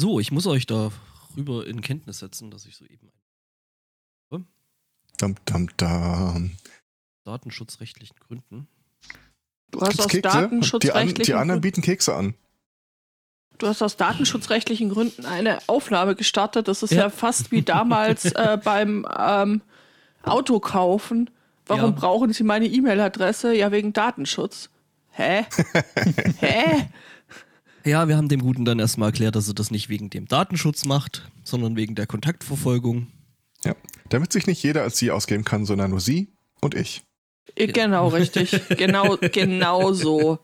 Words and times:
So, 0.00 0.18
ich 0.18 0.32
muss 0.32 0.46
euch 0.46 0.64
darüber 0.64 1.66
in 1.66 1.82
Kenntnis 1.82 2.20
setzen, 2.20 2.50
dass 2.50 2.64
ich 2.64 2.74
soeben 2.76 3.12
Dum, 5.18 5.34
dum, 5.44 5.68
dum. 5.76 6.52
datenschutzrechtlichen 7.24 8.16
Gründen. 8.18 8.66
Du 9.70 9.78
hast 9.82 9.88
Gibt's 9.90 10.00
aus 10.06 10.10
Kekse? 10.10 10.22
Die, 10.22 10.28
an, 10.28 10.42
datenschutzrechtlichen 10.44 11.22
die 11.24 11.34
anderen 11.34 11.60
bieten 11.60 11.82
Kekse 11.82 12.14
an. 12.14 12.32
du 13.58 13.66
hast 13.66 13.82
aus 13.82 13.98
datenschutzrechtlichen 13.98 14.88
Gründen 14.88 15.26
eine 15.26 15.58
Aufnahme 15.68 16.14
gestartet. 16.14 16.68
Das 16.68 16.82
ist 16.82 16.92
Ja. 16.92 17.00
ja, 17.02 17.10
fast 17.10 17.52
wie 17.52 17.60
damals 17.60 18.24
äh, 18.32 18.58
beim 18.64 19.06
ähm, 19.18 19.60
Autokaufen. 20.22 21.28
Warum 21.66 21.90
Ja. 21.90 21.98
brauchen 22.00 22.32
Sie 22.32 22.42
meine 22.42 22.66
E-Mail-Adresse? 22.68 23.54
Ja, 23.54 23.70
wegen 23.72 23.92
Datenschutz. 23.92 24.70
Hä? 25.10 25.44
Hä? 26.38 26.88
Ja, 27.84 28.08
wir 28.08 28.16
haben 28.16 28.28
dem 28.28 28.40
Guten 28.40 28.64
dann 28.64 28.78
erstmal 28.78 29.08
erklärt, 29.08 29.36
dass 29.36 29.48
er 29.48 29.54
das 29.54 29.70
nicht 29.70 29.88
wegen 29.88 30.10
dem 30.10 30.26
Datenschutz 30.26 30.84
macht, 30.84 31.30
sondern 31.44 31.76
wegen 31.76 31.94
der 31.94 32.06
Kontaktverfolgung. 32.06 33.06
Ja. 33.64 33.74
Damit 34.08 34.32
sich 34.32 34.46
nicht 34.46 34.62
jeder 34.62 34.82
als 34.82 34.98
sie 34.98 35.10
ausgeben 35.10 35.44
kann, 35.44 35.64
sondern 35.64 35.90
nur 35.90 36.00
sie 36.00 36.28
und 36.60 36.74
ich. 36.74 37.02
Genau, 37.56 38.08
richtig. 38.08 38.60
Genau, 38.76 39.16
genau 39.16 39.92
so. 39.92 40.38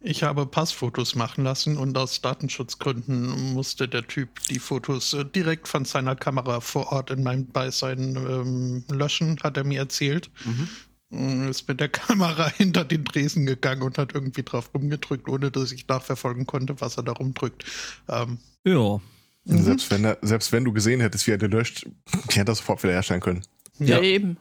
Ich 0.00 0.22
habe 0.22 0.46
Passfotos 0.46 1.16
machen 1.16 1.42
lassen 1.42 1.76
und 1.76 1.98
aus 1.98 2.20
Datenschutzgründen 2.20 3.52
musste 3.52 3.88
der 3.88 4.06
Typ 4.06 4.40
die 4.48 4.60
Fotos 4.60 5.12
äh, 5.12 5.24
direkt 5.24 5.66
von 5.66 5.84
seiner 5.84 6.14
Kamera 6.14 6.60
vor 6.60 6.92
Ort 6.92 7.10
in 7.10 7.24
meinem 7.24 7.46
Beisein 7.46 8.14
ähm, 8.14 8.84
löschen, 8.88 9.40
hat 9.42 9.56
er 9.56 9.64
mir 9.64 9.80
erzählt. 9.80 10.30
Mm, 10.44 10.62
Ist 11.10 11.66
mit 11.68 11.80
der 11.80 11.88
Kamera 11.88 12.48
hinter 12.50 12.84
den 12.84 13.04
Tresen 13.04 13.46
gegangen 13.46 13.82
und 13.82 13.96
hat 13.98 14.14
irgendwie 14.14 14.42
drauf 14.42 14.70
rumgedrückt, 14.74 15.28
ohne 15.28 15.50
dass 15.50 15.72
ich 15.72 15.88
nachverfolgen 15.88 16.46
konnte, 16.46 16.80
was 16.80 16.96
er 16.98 17.02
da 17.02 17.12
rumdrückt. 17.12 17.64
Ähm, 18.08 18.38
Ja. 18.64 19.00
Mhm. 19.44 19.62
Selbst, 19.62 19.90
wenn 19.90 20.04
er, 20.04 20.18
selbst 20.20 20.52
wenn 20.52 20.64
du 20.64 20.72
gesehen 20.74 21.00
hättest, 21.00 21.26
wie 21.26 21.30
er 21.30 21.38
gelöscht, 21.38 21.86
hätte 22.30 22.52
er 22.52 22.54
sofort 22.54 22.82
wieder 22.82 22.92
herstellen 22.92 23.22
können. 23.22 23.42
Ja, 23.78 23.96
Ja. 23.96 24.02
eben. 24.02 24.36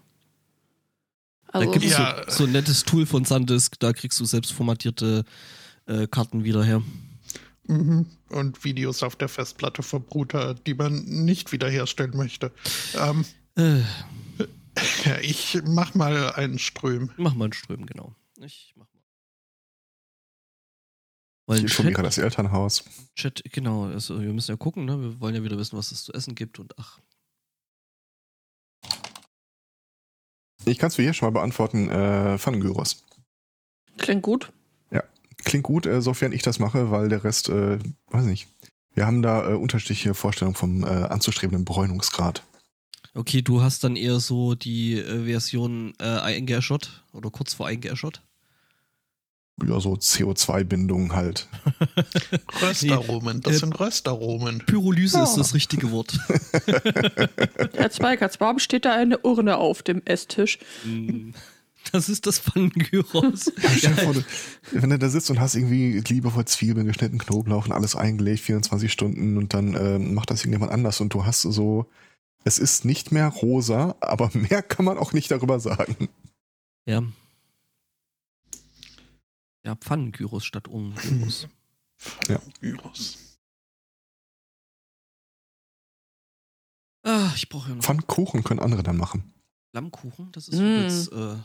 Da 1.54 1.60
Also, 1.60 1.72
gibt 1.72 1.86
es 1.86 1.92
Ja. 1.92 2.24
so, 2.28 2.40
so 2.40 2.44
ein 2.44 2.52
nettes 2.52 2.84
Tool 2.84 3.06
von 3.06 3.24
Sandisk, 3.24 3.80
da 3.80 3.94
kriegst 3.94 4.20
du 4.20 4.26
selbst 4.26 4.52
formatierte 4.52 5.24
äh, 5.86 6.06
Karten 6.08 6.44
wieder 6.44 6.66
her. 6.66 6.82
mhm. 7.68 8.06
Und 8.30 8.66
Videos 8.66 9.04
auf 9.04 9.16
der 9.16 9.30
Festplatte 9.30 9.82
vom 9.84 10.04
Router, 10.14 10.54
die 10.54 10.74
man 10.74 11.06
nicht 11.06 11.54
wiederherstellen 11.54 12.18
möchte. 12.18 12.52
Ähm, 13.00 13.24
Äh, 13.56 13.82
ja, 15.06 15.18
ich 15.20 15.60
mach 15.66 15.96
mal 15.96 16.34
einen 16.34 16.60
Ström. 16.60 17.12
mach 17.18 17.34
mal 17.36 17.46
einen 17.46 17.54
Ström, 17.54 17.86
genau. 17.86 18.16
Ich 18.40 18.74
mach 18.76 18.86
mal. 18.94 19.02
Weil 21.48 21.58
Ich 21.58 21.64
informiere 21.64 22.04
das 22.04 22.18
Elternhaus. 22.18 22.84
Chat, 23.16 23.44
genau, 23.52 23.86
also 23.86 24.22
wir 24.22 24.34
müssen 24.34 24.52
ja 24.52 24.58
gucken, 24.58 24.86
ne? 24.86 25.00
Wir 25.00 25.20
wollen 25.22 25.36
ja 25.36 25.44
wieder 25.44 25.58
wissen, 25.58 25.78
was 25.78 25.92
es 25.92 26.04
zu 26.04 26.14
essen 26.14 26.36
gibt 26.36 26.60
und 26.60 26.78
ach. 26.78 27.00
Ich 30.66 30.78
kann 30.78 30.90
es 30.90 30.96
für 30.96 31.04
hier 31.04 31.14
schon 31.14 31.28
mal 31.28 31.40
beantworten. 31.40 31.90
Äh, 31.90 32.38
Pfannengyros. 32.38 33.06
klingt 33.98 34.24
gut. 34.24 34.52
Klingt 35.44 35.64
gut, 35.64 35.86
äh, 35.86 36.02
sofern 36.02 36.32
ich 36.32 36.42
das 36.42 36.60
mache, 36.60 36.92
weil 36.92 37.10
der 37.10 37.24
Rest, 37.24 37.50
äh, 37.50 37.80
weiß 38.08 38.26
nicht. 38.26 38.48
Wir 38.94 39.06
haben 39.06 39.22
da 39.22 39.52
äh, 39.52 39.54
unterschiedliche 39.54 40.14
Vorstellungen 40.14 40.56
vom 40.56 40.84
äh, 40.84 40.88
anzustrebenden 40.88 41.66
Bräunungsgrad. 41.66 42.44
Okay, 43.18 43.42
du 43.42 43.62
hast 43.62 43.84
dann 43.84 43.96
eher 43.96 44.20
so 44.20 44.54
die 44.54 44.94
äh, 44.94 45.26
Version 45.26 45.94
äh, 46.00 46.04
eingeäschert 46.04 47.04
oder 47.14 47.32
kurz 47.32 47.56
vor 47.56 47.66
eingeäschert. 47.66 48.22
Ja, 49.66 49.80
so 49.80 49.94
CO2-Bindung 49.94 51.16
halt. 51.16 51.48
Röstaromen, 52.62 53.42
das 53.42 53.56
äh, 53.56 53.58
sind 53.58 53.80
Röstaromen. 53.80 54.60
Pyrolyse 54.68 55.18
Ja. 55.18 55.24
ist 55.24 55.36
das 55.36 55.56
richtige 55.56 55.90
Wort. 55.90 56.20
Herr 57.74 57.90
Zweikatz, 57.90 58.40
warum 58.40 58.60
steht 58.60 58.86
da 58.86 58.94
eine 58.94 59.18
Urne 59.18 59.58
auf 59.58 59.82
dem 59.82 60.04
Esstisch? 60.06 60.60
Mm, 60.86 61.32
das 61.92 62.10
ist 62.10 62.28
das 62.28 62.38
Pfannengyros. 62.38 63.52
Vor, 64.04 64.14
du, 64.14 64.24
wenn 64.74 64.92
du 64.92 65.00
da 65.00 65.10
sitzt 65.10 65.32
und 65.32 65.40
hast 65.40 65.56
irgendwie 65.56 66.04
liebevoll 66.08 66.46
Zwiebeln, 66.46 66.86
geschnitten 66.86 67.18
Knoblauch 67.18 67.66
und 67.66 67.72
alles 67.72 67.96
eingelegt, 67.96 68.42
24 68.42 68.92
Stunden 68.92 69.38
und 69.38 69.56
dann 69.56 69.74
ähm, 69.74 70.14
macht 70.14 70.30
das 70.30 70.42
irgendjemand 70.42 70.72
anders 70.72 71.02
und 71.02 71.16
du 71.16 71.26
hast 71.26 71.42
so, 71.42 71.88
es 72.48 72.60
ist 72.60 72.86
nicht 72.86 73.12
mehr 73.12 73.28
rosa, 73.28 73.96
aber 74.00 74.30
mehr 74.34 74.64
kann 74.64 74.86
man 74.86 74.98
auch 74.98 75.14
nicht 75.14 75.30
darüber 75.32 75.60
sagen. 75.60 76.10
ja. 76.86 77.04
Ja, 79.66 79.76
Pfannengyros 79.76 80.46
statt 80.46 80.68
Urnengyros. 80.68 81.48
Ja. 82.30 82.40
Gyros. 82.62 83.18
ah, 87.04 87.32
ich 87.36 87.50
brauche 87.50 87.70
ja 87.70 87.76
noch 87.76 87.84
Pfannkuchen 87.84 88.44
können 88.44 88.60
andere 88.60 88.84
dann 88.84 88.98
machen. 88.98 89.34
Lammkuchen. 89.74 90.32
Das 90.32 90.48
ist 90.48 90.60
Mm. 90.60 90.64
übrigens 90.64 91.08
äh, 91.08 91.38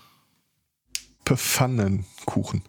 Pfannenkuchen. 1.24 2.62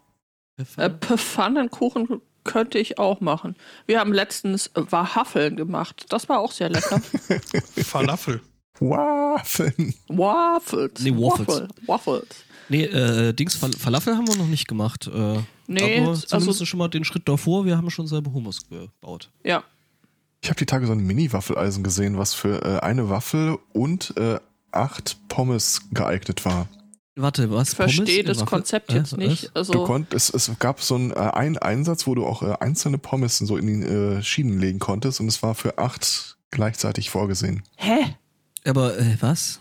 Äh, 0.78 0.90
Pfannenkuchen 1.18 2.22
könnte 2.44 2.78
ich 2.80 3.00
auch 3.00 3.22
machen. 3.22 3.56
Wir 3.86 4.00
haben 4.00 4.14
letztens 4.14 4.72
Waffeln 4.76 5.56
gemacht. 5.56 6.06
Das 6.10 6.30
war 6.30 6.40
auch 6.40 6.52
sehr 6.52 6.70
lecker. 6.70 7.02
Falafel. 7.84 8.42
Waffeln. 8.80 9.94
Waffles. 10.08 10.92
Nee, 11.02 11.12
Waffles. 11.12 11.48
Waffel, 11.48 11.68
Waffles. 11.88 12.28
Nee, 12.70 12.84
äh, 12.86 13.34
Dings, 13.34 13.56
Fal 13.56 13.72
Falafel 13.74 14.16
haben 14.16 14.28
wir 14.28 14.36
noch 14.36 14.48
nicht 14.48 14.68
gemacht. 14.68 15.08
Äh, 15.14 15.40
Nee, 15.68 16.00
aber 16.02 16.10
also- 16.10 16.28
zumindest 16.28 16.68
schon 16.68 16.78
mal 16.78 16.90
den 16.90 17.06
Schritt 17.06 17.28
davor. 17.30 17.66
Wir 17.66 17.78
haben 17.78 17.90
schon 17.90 18.08
selber 18.08 18.34
Hummus 18.34 18.68
gebaut. 18.68 19.30
Ja. 19.44 19.64
Ich 20.42 20.50
habe 20.50 20.58
die 20.60 20.66
Tage 20.66 20.86
so 20.88 20.92
ein 20.92 21.00
Mini-Waffeleisen 21.00 21.84
gesehen, 21.84 22.18
was 22.18 22.34
für 22.34 22.62
äh, 22.64 22.80
eine 22.82 23.10
Waffel 23.10 23.58
und 23.72 24.14
äh, 24.18 24.40
acht 24.72 25.18
Pommes 25.30 25.82
geeignet 25.94 26.44
war. 26.44 26.68
Warte, 27.16 27.52
was? 27.52 27.70
Ich 27.70 27.76
verstehe 27.76 28.24
Pommes 28.24 28.38
das? 28.40 28.48
Konzept 28.48 28.92
Äh, 28.92 28.98
jetzt 28.98 29.18
nicht. 29.18 29.44
was? 29.54 29.68
Du 29.68 29.74
Also, 29.74 29.84
konntest, 29.86 30.34
es, 30.34 30.48
es 30.50 30.60
gab 30.60 30.82
so 30.82 30.96
einen, 30.96 31.12
äh, 31.12 31.16
einen 31.16 31.58
Einsatz, 31.58 32.08
wo 32.08 32.16
du 32.16 32.26
auch 32.26 32.42
äh, 32.42 32.56
einzelne 32.60 32.98
Pommes 32.98 33.38
so 33.38 33.56
in 33.58 33.68
die 33.68 33.86
äh, 33.88 34.24
Schienen 34.24 34.60
legen 34.60 34.80
konntest 34.80 35.20
und 35.20 35.28
es 35.28 35.44
war 35.44 35.54
für 35.54 35.78
acht 35.78 36.38
gleichzeitig 36.52 37.10
vorgesehen. 37.12 37.64
hä? 37.78 38.16
Aber, 38.66 38.98
äh, 38.98 39.18
was? 39.20 39.60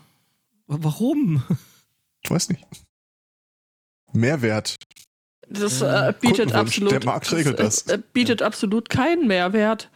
Warum? 0.67 1.43
Ich 2.23 2.31
weiß 2.31 2.49
nicht. 2.51 2.65
Mehrwert. 4.13 4.77
Das 5.49 5.83
Äh, 5.83 6.15
bietet 6.21 6.53
absolut. 6.53 6.93
Der 6.93 7.05
Markt 7.05 7.31
regelt 7.33 7.59
das. 7.59 7.83
Äh, 7.89 7.99
bietet 8.13 8.41
absolut 8.43 8.89
keinen 8.89 9.27
Mehrwert. 9.27 9.91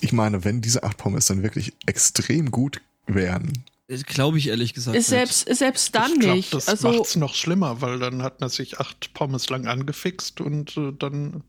Ich 0.00 0.12
meine, 0.12 0.44
wenn 0.44 0.60
diese 0.60 0.82
acht 0.84 0.96
Pommes 0.96 1.26
dann 1.26 1.42
wirklich 1.42 1.72
extrem 1.86 2.50
gut 2.50 2.80
wären. 3.06 3.64
Glaube 3.88 4.38
ich 4.38 4.48
ehrlich 4.48 4.72
gesagt. 4.72 4.96
Ist 4.96 5.10
nicht. 5.10 5.18
selbst, 5.18 5.54
selbst 5.54 5.94
dann 5.94 6.12
ich 6.12 6.20
glaub, 6.20 6.36
nicht. 6.36 6.54
Das 6.54 6.68
also, 6.68 6.90
macht's 6.90 7.16
noch 7.16 7.34
schlimmer, 7.34 7.82
weil 7.82 7.98
dann 7.98 8.22
hat 8.22 8.40
man 8.40 8.48
sich 8.48 8.80
acht 8.80 9.12
Pommes 9.12 9.50
lang 9.50 9.66
angefixt 9.66 10.40
und 10.40 10.76
äh, 10.78 10.92
dann 10.92 11.44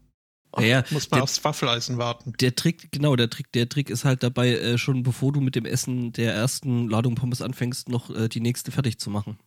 Ja, 0.59 0.83
muss 0.89 1.09
man 1.09 1.19
der- 1.19 1.23
aufs 1.23 1.43
Waffeleisen 1.45 1.97
warten. 1.97 2.33
Der 2.41 2.53
Trick, 2.53 2.91
genau, 2.91 3.15
der 3.15 3.29
Trick, 3.29 3.51
der 3.53 3.69
Trick 3.69 3.89
ist 3.89 4.03
halt 4.03 4.21
dabei, 4.21 4.49
äh, 4.49 4.77
schon 4.77 5.03
bevor 5.03 5.31
du 5.31 5.39
mit 5.39 5.55
dem 5.55 5.65
Essen 5.65 6.11
der 6.11 6.33
ersten 6.33 6.89
Ladung 6.89 7.15
Pommes 7.15 7.41
anfängst, 7.41 7.87
noch 7.87 8.09
äh, 8.09 8.27
die 8.27 8.41
nächste 8.41 8.71
fertig 8.71 8.99
zu 8.99 9.09
machen. 9.09 9.39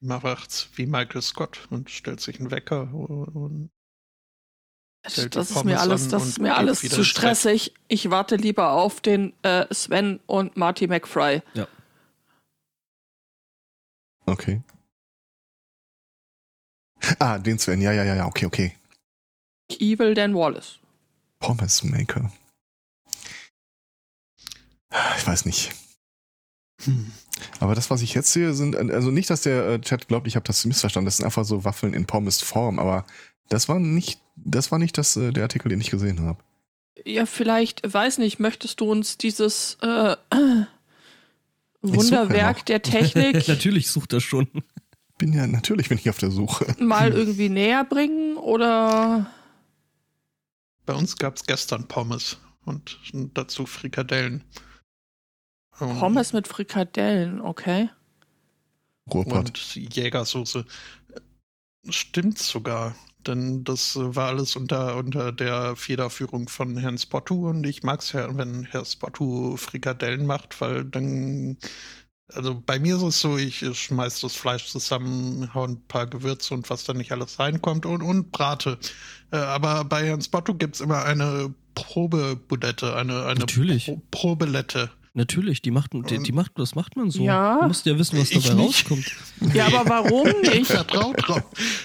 Man 0.00 0.22
macht's 0.22 0.68
wie 0.76 0.86
Michael 0.86 1.22
Scott 1.22 1.66
und 1.70 1.90
stellt 1.90 2.20
sich 2.20 2.38
einen 2.38 2.52
Wecker 2.52 2.94
und 2.94 3.70
stellt 5.04 5.34
die 5.34 5.38
das 5.38 5.50
ist 5.50 5.64
mir 5.64 5.80
alles, 5.80 6.06
das 6.06 6.26
ist 6.28 6.38
mir 6.38 6.56
alles 6.56 6.80
zu 6.82 7.02
stressig. 7.02 7.74
Ich 7.88 8.08
warte 8.08 8.36
lieber 8.36 8.70
auf 8.70 9.00
den 9.00 9.32
äh, 9.42 9.66
Sven 9.74 10.20
und 10.26 10.56
Marty 10.56 10.86
McFry. 10.86 11.42
Okay. 14.28 14.62
Ah, 17.18 17.38
den 17.38 17.58
Sven. 17.58 17.80
Ja, 17.80 17.92
ja, 17.92 18.04
ja, 18.04 18.16
ja. 18.16 18.26
Okay, 18.26 18.46
okay. 18.46 18.74
Evil 19.78 20.14
Dan 20.14 20.34
Wallace. 20.34 20.78
Pommes 21.38 21.82
Maker. 21.84 22.32
Ich 25.16 25.26
weiß 25.26 25.44
nicht. 25.44 25.72
Hm. 26.84 27.12
Aber 27.60 27.74
das, 27.74 27.90
was 27.90 28.02
ich 28.02 28.14
jetzt 28.14 28.32
sehe, 28.32 28.54
sind, 28.54 28.76
also 28.76 29.10
nicht, 29.10 29.30
dass 29.30 29.42
der 29.42 29.66
äh, 29.66 29.80
Chat 29.80 30.08
glaubt, 30.08 30.26
ich 30.26 30.36
habe 30.36 30.46
das 30.46 30.64
missverstanden. 30.64 31.06
Das 31.06 31.18
sind 31.18 31.26
einfach 31.26 31.44
so 31.44 31.64
Waffeln 31.64 31.94
in 31.94 32.06
Pommes-Form, 32.06 32.78
aber 32.78 33.04
das 33.48 33.68
war 33.68 33.78
nicht, 33.78 34.20
das 34.36 34.72
war 34.72 34.78
nicht 34.78 34.98
das, 34.98 35.16
äh, 35.16 35.32
der 35.32 35.44
Artikel, 35.44 35.68
den 35.68 35.80
ich 35.80 35.90
gesehen 35.90 36.20
habe. 36.20 36.38
Ja, 37.04 37.26
vielleicht, 37.26 37.82
weiß 37.92 38.18
nicht, 38.18 38.40
möchtest 38.40 38.80
du 38.80 38.90
uns 38.90 39.18
dieses 39.18 39.78
äh, 39.82 40.16
Wunderwerk 41.82 42.66
der 42.66 42.82
Technik 42.82 43.46
Natürlich 43.48 43.90
sucht 43.90 44.12
er 44.12 44.20
schon. 44.20 44.48
Bin 45.18 45.32
ja, 45.32 45.46
natürlich 45.46 45.88
bin 45.88 45.98
ich 45.98 46.08
auf 46.10 46.18
der 46.18 46.30
Suche. 46.30 46.76
mal 46.80 47.12
irgendwie 47.12 47.48
näher 47.48 47.84
bringen 47.84 48.36
oder 48.36 49.30
Bei 50.86 50.94
uns 50.94 51.16
gab's 51.16 51.44
gestern 51.44 51.88
Pommes 51.88 52.38
und 52.64 52.98
dazu 53.34 53.66
Frikadellen. 53.66 54.44
Und- 55.78 55.98
Pommes 55.98 56.32
mit 56.32 56.48
Frikadellen, 56.48 57.40
okay? 57.40 57.90
Ruhrpott. 59.12 59.48
und 59.48 59.74
Jägersoße. 59.94 60.64
Stimmt 61.88 62.38
sogar. 62.38 62.94
Denn 63.28 63.64
das 63.64 63.96
war 63.96 64.28
alles 64.28 64.56
unter, 64.56 64.96
unter 64.96 65.32
der 65.32 65.76
Federführung 65.76 66.48
von 66.48 66.76
Herrn 66.76 66.98
Spottu 66.98 67.48
und 67.48 67.64
ich 67.64 67.82
mag 67.82 68.00
es 68.00 68.12
ja, 68.12 68.36
wenn 68.36 68.64
Herr 68.64 68.84
Spottu 68.84 69.56
Frikadellen 69.56 70.26
macht, 70.26 70.60
weil 70.60 70.84
dann, 70.84 71.58
also 72.32 72.60
bei 72.64 72.78
mir 72.78 72.96
ist 72.96 73.02
es 73.02 73.20
so, 73.20 73.36
ich 73.38 73.58
schmeiß 73.58 74.20
das 74.20 74.34
Fleisch 74.34 74.66
zusammen, 74.66 75.52
hau 75.54 75.64
ein 75.64 75.80
paar 75.86 76.06
Gewürze 76.06 76.54
und 76.54 76.68
was 76.70 76.84
da 76.84 76.94
nicht 76.94 77.12
alles 77.12 77.38
reinkommt 77.38 77.86
und, 77.86 78.02
und 78.02 78.32
brate. 78.32 78.78
Äh, 79.30 79.36
aber 79.36 79.84
bei 79.84 80.06
Herrn 80.06 80.22
Spottu 80.22 80.54
gibt 80.54 80.76
es 80.76 80.80
immer 80.80 81.04
eine 81.04 81.54
Probebudette, 81.74 82.96
eine, 82.96 83.26
eine 83.26 83.40
Natürlich. 83.40 83.86
Pro 83.86 84.02
Probelette. 84.10 84.90
Natürlich, 85.18 85.62
die 85.62 85.72
macht, 85.72 85.94
die, 85.94 86.22
die 86.22 86.30
macht, 86.30 86.52
das 86.54 86.76
macht 86.76 86.94
man 86.94 87.10
so. 87.10 87.24
Ja. 87.24 87.62
Du 87.62 87.66
musst 87.66 87.84
ja 87.86 87.98
wissen, 87.98 88.20
was 88.20 88.30
Ich 88.30 88.46
dabei 88.46 88.62
rauskommt. 88.62 89.04
Ja, 89.52 89.66
aber 89.66 89.90
warum 89.90 90.28
Ich 90.42 90.50
nicht? 90.50 90.66
vertraue 90.68 91.12
drauf, 91.16 91.42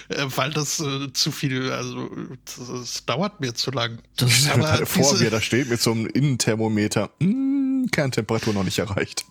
äh, 0.08 0.24
weil 0.36 0.52
das 0.52 0.78
äh, 0.78 1.12
zu 1.12 1.32
viel, 1.32 1.72
also 1.72 2.08
das, 2.44 2.68
das 2.68 3.06
dauert 3.06 3.40
mir 3.40 3.52
zu 3.52 3.72
lang. 3.72 3.98
Das 4.16 4.30
ist 4.30 4.56
mir 4.56 4.64
Aber 4.68 4.86
vor, 4.86 5.20
er 5.20 5.30
da 5.30 5.40
steht 5.40 5.68
mit 5.68 5.82
so 5.82 5.90
einem 5.90 6.06
Innenthermometer. 6.06 7.10
Hm, 7.20 7.88
Kerntemperatur 7.90 8.54
noch 8.54 8.62
nicht 8.62 8.78
erreicht. 8.78 9.24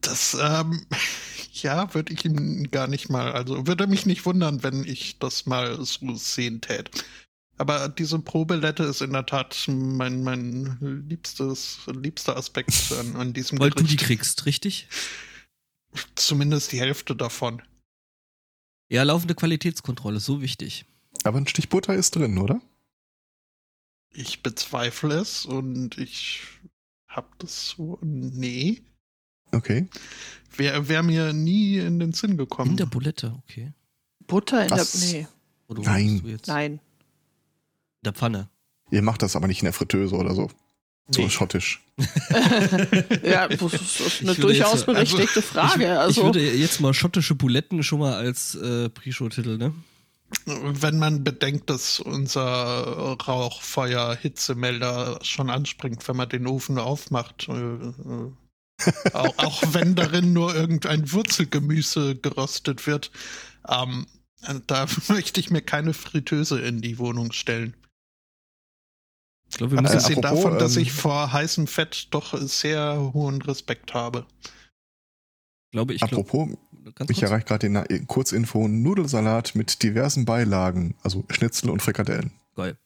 Das, 0.00 0.34
ähm, 0.40 0.86
ja, 1.52 1.92
würde 1.92 2.14
ich 2.14 2.24
ihm 2.24 2.70
gar 2.70 2.86
nicht 2.86 3.10
mal, 3.10 3.32
also 3.32 3.66
würde 3.66 3.86
mich 3.86 4.06
nicht 4.06 4.24
wundern, 4.24 4.62
wenn 4.62 4.84
ich 4.84 5.18
das 5.18 5.44
mal 5.44 5.76
so 5.84 6.14
sehen 6.14 6.62
tät. 6.62 6.88
Aber 7.58 7.88
diese 7.88 8.18
Probelette 8.20 8.84
ist 8.84 9.02
in 9.02 9.12
der 9.12 9.26
Tat 9.26 9.64
mein, 9.66 10.22
mein 10.22 10.78
liebstes, 11.08 11.80
liebster 11.86 12.36
Aspekt 12.36 12.92
an, 12.98 13.16
an 13.16 13.32
diesem 13.32 13.58
Weil 13.58 13.70
du 13.70 13.82
die 13.82 13.96
kriegst, 13.96 14.46
richtig? 14.46 14.86
Zumindest 16.14 16.70
die 16.72 16.78
Hälfte 16.80 17.16
davon. 17.16 17.62
Ja, 18.88 19.02
laufende 19.02 19.34
Qualitätskontrolle, 19.34 20.20
so 20.20 20.40
wichtig. 20.40 20.86
Aber 21.24 21.38
ein 21.38 21.46
Stich 21.48 21.68
Butter 21.68 21.94
ist 21.94 22.14
drin, 22.14 22.38
oder? 22.38 22.60
Ich 24.12 24.42
bezweifle 24.42 25.16
es 25.16 25.44
und 25.44 25.98
ich 25.98 26.42
hab 27.08 27.38
das 27.40 27.70
so, 27.70 27.98
nee. 28.02 28.82
Okay. 29.50 29.88
Wäre 30.56 30.88
wär 30.88 31.02
mir 31.02 31.32
nie 31.32 31.78
in 31.78 31.98
den 31.98 32.12
Sinn 32.12 32.36
gekommen. 32.36 32.72
In 32.72 32.76
der 32.76 32.86
Bulette, 32.86 33.34
okay. 33.42 33.72
Butter 34.26 34.62
in 34.62 34.68
der. 34.68 34.78
Was? 34.78 35.12
Nee, 35.12 35.26
Oder 35.66 35.82
Nein. 35.82 36.12
machst 36.12 36.24
du 36.24 36.28
jetzt? 36.28 36.46
nein. 36.48 36.80
Der 38.08 38.14
Pfanne. 38.14 38.48
Ihr 38.90 39.02
macht 39.02 39.20
das 39.20 39.36
aber 39.36 39.48
nicht 39.48 39.60
in 39.60 39.66
der 39.66 39.74
Fritteuse 39.74 40.16
oder 40.16 40.34
so. 40.34 40.48
So 41.10 41.20
Nee. 41.20 41.28
schottisch. 41.28 41.82
Ja, 43.22 43.48
das 43.48 43.74
ist, 43.74 44.22
eine 44.22 44.34
durchaus 44.34 44.72
jetzt, 44.72 44.72
also, 44.72 44.86
berechtigte 44.86 45.42
Frage. 45.42 45.84
ich, 45.84 45.90
also, 45.90 46.20
ich 46.20 46.24
würde 46.26 46.40
jetzt 46.40 46.80
mal 46.80 46.94
schottische 46.94 47.34
Buletten 47.34 47.82
schon 47.82 47.98
mal 47.98 48.14
als 48.14 48.54
äh, 48.54 48.88
Pre-Show-Titel, 48.88 49.58
ne? 49.58 49.74
Wenn 50.46 50.98
man 50.98 51.22
bedenkt, 51.22 51.68
dass 51.68 52.00
unser 52.00 52.40
Rauchfeuer-Hitzemelder 53.26 55.18
schon 55.22 55.50
anspringt, 55.50 56.08
wenn 56.08 56.16
man 56.16 56.30
den 56.30 56.46
Ofen 56.46 56.78
aufmacht. 56.78 57.46
Äh, 57.48 57.52
äh, 57.52 58.32
auch, 59.12 59.36
auch 59.38 59.62
wenn 59.72 59.94
darin 59.96 60.32
nur 60.32 60.54
irgendein 60.54 61.12
Wurzelgemüse 61.12 62.16
geröstet 62.16 62.86
wird. 62.86 63.10
Ähm, 63.68 64.06
da 64.66 64.86
möchte 65.08 65.40
ich 65.40 65.50
mir 65.50 65.60
keine 65.62 65.92
Fritteuse 65.92 66.60
in 66.60 66.80
die 66.80 66.98
Wohnung 66.98 67.32
stellen. 67.32 67.74
Ich 69.50 69.56
glaube, 69.56 69.72
wir 69.76 69.82
müssen. 69.82 69.94
Abgesehen 69.96 70.24
apropos, 70.24 70.44
davon, 70.44 70.58
dass 70.58 70.76
ähm, 70.76 70.82
ich 70.82 70.92
vor 70.92 71.32
heißem 71.32 71.66
Fett 71.66 72.08
doch 72.10 72.38
sehr 72.40 73.10
hohen 73.14 73.40
Respekt 73.42 73.94
habe. 73.94 74.26
glaube 75.72 75.94
ich, 75.94 76.00
glaub, 76.00 76.12
Apropos, 76.12 76.56
ganz 76.94 77.08
mich 77.08 77.18
kurz. 77.18 77.30
erreicht 77.30 77.46
gerade 77.48 77.66
die 77.68 77.72
Na- 77.72 77.86
Kurzinfo 78.06 78.68
Nudelsalat 78.68 79.54
mit 79.54 79.82
diversen 79.82 80.24
Beilagen, 80.24 80.94
also 81.02 81.24
Schnitzel 81.30 81.70
und 81.70 81.80
Frikadellen. 81.82 82.32
Geil. 82.56 82.76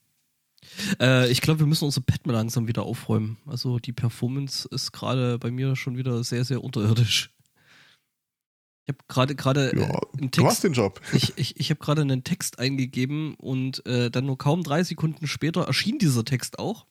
Äh, 1.00 1.28
ich 1.30 1.40
glaube, 1.40 1.60
wir 1.60 1.66
müssen 1.66 1.84
unsere 1.84 2.04
Pet 2.04 2.26
mal 2.26 2.32
langsam 2.34 2.68
wieder 2.68 2.84
aufräumen. 2.84 3.38
Also 3.46 3.78
die 3.78 3.92
Performance 3.92 4.68
ist 4.70 4.92
gerade 4.92 5.38
bei 5.38 5.50
mir 5.50 5.74
schon 5.76 5.96
wieder 5.96 6.22
sehr, 6.24 6.44
sehr 6.44 6.62
unterirdisch. 6.62 7.30
Ich 8.84 8.88
habe 8.94 8.98
gerade 9.08 9.34
gerade 9.36 9.76
Ja, 9.76 9.82
äh, 9.88 10.00
einen 10.18 10.30
du 10.32 10.44
hast 10.44 10.60
Text, 10.60 10.64
den 10.64 10.72
Job. 10.72 11.00
ich, 11.12 11.36
ich, 11.38 11.58
ich 11.60 11.70
habe 11.70 11.78
gerade 11.80 12.02
einen 12.02 12.24
Text 12.24 12.58
eingegeben 12.58 13.34
und 13.36 13.84
äh, 13.86 14.10
dann 14.10 14.26
nur 14.26 14.36
kaum 14.38 14.62
drei 14.64 14.82
Sekunden 14.82 15.26
später 15.26 15.62
erschien 15.66 15.98
dieser 15.98 16.24
Text 16.24 16.58
auch. 16.58 16.86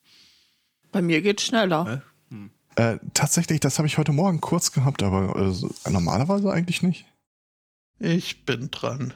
bei 0.90 1.02
mir 1.02 1.20
geht's 1.22 1.42
schneller. 1.44 2.02
Äh, 2.76 2.98
tatsächlich, 3.12 3.60
das 3.60 3.76
habe 3.78 3.86
ich 3.86 3.98
heute 3.98 4.12
Morgen 4.12 4.40
kurz 4.40 4.72
gehabt, 4.72 5.02
aber 5.02 5.36
äh, 5.36 5.52
so- 5.52 5.70
normalerweise 5.90 6.50
eigentlich 6.50 6.82
nicht. 6.82 7.04
Ich 7.98 8.46
bin 8.46 8.70
dran. 8.70 9.12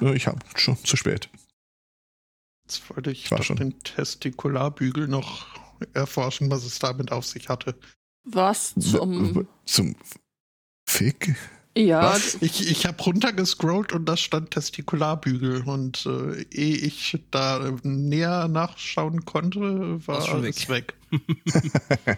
Äh, 0.00 0.14
Ich 0.16 0.26
habe 0.26 0.38
schon 0.56 0.82
zu 0.82 0.96
spät. 0.96 1.28
Jetzt 2.64 2.88
wollte 2.88 3.10
ich 3.10 3.30
War 3.30 3.38
doch 3.38 3.44
schon. 3.44 3.56
den 3.56 3.78
Testikularbügel 3.80 5.06
noch 5.08 5.46
erforschen, 5.92 6.50
was 6.50 6.64
es 6.64 6.78
damit 6.78 7.12
auf 7.12 7.26
sich 7.26 7.50
hatte. 7.50 7.78
Was 8.24 8.74
zum. 8.74 9.46
Zum 9.66 9.94
Fick? 10.88 11.36
Ja, 11.76 12.02
Was? 12.04 12.36
Ich, 12.40 12.70
ich 12.70 12.86
habe 12.86 13.02
runtergescrollt 13.02 13.92
und 13.92 14.06
da 14.06 14.16
stand 14.16 14.52
Testikularbügel 14.52 15.62
und 15.62 16.06
äh, 16.06 16.42
ehe 16.50 16.76
ich 16.76 17.22
da 17.30 17.70
näher 17.82 18.48
nachschauen 18.48 19.26
konnte, 19.26 19.60
war 20.06 20.16
War's 20.16 20.26
schon 20.26 20.44
es 20.44 20.68
weg. 20.70 20.94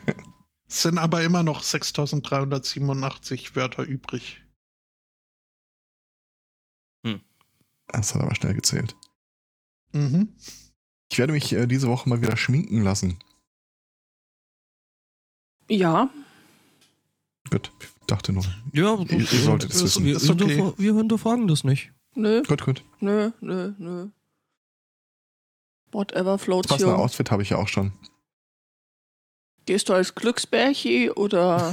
es 0.68 0.82
sind 0.82 0.98
aber 0.98 1.24
immer 1.24 1.42
noch 1.42 1.62
6387 1.62 3.56
Wörter 3.56 3.82
übrig. 3.82 4.40
Das 7.88 8.14
hat 8.14 8.22
aber 8.22 8.34
schnell 8.34 8.54
gezählt. 8.54 8.94
Mhm. 9.92 10.34
Ich 11.10 11.18
werde 11.18 11.32
mich 11.32 11.52
äh, 11.52 11.66
diese 11.66 11.88
Woche 11.88 12.08
mal 12.08 12.20
wieder 12.20 12.36
schminken 12.36 12.82
lassen. 12.82 13.18
ja. 15.68 16.10
Gut, 17.50 17.72
dachte 18.08 18.32
nur. 18.32 18.44
Ja, 18.72 18.96
Ihr- 18.98 19.18
ihr 19.20 19.26
solltet 19.26 19.72
es 19.72 19.82
wissen. 19.84 20.04
Wir, 20.04 20.16
Ist 20.16 20.28
okay. 20.28 20.72
wir 20.76 20.94
hinterfragen 20.94 21.46
das 21.48 21.62
nicht. 21.64 21.92
Nö, 22.14 22.42
Gut, 22.42 22.64
gut. 22.64 22.82
nö, 23.00 23.30
nö, 23.40 23.72
nö. 23.78 24.08
Whatever 25.92 26.38
floats 26.38 26.68
Passende 26.68 26.92
you. 26.92 26.98
Outfit 26.98 27.30
habe 27.30 27.42
ich 27.42 27.50
ja 27.50 27.56
auch 27.58 27.68
schon. 27.68 27.92
Gehst 29.66 29.88
du 29.88 29.92
als 29.94 30.14
Glücksbärchi 30.14 31.10
oder. 31.10 31.72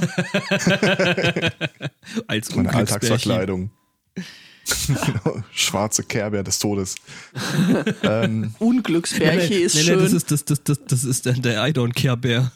Als 2.26 2.54
Meine. 2.54 2.72
Alltagsverkleidung. 2.74 3.70
Schwarze 5.52 6.02
Kerber 6.04 6.42
des 6.42 6.58
Todes. 6.58 6.94
ähm, 8.02 8.54
Unglücksbärchi 8.58 9.48
nee, 9.48 9.58
nee, 9.58 9.64
ist 9.64 9.74
nee, 9.76 9.82
schön. 9.82 9.96
Nee, 9.96 10.02
das 10.04 10.12
ist, 10.12 10.30
das, 10.30 10.44
das, 10.44 10.62
das, 10.64 10.78
das 10.86 11.04
ist 11.04 11.24
der, 11.26 11.32
der 11.34 11.66
I 11.66 11.70
don't 11.72 11.94
care 11.94 12.16
Bär. 12.16 12.52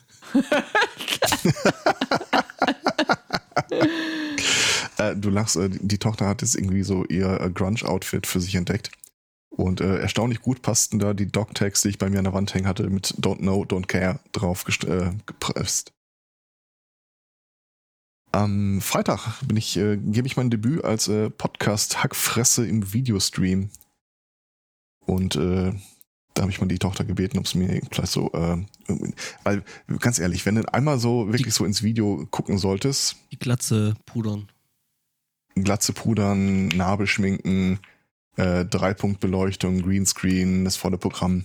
Du 5.21 5.31
lachst, 5.31 5.57
äh, 5.57 5.71
die 5.71 5.99
Tochter 5.99 6.27
hat 6.27 6.43
jetzt 6.43 6.55
irgendwie 6.55 6.83
so 6.83 7.05
ihr 7.07 7.41
äh, 7.41 7.51
Grunge-Outfit 7.51 8.27
für 8.27 8.41
sich 8.41 8.55
entdeckt. 8.55 8.91
Und 9.51 9.81
äh, 9.81 9.99
erstaunlich 9.99 10.41
gut 10.41 10.63
passten 10.63 10.99
da 10.99 11.13
die 11.13 11.27
Dog-Tags, 11.27 11.83
die 11.83 11.89
ich 11.89 11.99
bei 11.99 12.09
mir 12.09 12.19
an 12.19 12.25
der 12.25 12.33
Wand 12.33 12.55
hängen 12.55 12.67
hatte, 12.67 12.89
mit 12.89 13.15
Don't 13.21 13.39
Know, 13.39 13.65
Don't 13.65 13.87
Care 13.87 14.21
drauf 14.33 14.65
äh, 14.85 15.11
gepresst. 15.27 15.93
Am 18.33 18.81
Freitag 18.81 19.41
bin 19.43 19.57
ich, 19.57 19.77
äh, 19.77 19.97
gebe 19.97 20.29
ich 20.29 20.37
mein 20.37 20.51
Debüt 20.51 20.85
als 20.85 21.09
äh, 21.09 21.31
Podcast 21.31 22.03
Hackfresse 22.03 22.67
im 22.67 22.93
Videostream. 22.93 23.71
Und 25.05 25.35
äh, 25.35 25.73
da 26.35 26.43
habe 26.43 26.53
ich 26.53 26.61
mal 26.61 26.69
die 26.69 26.79
Tochter 26.79 27.05
gebeten, 27.05 27.39
ob 27.39 27.47
es 27.47 27.57
mir 27.57 27.83
vielleicht 27.91 28.13
so, 28.13 28.33
äh, 28.33 28.65
weil 29.43 29.65
ganz 29.99 30.21
ehrlich, 30.21 30.47
wenn 30.47 30.55
du 30.55 30.73
einmal 30.73 31.01
so 31.01 31.33
wirklich 31.33 31.55
so 31.55 31.65
ins 31.65 31.83
Video 31.83 32.25
gucken 32.31 32.57
solltest, 32.57 33.17
Die 33.33 33.39
Glatze 33.39 33.95
pudern. 34.07 34.49
Glatze 35.55 35.93
pudern, 35.93 36.69
Nabel 36.69 37.07
schminken, 37.07 37.81
äh, 38.37 38.65
Dreipunktbeleuchtung, 38.65 39.83
Greenscreen, 39.83 40.65
das 40.65 40.77
volle 40.77 40.99
Programm. 40.99 41.45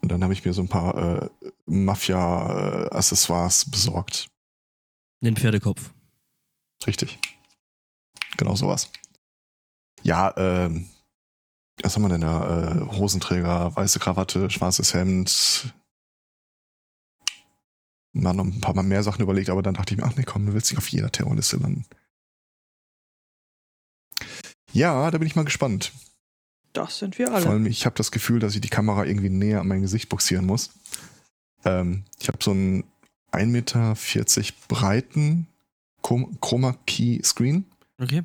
Und 0.00 0.10
dann 0.10 0.22
habe 0.22 0.32
ich 0.32 0.44
mir 0.44 0.52
so 0.52 0.62
ein 0.62 0.68
paar 0.68 1.22
äh, 1.22 1.28
Mafia-Accessoires 1.66 3.70
besorgt. 3.70 4.28
Den 5.20 5.36
Pferdekopf. 5.36 5.92
Richtig. 6.86 7.18
Genau 8.36 8.56
sowas. 8.56 8.90
Ja, 10.02 10.34
ähm, 10.36 10.88
was 11.80 11.94
haben 11.94 12.02
wir 12.02 12.08
denn 12.08 12.22
da? 12.22 12.72
Äh, 12.72 12.98
Hosenträger, 12.98 13.76
weiße 13.76 14.00
Krawatte, 14.00 14.50
schwarzes 14.50 14.94
Hemd. 14.94 15.72
Mal 18.12 18.34
noch 18.34 18.44
ein 18.44 18.60
paar 18.60 18.74
Mal 18.74 18.82
mehr 18.82 19.02
Sachen 19.02 19.22
überlegt, 19.22 19.48
aber 19.48 19.62
dann 19.62 19.74
dachte 19.74 19.94
ich 19.94 20.00
mir, 20.00 20.06
ach 20.06 20.16
nee, 20.16 20.24
komm, 20.24 20.46
du 20.46 20.54
willst 20.54 20.70
nicht 20.70 20.78
auf 20.78 20.88
jeder 20.88 21.12
Terrorliste 21.12 21.58
landen. 21.58 21.86
Ja, 24.72 25.10
da 25.10 25.18
bin 25.18 25.26
ich 25.26 25.36
mal 25.36 25.44
gespannt. 25.44 25.92
Das 26.72 26.98
sind 26.98 27.18
wir 27.18 27.26
Vor 27.28 27.36
alle. 27.36 27.46
allem, 27.48 27.66
ich 27.66 27.84
habe 27.84 27.96
das 27.96 28.10
Gefühl, 28.10 28.38
dass 28.40 28.54
ich 28.54 28.60
die 28.62 28.68
Kamera 28.68 29.04
irgendwie 29.04 29.28
näher 29.28 29.60
an 29.60 29.68
mein 29.68 29.82
Gesicht 29.82 30.08
boxieren 30.08 30.46
muss. 30.46 30.70
Ähm, 31.64 32.04
ich 32.18 32.28
habe 32.28 32.38
so 32.42 32.52
einen 32.52 32.84
1,40 33.32 33.46
Meter 33.46 33.94
breiten 34.68 35.46
Chrom- 36.02 36.38
Chroma 36.40 36.74
Key 36.86 37.20
Screen. 37.22 37.64
Okay. 38.00 38.22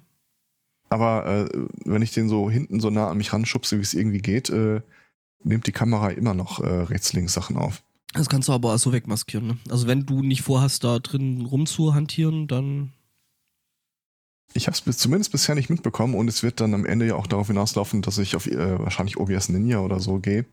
Aber 0.90 1.26
äh, 1.26 1.68
wenn 1.84 2.02
ich 2.02 2.14
den 2.14 2.30
so 2.30 2.50
hinten 2.50 2.80
so 2.80 2.90
nah 2.90 3.10
an 3.10 3.18
mich 3.18 3.34
ranschubse, 3.34 3.78
wie 3.78 3.82
es 3.82 3.94
irgendwie 3.94 4.20
geht, 4.22 4.50
äh, 4.50 4.82
nimmt 5.44 5.68
die 5.68 5.74
Kamera 5.74 6.10
immer 6.12 6.34
noch 6.34 6.62
äh, 6.62 6.68
rechts-links 6.84 7.34
Sachen 7.34 7.58
auf. 7.58 7.84
Das 8.14 8.30
kannst 8.30 8.48
du 8.48 8.54
aber 8.54 8.74
auch 8.74 8.78
so 8.80 8.94
wegmaskieren. 8.94 9.48
Ne? 9.48 9.58
Also 9.70 9.88
wenn 9.88 10.06
du 10.06 10.24
nicht 10.24 10.42
vorhast, 10.42 10.86
da 10.86 11.00
drin 11.00 11.42
rumzuhantieren, 11.46 12.48
dann 12.48 12.94
Ich 14.58 14.66
habe 14.66 14.74
es 14.74 14.82
bis, 14.82 14.98
zumindest 14.98 15.32
bisher 15.32 15.54
nicht 15.54 15.70
mitbekommen 15.70 16.16
und 16.16 16.28
es 16.28 16.42
wird 16.42 16.60
dann 16.60 16.74
am 16.74 16.84
Ende 16.84 17.06
ja 17.06 17.16
auch 17.16 17.28
darauf 17.28 17.46
hinauslaufen, 17.46 18.02
dass 18.02 18.18
ich 18.18 18.36
auf 18.36 18.48
äh, 18.48 18.80
wahrscheinlich 18.80 19.18
OBS 19.18 19.50
Ninja 19.50 19.80
oder 19.82 20.00
so 20.00 20.18
gehe 20.18 20.46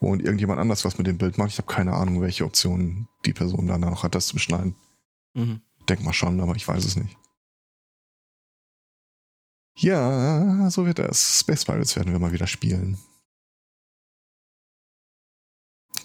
und 0.00 0.22
irgendjemand 0.22 0.60
anders 0.60 0.86
was 0.86 0.96
mit 0.96 1.06
dem 1.06 1.18
Bild 1.18 1.36
macht. 1.36 1.50
Ich 1.50 1.58
habe 1.58 1.70
keine 1.70 1.92
Ahnung, 1.92 2.22
welche 2.22 2.46
Optionen 2.46 3.06
die 3.26 3.34
Person 3.34 3.66
dann 3.66 3.82
noch 3.82 4.02
hat, 4.02 4.14
das 4.14 4.28
zu 4.28 4.34
beschneiden. 4.34 4.74
mhm. 5.34 5.60
Denk 5.90 6.02
mal 6.02 6.14
schon, 6.14 6.40
aber 6.40 6.56
ich 6.56 6.66
weiß 6.66 6.82
es 6.86 6.96
nicht. 6.96 7.18
Ja, 9.76 10.70
so 10.70 10.86
wird 10.86 10.98
es. 10.98 11.40
Space 11.40 11.66
Pirates 11.66 11.94
werden 11.96 12.12
wir 12.12 12.18
mal 12.18 12.32
wieder 12.32 12.46
spielen. 12.46 12.96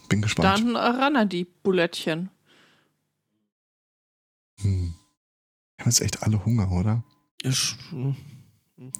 Bin 0.10 0.22
gespannt. 0.22 0.60
Dann 0.60 0.76
ran 0.76 1.16
an 1.16 1.30
die 1.30 1.46
Bulettchen. 1.46 2.30
Hm. 4.60 4.94
Wir 5.78 5.86
haben 5.86 5.92
jetzt 5.92 6.02
echt 6.02 6.22
alle 6.24 6.44
Hunger, 6.44 6.70
oder? 6.74 7.06
Ich, 7.44 7.76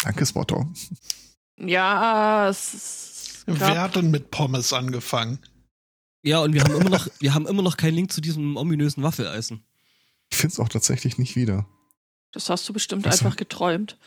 Danke, 0.04 0.26
Spotto. 0.26 0.72
Ja, 1.58 2.50
es 2.50 3.44
Wer 3.46 3.56
gab, 3.58 3.78
hat 3.78 3.96
denn 3.96 4.12
mit 4.12 4.32
Pommes 4.32 4.74
angefangen? 4.74 5.40
ja, 6.22 6.40
und 6.40 6.54
wir 6.54 6.64
haben 6.64 6.76
immer 6.76 6.90
noch, 6.90 7.08
wir 7.20 7.34
haben 7.34 7.48
immer 7.48 7.62
noch 7.62 7.78
keinen 7.78 7.96
Link 7.96 8.12
zu 8.12 8.22
diesem 8.22 8.58
ominösen 8.58 9.04
Waffeleisen. 9.04 9.64
Ich 10.32 10.38
finde 10.38 10.54
es 10.54 10.60
auch 10.60 10.70
tatsächlich 10.70 11.18
nicht 11.18 11.36
wieder. 11.36 11.66
das 12.32 12.50
hast 12.50 12.68
du 12.70 12.74
bestimmt 12.74 13.06
Was? 13.06 13.20
einfach 13.22 13.36
geträumt. 13.36 13.98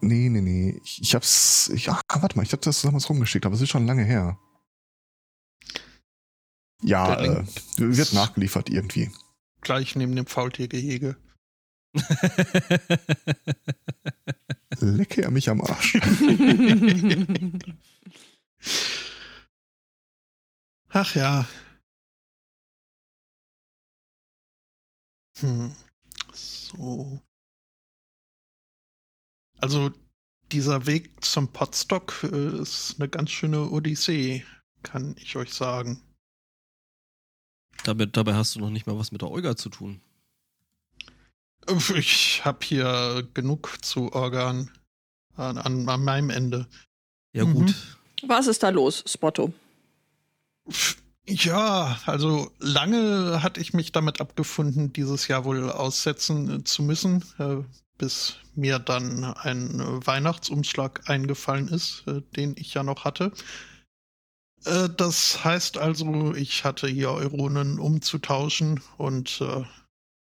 Nee, 0.00 0.30
nee, 0.30 0.40
nee. 0.40 0.80
Ich, 0.82 1.02
ich 1.02 1.14
hab's. 1.14 1.68
Ich, 1.74 1.90
ah, 1.90 2.00
warte 2.08 2.36
mal, 2.36 2.42
ich 2.42 2.52
hab 2.52 2.62
das 2.62 2.80
damals 2.80 3.08
rumgeschickt, 3.10 3.44
aber 3.44 3.54
es 3.54 3.60
ist 3.60 3.68
schon 3.68 3.86
lange 3.86 4.04
her. 4.04 4.38
Ja, 6.82 7.20
äh, 7.20 7.44
wird 7.76 8.14
nachgeliefert 8.14 8.70
irgendwie. 8.70 9.10
Gleich 9.60 9.94
neben 9.96 10.16
dem 10.16 10.26
Faultiergehege. 10.26 11.16
Lecke 14.80 15.22
er 15.22 15.30
mich 15.30 15.48
am 15.50 15.60
Arsch. 15.62 15.94
Ach 20.88 21.14
ja. 21.14 21.46
Hm. 25.40 25.74
So. 26.32 27.20
Also 29.58 29.90
dieser 30.52 30.86
Weg 30.86 31.24
zum 31.24 31.52
Potstock 31.52 32.24
äh, 32.24 32.60
ist 32.60 32.96
eine 32.98 33.08
ganz 33.08 33.30
schöne 33.30 33.70
Odyssee, 33.70 34.44
kann 34.82 35.14
ich 35.18 35.36
euch 35.36 35.54
sagen. 35.54 36.02
dabei, 37.84 38.06
dabei 38.06 38.34
hast 38.34 38.54
du 38.54 38.60
noch 38.60 38.70
nicht 38.70 38.86
mal 38.86 38.98
was 38.98 39.12
mit 39.12 39.22
der 39.22 39.30
Olga 39.30 39.56
zu 39.56 39.68
tun. 39.68 40.00
Ich 41.94 42.44
habe 42.44 42.58
hier 42.62 43.28
genug 43.34 43.78
zu 43.82 44.12
Organ 44.12 44.70
an, 45.36 45.58
an, 45.58 45.88
an 45.88 46.04
meinem 46.04 46.30
Ende. 46.30 46.66
Ja, 47.32 47.44
Mhm. 47.44 47.52
gut. 47.54 47.74
Was 48.26 48.46
ist 48.48 48.62
da 48.62 48.68
los, 48.70 49.04
Spotto? 49.06 49.52
Ja, 51.26 51.98
also 52.06 52.50
lange 52.58 53.42
hatte 53.42 53.60
ich 53.60 53.72
mich 53.72 53.92
damit 53.92 54.20
abgefunden, 54.20 54.92
dieses 54.92 55.28
Jahr 55.28 55.44
wohl 55.44 55.70
aussetzen 55.70 56.60
äh, 56.60 56.64
zu 56.64 56.82
müssen, 56.82 57.24
äh, 57.38 57.56
bis 57.98 58.36
mir 58.54 58.78
dann 58.78 59.24
ein 59.24 59.78
Weihnachtsumschlag 60.06 61.08
eingefallen 61.08 61.68
ist, 61.68 62.04
äh, 62.06 62.22
den 62.36 62.56
ich 62.58 62.74
ja 62.74 62.82
noch 62.82 63.04
hatte. 63.04 63.32
Das 64.62 65.42
heißt 65.42 65.78
also, 65.78 66.34
ich 66.34 66.64
hatte 66.64 66.86
hier 66.86 67.12
Euronen 67.12 67.78
umzutauschen 67.78 68.82
und 68.98 69.40
äh, 69.40 69.64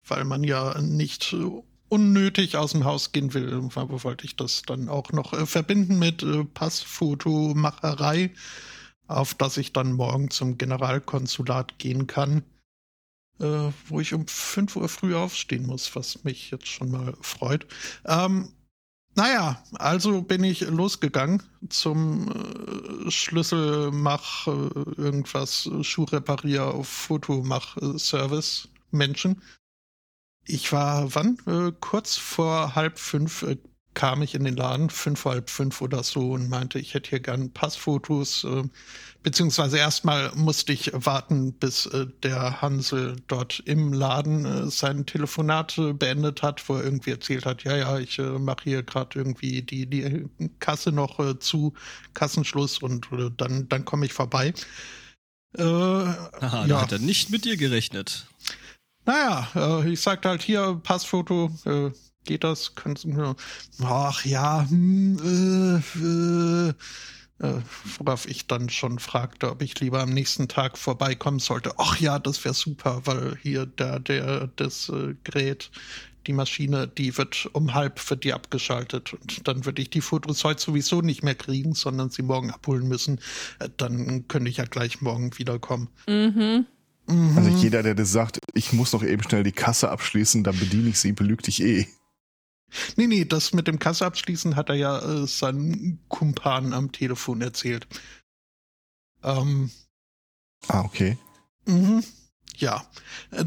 weil 0.09 0.25
man 0.25 0.45
ja 0.45 0.81
nicht 0.81 1.35
unnötig 1.89 2.57
aus 2.57 2.73
dem 2.73 2.85
Haus 2.85 3.13
gehen 3.13 3.33
will, 3.35 3.63
wollte 3.73 4.25
ich 4.25 4.37
das 4.37 4.63
dann 4.63 4.89
auch 4.89 5.13
noch 5.13 5.33
äh, 5.33 5.47
verbinden 5.47 5.99
mit 5.99 6.23
äh, 6.23 6.45
Passfotomacherei 6.45 8.33
auf 9.09 9.35
das 9.35 9.57
ich 9.57 9.73
dann 9.73 9.93
morgen 9.93 10.31
zum 10.31 10.59
Generalkonsulat 10.59 11.79
gehen 11.79 12.07
kann, 12.07 12.43
äh, 13.39 13.71
wo 13.89 14.01
ich 14.01 14.15
um 14.15 14.27
5 14.27 14.77
Uhr 14.77 14.89
früh 14.89 15.15
aufstehen 15.15 15.67
muss, 15.67 15.95
was 15.95 16.25
mich 16.25 16.51
jetzt 16.51 16.69
schon 16.69 16.91
mal 16.91 17.15
freut. 17.21 17.67
Ähm, 18.05 18.53
naja, 19.15 19.63
also 19.75 20.21
bin 20.23 20.45
ich 20.45 20.61
losgegangen 20.61 21.43
zum 21.71 22.31
äh, 22.31 23.11
Schlüsselmach, 23.11 24.47
äh, 24.47 24.51
irgendwas, 25.01 25.71
Schuhreparier, 25.83 26.83
Fotomach-Service 26.83 28.69
Menschen. 28.91 29.41
Ich 30.47 30.73
war, 30.73 31.15
wann? 31.15 31.39
Äh, 31.47 31.73
kurz 31.81 32.17
vor 32.17 32.75
halb 32.75 32.99
fünf 32.99 33.43
äh, 33.43 33.57
kam 33.95 34.21
ich 34.21 34.35
in 34.35 34.45
den 34.45 34.57
Laden, 34.57 34.91
fünf 34.91 35.21
vor 35.21 35.33
halb 35.33 35.51
fünf 35.51 35.81
oder 35.81 36.03
so, 36.03 36.33
und 36.33 36.49
meinte, 36.49 36.79
ich 36.79 36.95
hätte 36.95 37.11
hier 37.11 37.21
gern 37.21 37.51
Passfotos. 37.53 38.45
Äh, 38.45 38.65
beziehungsweise 39.23 39.79
erstmal 39.79 40.31
musste 40.37 40.73
ich 40.73 40.93
warten, 40.95 41.55
bis 41.55 41.87
äh, 41.87 42.07
der 42.23 42.61
Hansel 42.61 43.17
dort 43.27 43.61
im 43.65 43.93
Laden 43.93 44.45
äh, 44.45 44.71
sein 44.71 45.07
Telefonat 45.07 45.79
äh, 45.79 45.93
beendet 45.95 46.43
hat, 46.43 46.69
wo 46.69 46.77
er 46.77 46.85
irgendwie 46.85 47.11
erzählt 47.11 47.47
hat, 47.47 47.65
ja, 47.65 47.77
ja, 47.77 47.99
ich 47.99 48.19
äh, 48.19 48.39
mache 48.39 48.65
hier 48.65 48.83
gerade 48.83 49.19
irgendwie 49.19 49.63
die, 49.63 49.87
die 49.87 50.29
Kasse 50.61 50.93
noch 50.93 51.19
äh, 51.19 51.39
zu, 51.39 51.73
Kassenschluss 52.15 52.79
und 52.79 53.09
dann, 53.39 53.69
dann 53.69 53.85
komme 53.85 54.07
ich 54.07 54.13
vorbei. 54.13 54.55
Aha, 55.59 56.67
da 56.69 56.81
hat 56.83 56.93
er 56.93 56.99
nicht 56.99 57.31
mit 57.31 57.47
dir 57.47 57.57
gerechnet. 57.57 58.27
Naja, 59.07 59.49
äh, 59.55 59.91
ich 59.91 60.01
sagte 60.01 60.29
halt 60.29 60.43
hier, 60.43 60.81
Passfoto, 60.83 61.51
äh, 61.65 61.91
geht 62.25 62.45
das? 62.45 62.75
Kannst 62.75 63.05
du. 63.05 63.35
Ach 63.83 64.25
ja, 64.25 64.67
hm, 64.69 65.17
äh, 65.25 65.99
äh, 65.99 66.75
äh, 67.39 67.61
worauf 67.99 68.27
ich 68.29 68.47
dann 68.47 68.69
schon 68.69 68.99
fragte, 68.99 69.51
ob 69.51 69.63
ich 69.63 69.79
lieber 69.81 70.01
am 70.01 70.11
nächsten 70.11 70.49
Tag 70.49 70.79
vorbeikommen 70.79 71.39
sollte. 71.39 71.73
Ach 71.79 71.99
ja, 71.99 72.19
das 72.19 72.45
wäre 72.45 72.55
super, 72.55 73.03
weil 73.05 73.37
hier 73.43 73.67
der, 73.67 74.01
der, 74.01 74.49
das 74.57 74.89
äh, 74.89 75.15
Gerät, 75.25 75.71
die 76.27 76.33
Maschine, 76.33 76.89
die 76.89 77.17
wird 77.17 77.49
um 77.53 77.75
halb 77.75 78.01
für 78.01 78.17
die 78.17 78.33
abgeschaltet 78.33 79.13
und 79.13 79.47
dann 79.47 79.65
würde 79.65 79.83
ich 79.83 79.91
die 79.91 80.01
Fotos 80.01 80.43
heute 80.43 80.61
sowieso 80.61 81.01
nicht 81.01 81.23
mehr 81.23 81.37
kriegen, 81.37 81.75
sondern 81.75 82.11
sie 82.11 82.23
morgen 82.23 82.51
abholen 82.51 82.89
müssen. 82.89 83.21
Äh, 83.61 83.69
dann 83.77 84.27
könnte 84.29 84.51
ich 84.51 84.57
ja 84.57 84.65
gleich 84.65 85.01
morgen 85.01 85.39
wiederkommen. 85.39 85.89
Mhm. 86.09 86.67
Mhm. 87.07 87.37
Also 87.37 87.51
jeder, 87.51 87.83
der 87.83 87.95
das 87.95 88.11
sagt, 88.11 88.41
ich 88.55 88.73
muss 88.73 88.91
doch 88.91 89.03
eben 89.03 89.23
schnell 89.23 89.43
die 89.43 89.53
Kasse 89.53 89.91
abschließen, 89.91 90.45
dann 90.45 90.59
bediene 90.59 90.89
ich 90.89 90.99
sie, 90.99 91.13
belügt 91.13 91.47
dich 91.47 91.63
eh. 91.63 91.87
Nee, 92.97 93.07
nee, 93.07 93.25
das 93.25 93.53
mit 93.55 93.69
dem 93.69 93.79
Kasse 93.79 94.05
abschließen 94.05 94.57
hat 94.57 94.69
er 94.69 94.75
ja 94.75 94.99
äh, 94.99 95.27
seinen 95.27 96.01
Kumpan 96.09 96.73
am 96.73 96.91
Telefon 96.93 97.41
erzählt. 97.41 97.87
Ähm, 99.23 99.71
Ah, 100.69 100.81
okay. 100.83 101.17
mhm. 101.67 102.03
Ja, 102.59 102.87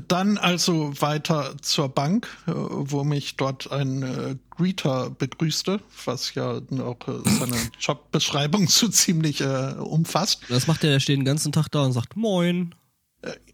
dann 0.08 0.38
also 0.38 0.94
weiter 1.02 1.56
zur 1.64 1.90
Bank, 1.90 2.28
äh, 2.46 2.52
wo 2.54 3.04
mich 3.04 3.38
dort 3.38 3.72
ein 3.72 4.04
äh, 4.04 4.36
Greeter 4.52 5.10
begrüßte, 5.10 5.82
was 6.06 6.36
ja 6.36 6.58
auch 6.58 7.08
äh, 7.08 7.30
seine 7.40 7.56
Jobbeschreibung 7.80 8.68
so 8.68 8.88
ziemlich 8.88 9.42
äh, 9.42 9.74
umfasst. 9.80 10.44
Das 10.48 10.68
macht 10.68 10.84
er, 10.84 10.92
der 10.92 11.00
steht 11.00 11.18
den 11.18 11.26
ganzen 11.26 11.52
Tag 11.52 11.70
da 11.70 11.82
und 11.86 11.94
sagt 11.94 12.16
Moin. 12.18 12.76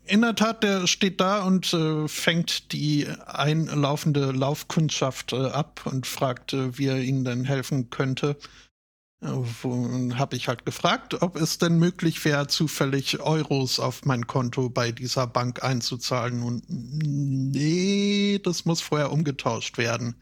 In 0.06 0.22
der 0.22 0.36
Tat, 0.36 0.62
der 0.62 0.86
steht 0.86 1.20
da 1.20 1.44
und 1.44 1.74
äh, 1.74 2.08
fängt 2.08 2.72
die 2.72 3.08
einlaufende 3.26 4.32
Laufkundschaft 4.32 5.34
äh, 5.34 5.48
ab 5.48 5.82
und 5.86 6.06
fragt, 6.06 6.54
äh, 6.54 6.78
wie 6.78 6.86
er 6.86 7.00
ihnen 7.00 7.26
denn 7.26 7.44
helfen 7.44 7.90
könnte. 7.90 8.38
Äh, 9.22 9.28
habe 9.28 10.36
ich 10.36 10.48
halt 10.48 10.66
gefragt, 10.66 11.22
ob 11.22 11.36
es 11.36 11.58
denn 11.58 11.80
möglich 11.80 12.24
wäre, 12.24 12.48
zufällig 12.48 13.20
Euros 13.20 13.80
auf 13.80 14.06
mein 14.06 14.28
Konto 14.28 14.70
bei 14.70 14.92
dieser 14.92 15.26
Bank 15.26 15.64
einzuzahlen. 15.64 16.44
Und 16.44 16.64
nee, 16.68 18.40
das 18.44 18.66
muss 18.66 18.82
vorher 18.82 19.12
umgetauscht 19.12 19.80
werden. 19.80 20.16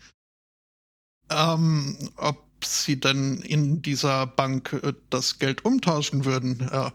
Ähm, 1.30 1.98
ob 2.16 2.46
sie 2.64 3.00
denn 3.00 3.40
in 3.40 3.82
dieser 3.82 4.28
Bank 4.28 4.72
äh, 4.84 4.94
das 5.10 5.40
Geld 5.40 5.66
umtauschen 5.66 6.24
würden? 6.24 6.62
Äh, 6.70 6.92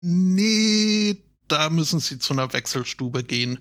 nee, 0.00 1.16
da 1.48 1.70
müssen 1.70 2.00
sie 2.00 2.18
zu 2.18 2.32
einer 2.32 2.52
Wechselstube 2.52 3.24
gehen. 3.24 3.60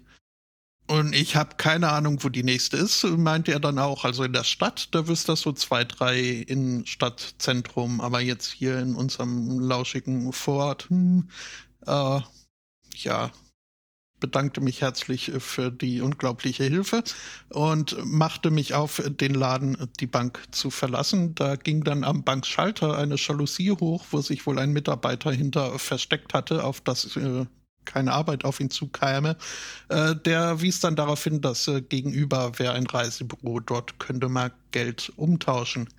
Und 0.89 1.13
ich 1.13 1.36
habe 1.36 1.56
keine 1.58 1.89
Ahnung, 1.89 2.24
wo 2.24 2.29
die 2.29 2.44
nächste 2.44 2.77
ist, 2.77 3.03
meinte 3.03 3.51
er 3.51 3.60
dann 3.60 3.77
auch. 3.77 4.06
Also 4.06 4.24
in 4.24 4.32
der 4.32 4.46
Stadt, 4.46 4.89
da 4.96 5.08
wüsste 5.08 5.34
das 5.34 5.41
so 5.41 5.51
zwei, 5.51 5.84
drei 5.84 6.22
in 6.22 6.86
Stadtzentrum, 6.86 8.00
aber 8.00 8.22
jetzt 8.22 8.51
hier 8.51 8.79
in 8.79 8.96
unserem 8.96 9.60
lauschigen 9.60 10.32
Vorort, 10.32 10.89
hm, 10.89 11.29
äh, 11.86 12.22
ja, 12.96 13.32
bedankte 14.20 14.62
mich 14.62 14.82
herzlich 14.82 15.32
für 15.39 15.72
die 15.72 16.01
unglaubliche 16.01 16.63
Hilfe 16.63 17.03
und 17.50 17.98
machte 18.06 18.50
mich 18.50 18.74
auf, 18.74 19.01
den 19.06 19.34
Laden, 19.34 19.77
die 20.00 20.08
Bank 20.08 20.41
zu 20.51 20.72
verlassen. 20.72 21.36
Da 21.36 21.56
ging 21.56 21.84
dann 21.84 22.03
am 22.03 22.24
Bankschalter 22.24 22.98
eine 22.98 23.15
Jalousie 23.15 23.72
hoch, 23.72 24.06
wo 24.12 24.22
sich 24.22 24.46
wohl 24.48 24.58
ein 24.58 24.72
Mitarbeiter 24.72 25.32
hinter 25.32 25.77
versteckt 25.79 26.34
hatte, 26.34 26.63
auf 26.63 26.82
das 26.82 27.15
äh, 27.17 27.46
keine 27.88 28.13
Arbeit 28.13 28.46
auf 28.46 28.60
ihn 28.60 28.70
zukäme. 28.70 29.36
Äh, 29.89 30.15
der 30.15 30.62
wies 30.62 30.79
dann 30.79 30.96
darauf 30.96 31.24
hin, 31.24 31.41
dass 31.41 31.67
äh, 31.67 31.82
gegenüber 31.82 32.60
wäre 32.60 32.74
ein 32.74 32.86
Reisebüro, 32.86 33.60
dort 33.62 34.00
könnte 34.00 34.29
man 34.29 34.51
Geld 34.72 35.12
umtauschen. 35.15 35.89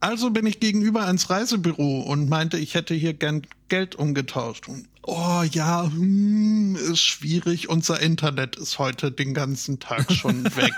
Also 0.00 0.30
bin 0.30 0.46
ich 0.46 0.60
gegenüber 0.60 1.06
ans 1.06 1.28
Reisebüro 1.28 2.00
und 2.00 2.28
meinte, 2.30 2.56
ich 2.56 2.74
hätte 2.74 2.94
hier 2.94 3.12
gern 3.12 3.42
Geld 3.68 3.96
umgetauscht. 3.96 4.66
Und, 4.66 4.88
oh 5.02 5.42
ja, 5.50 5.84
hm, 5.84 6.74
ist 6.76 7.00
schwierig. 7.00 7.68
Unser 7.68 8.00
Internet 8.00 8.56
ist 8.56 8.78
heute 8.78 9.12
den 9.12 9.34
ganzen 9.34 9.78
Tag 9.78 10.10
schon 10.10 10.44
weg. 10.56 10.72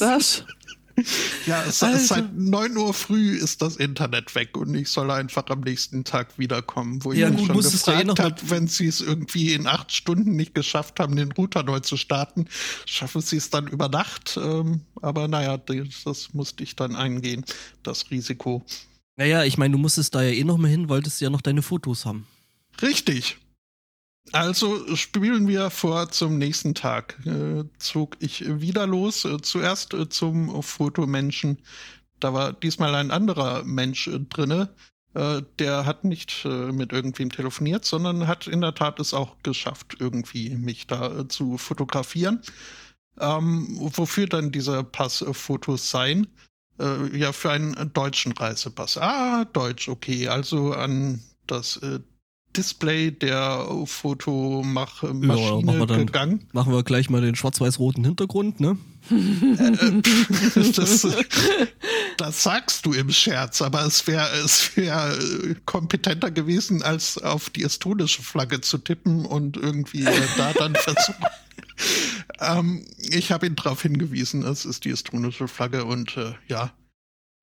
Was? 0.00 0.44
Ja, 1.46 1.64
es, 1.64 1.82
Also. 1.82 2.04
seit 2.14 2.36
9 2.36 2.76
Uhr 2.76 2.92
früh 2.92 3.36
ist 3.36 3.62
das 3.62 3.76
Internet 3.76 4.34
weg 4.34 4.56
und 4.56 4.74
ich 4.74 4.88
soll 4.88 5.10
einfach 5.10 5.44
am 5.48 5.60
nächsten 5.60 6.04
Tag 6.04 6.38
wiederkommen, 6.38 7.02
wo 7.04 7.12
ich 7.12 7.18
Ja, 7.20 7.30
mich 7.30 7.38
gut, 7.38 7.46
schon 7.48 7.56
eh 7.56 7.62
gefragt 7.62 8.06
noch 8.06 8.18
habe, 8.18 8.36
wenn 8.50 8.68
sie 8.68 8.86
es 8.86 9.00
irgendwie 9.00 9.54
in 9.54 9.66
acht 9.66 9.92
Stunden 9.92 10.36
nicht 10.36 10.54
geschafft 10.54 11.00
haben, 11.00 11.16
den 11.16 11.32
Router 11.32 11.62
neu 11.62 11.80
zu 11.80 11.96
starten, 11.96 12.46
schaffen 12.86 13.20
sie 13.22 13.36
es 13.36 13.50
dann 13.50 13.66
über 13.68 13.88
Nacht. 13.88 14.38
Ähm, 14.42 14.82
aber 15.00 15.28
naja, 15.28 15.56
das, 15.56 16.04
das 16.04 16.34
musste 16.34 16.62
ich 16.64 16.76
dann 16.76 16.94
eingehen, 16.96 17.44
das 17.82 18.10
Risiko. 18.10 18.64
Naja, 19.16 19.44
ich 19.44 19.58
meine, 19.58 19.72
du 19.72 19.78
musstest 19.78 20.14
da 20.14 20.22
ja 20.22 20.30
eh 20.30 20.44
noch 20.44 20.58
mal 20.58 20.68
hin, 20.68 20.88
wolltest 20.88 21.20
ja 21.20 21.30
noch 21.30 21.40
deine 21.42 21.62
Fotos 21.62 22.04
haben. 22.06 22.26
Richtig. 22.82 23.38
Also 24.32 24.96
spielen 24.96 25.48
wir 25.48 25.70
vor 25.70 26.10
zum 26.10 26.38
nächsten 26.38 26.74
Tag. 26.74 27.18
Äh, 27.26 27.64
zog 27.78 28.16
ich 28.20 28.60
wieder 28.60 28.86
los. 28.86 29.24
Äh, 29.24 29.40
zuerst 29.42 29.94
äh, 29.94 30.08
zum 30.08 30.62
Fotomenschen. 30.62 31.58
Da 32.20 32.32
war 32.32 32.52
diesmal 32.52 32.94
ein 32.94 33.10
anderer 33.10 33.64
Mensch 33.64 34.06
äh, 34.06 34.20
drinne. 34.20 34.74
Äh, 35.14 35.42
der 35.58 35.86
hat 35.86 36.04
nicht 36.04 36.44
äh, 36.44 36.70
mit 36.70 36.92
irgendwem 36.92 37.30
telefoniert, 37.30 37.84
sondern 37.84 38.28
hat 38.28 38.46
in 38.46 38.60
der 38.60 38.74
Tat 38.74 39.00
es 39.00 39.12
auch 39.12 39.36
geschafft, 39.42 39.96
irgendwie 39.98 40.50
mich 40.50 40.86
da 40.86 41.28
zu 41.28 41.58
fotografieren. 41.58 42.42
Ähm, 43.18 43.66
wofür 43.80 44.26
dann 44.28 44.52
diese 44.52 44.84
Passfotos 44.84 45.90
seien? 45.90 46.28
Äh, 46.78 47.16
ja, 47.16 47.32
für 47.32 47.50
einen 47.50 47.92
deutschen 47.92 48.32
Reisepass. 48.32 48.96
Ah, 48.98 49.44
Deutsch, 49.46 49.88
okay. 49.88 50.28
Also 50.28 50.72
an 50.72 51.20
das 51.46 51.78
äh, 51.78 51.98
Display 52.56 53.10
der 53.12 53.66
Fotomachmaschine 53.84 55.26
Ja, 55.36 55.60
machen 55.60 55.78
wir 55.78 55.86
dann. 55.86 56.06
gegangen. 56.06 56.46
Machen 56.52 56.72
wir 56.72 56.82
gleich 56.82 57.08
mal 57.10 57.20
den 57.20 57.36
schwarz-weiß-roten 57.36 58.04
Hintergrund, 58.04 58.58
ne? 58.60 58.76
Äh, 59.10 60.02
das, 60.72 61.06
das 62.16 62.42
sagst 62.42 62.86
du 62.86 62.92
im 62.92 63.10
Scherz, 63.10 63.62
aber 63.62 63.84
es 63.86 64.06
wäre 64.06 64.28
es 64.44 64.76
wär 64.76 65.16
äh, 65.16 65.54
kompetenter 65.64 66.30
gewesen, 66.30 66.82
als 66.82 67.18
auf 67.18 67.50
die 67.50 67.62
estonische 67.62 68.22
Flagge 68.22 68.60
zu 68.60 68.78
tippen 68.78 69.24
und 69.26 69.56
irgendwie 69.56 70.04
äh, 70.04 70.20
da 70.36 70.52
dann 70.52 70.74
versuchen. 70.74 71.24
ähm, 72.40 72.84
ich 72.98 73.32
habe 73.32 73.46
ihn 73.46 73.56
darauf 73.56 73.82
hingewiesen, 73.82 74.42
es 74.44 74.64
ist 74.64 74.84
die 74.84 74.90
estonische 74.90 75.48
Flagge 75.48 75.84
und 75.84 76.16
äh, 76.16 76.34
ja. 76.48 76.72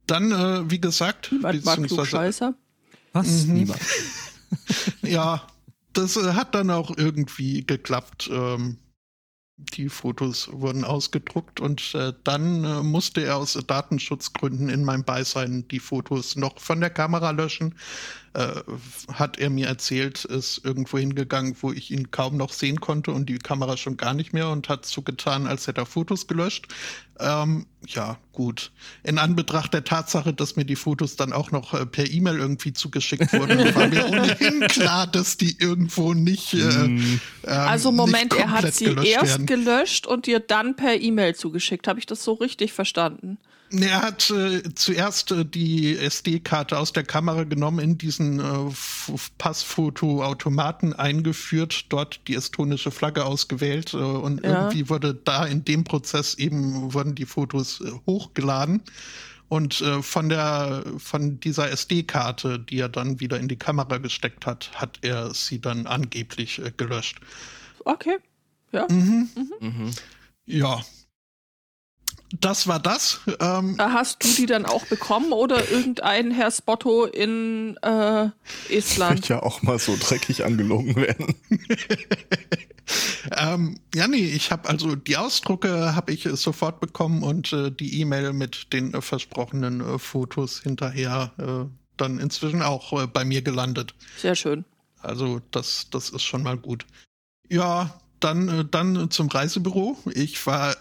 Dann, 0.06 0.32
äh, 0.32 0.70
wie 0.70 0.80
gesagt, 0.80 1.32
Niemand 1.32 1.66
mag 1.66 1.76
beziehungsweise- 1.82 1.96
Klugscheißer. 2.10 2.54
Was? 3.14 3.46
Mhm. 3.46 3.54
Niemand. 3.54 3.80
ja, 5.01 5.46
das 5.94 6.18
äh, 6.18 6.34
hat 6.34 6.56
dann 6.56 6.70
auch 6.72 6.96
irgendwie 6.96 7.66
geklappt. 7.66 8.30
Ähm, 8.32 8.77
die 9.58 9.89
Fotos 9.89 10.50
wurden 10.51 10.84
ausgedruckt 10.84 11.60
und 11.60 11.96
äh, 11.96 12.13
dann 12.24 12.63
äh, 12.63 12.84
musste 12.84 13.22
er 13.22 13.38
aus 13.38 13.54
Datenschutzgründen 13.54 14.70
in 14.70 14.84
meinem 14.84 15.04
Beisein 15.04 15.68
die 15.70 15.80
Fotos 15.80 16.36
noch 16.36 16.60
von 16.60 16.80
der 16.80 16.92
Kamera 16.92 17.32
löschen. 17.32 17.74
Äh, 18.38 18.62
hat 19.12 19.39
er 19.39 19.50
mir 19.50 19.65
erzählt, 19.65 20.24
ist 20.24 20.62
irgendwo 20.63 21.00
hingegangen, 21.00 21.56
wo 21.60 21.72
ich 21.72 21.89
ihn 21.89 22.12
kaum 22.12 22.38
noch 22.38 22.53
sehen 22.53 22.79
konnte 22.79 23.10
und 23.12 23.28
die 23.30 23.39
Kamera 23.39 23.78
schon 23.78 23.97
gar 23.97 24.13
nicht 24.13 24.32
mehr 24.32 24.50
und 24.50 24.69
hat 24.69 24.86
so 24.86 25.02
getan, 25.02 25.47
als 25.47 25.65
hätte 25.65 25.82
er 25.82 25.88
Fotos 25.88 26.28
gelöscht. 26.28 26.67
Ähm, 27.19 27.65
ja, 27.88 28.19
gut. 28.34 28.71
In 29.04 29.17
Anbetracht 29.17 29.73
der 29.73 29.84
Tatsache, 29.84 30.34
dass 30.36 30.56
mir 30.56 30.65
die 30.65 30.76
Fotos 30.76 31.15
dann 31.15 31.34
auch 31.34 31.50
noch 31.50 31.73
äh, 31.73 31.88
per 31.88 32.08
E-Mail 32.12 32.38
irgendwie 32.38 32.73
zugeschickt 32.73 33.34
wurden, 33.34 33.58
war 33.76 33.88
mir 33.88 34.06
ohnehin 34.08 34.60
klar, 34.67 35.08
dass 35.08 35.38
die 35.38 35.58
irgendwo 35.60 36.13
nicht. 36.13 36.54
Äh, 36.54 36.60
Hm. 36.60 36.97
ähm, 37.00 37.19
Also 37.47 37.91
Moment, 37.91 38.34
nicht 38.34 38.41
er 38.43 38.52
hat 38.52 38.71
sie 38.71 38.86
erst 38.86 39.32
werden. 39.32 39.45
gelöscht 39.47 40.06
und 40.06 40.28
dir 40.28 40.39
dann 40.39 40.76
per 40.76 41.02
E-Mail 41.02 41.34
zugeschickt. 41.34 41.88
Habe 41.88 41.97
ich 41.97 42.06
das 42.06 42.23
so 42.23 42.34
richtig 42.34 42.71
verstanden? 42.73 43.39
Er 43.69 44.01
hat 44.01 44.30
äh, 44.30 44.63
zuerst 44.75 45.32
äh, 45.32 45.43
die 45.43 45.97
SD-Karte 45.97 46.77
aus 46.77 46.93
der 46.93 47.03
Kamera 47.03 47.43
genommen, 47.43 47.80
in 47.80 47.97
diesen 47.97 48.39
äh, 48.39 48.71
Passfotoautomaten 49.38 50.93
eingeführt, 50.93 51.86
dort 51.89 52.21
die 52.27 52.36
estonische 52.36 52.91
Flagge 52.91 53.25
ausgewählt 53.25 53.93
äh, 53.93 53.97
und 53.97 54.43
Ja. 54.43 54.62
irgendwie 54.63 54.89
wurde 54.89 55.13
da 55.13 55.45
in 55.45 55.65
dem 55.65 55.84
Prozess 55.84 56.36
eben 56.36 56.93
wurden 56.93 57.15
die 57.15 57.25
Fotos 57.25 57.82
äh, 57.82 57.91
hochgeladen 58.06 58.84
und 59.49 59.82
äh, 59.82 60.01
von 60.01 60.30
der 60.30 60.84
von 60.97 61.39
dieser 61.39 61.69
SD-Karte, 61.69 62.60
die 62.60 62.80
er 62.80 62.89
dann 62.89 63.19
wieder 63.19 63.39
in 63.39 63.47
die 63.47 63.56
Kamera 63.58 63.97
gesteckt 63.97 64.45
hat, 64.45 64.71
hat 64.75 64.99
er 65.01 65.34
sie 65.34 65.60
dann 65.60 65.88
angeblich 65.88 66.60
äh, 66.60 66.71
gelöscht. 66.75 67.19
Okay. 67.86 68.17
Ja. 68.71 68.86
Mhm. 68.89 69.30
Mhm. 69.60 69.91
Ja. 70.45 70.82
Das 72.32 72.68
war 72.68 72.80
das. 72.80 73.22
Ähm, 73.40 73.78
Hast 73.80 74.24
du 74.24 74.28
die 74.36 74.46
dann 74.48 74.66
auch 74.66 74.86
bekommen 74.88 75.32
oder 75.32 75.70
irgendein 75.72 76.32
Herr 76.32 76.52
Spotto 76.52 77.06
in 77.06 77.78
äh, 77.82 78.30
Estland? 78.70 79.20
Möchte 79.20 79.34
ja 79.34 79.44
auch 79.44 79.62
mal 79.62 79.80
so 79.80 79.96
dreckig 79.98 80.44
angelogen 80.44 80.96
werden. 80.98 81.36
ähm, 83.38 83.80
ja, 83.96 84.08
nee, 84.08 84.26
ich 84.26 84.52
habe 84.52 84.68
also 84.68 84.96
die 84.96 85.16
Ausdrucke 85.16 85.96
habe 85.96 86.12
ich 86.12 86.28
sofort 86.34 86.82
bekommen 86.82 87.24
und 87.24 87.54
äh, 87.54 87.72
die 87.72 88.02
E-Mail 88.02 88.34
mit 88.34 88.74
den 88.74 88.94
äh, 88.94 89.02
versprochenen 89.02 89.80
äh, 89.80 89.98
Fotos 89.98 90.62
hinterher 90.62 91.32
äh, 91.38 91.70
dann 91.96 92.20
inzwischen 92.20 92.62
auch 92.62 92.92
äh, 93.02 93.08
bei 93.08 93.24
mir 93.24 93.42
gelandet. 93.42 93.94
Sehr 94.18 94.36
schön. 94.36 94.66
Also 95.02 95.42
das, 95.52 95.90
das 95.92 96.10
ist 96.10 96.24
schon 96.24 96.44
mal 96.44 96.58
gut. 96.58 96.86
Ja, 97.50 98.02
dann, 98.20 98.50
äh, 98.50 98.66
dann 98.66 99.10
zum 99.12 99.28
Reisebüro. 99.28 99.98
Ich 100.13 100.46
war 100.46 100.76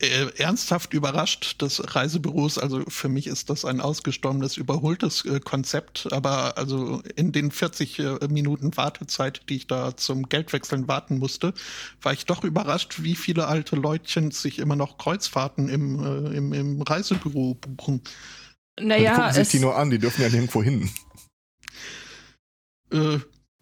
äh, 0.00 0.26
ernsthaft 0.36 0.92
überrascht 0.94 1.62
des 1.62 1.94
Reisebüros. 1.94 2.58
Also 2.58 2.82
für 2.88 3.08
mich 3.08 3.26
ist 3.26 3.50
das 3.50 3.64
ein 3.64 3.80
ausgestorbenes, 3.80 4.56
überholtes 4.56 5.24
äh, 5.24 5.40
Konzept. 5.40 6.08
Aber 6.12 6.58
also 6.58 7.02
in 7.14 7.32
den 7.32 7.50
40 7.50 7.98
äh, 7.98 8.18
Minuten 8.28 8.76
Wartezeit, 8.76 9.42
die 9.48 9.56
ich 9.56 9.66
da 9.66 9.96
zum 9.96 10.28
Geldwechseln 10.28 10.88
warten 10.88 11.18
musste, 11.18 11.54
war 12.02 12.12
ich 12.12 12.26
doch 12.26 12.44
überrascht, 12.44 13.02
wie 13.02 13.14
viele 13.14 13.46
alte 13.46 13.76
Leutchen 13.76 14.30
sich 14.30 14.58
immer 14.58 14.76
noch 14.76 14.98
Kreuzfahrten 14.98 15.68
im, 15.68 16.04
äh, 16.04 16.36
im, 16.36 16.52
im 16.52 16.82
Reisebüro 16.82 17.54
buchen. 17.54 18.02
die 18.78 18.84
Naja, 18.84 19.14
gucken 19.14 19.32
sich 19.32 19.48
die 19.48 19.60
nur 19.60 19.76
an, 19.76 19.90
die 19.90 19.98
dürfen 19.98 20.22
ja 20.22 20.28
nirgendwo 20.28 20.62
hin. 20.62 20.90
Äh, 22.92 23.18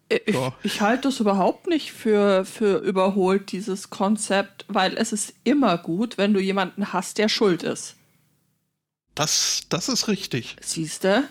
ich, 0.09 0.33
Ja. 0.33 0.53
ich 0.63 0.81
halte 0.81 1.03
das 1.09 1.19
überhaupt 1.19 1.67
nicht 1.67 1.91
für, 1.91 2.45
für 2.45 2.77
überholt, 2.79 3.51
dieses 3.51 3.89
Konzept, 3.89 4.65
weil 4.67 4.95
es 4.97 5.11
ist 5.11 5.33
immer 5.43 5.77
gut, 5.77 6.17
wenn 6.17 6.33
du 6.33 6.39
jemanden 6.39 6.93
hast, 6.93 7.17
der 7.17 7.29
schuld 7.29 7.63
ist. 7.63 7.95
das, 9.15 9.63
das 9.69 9.87
ist 9.89 10.07
richtig. 10.07 10.57
Siehste? 10.61 11.23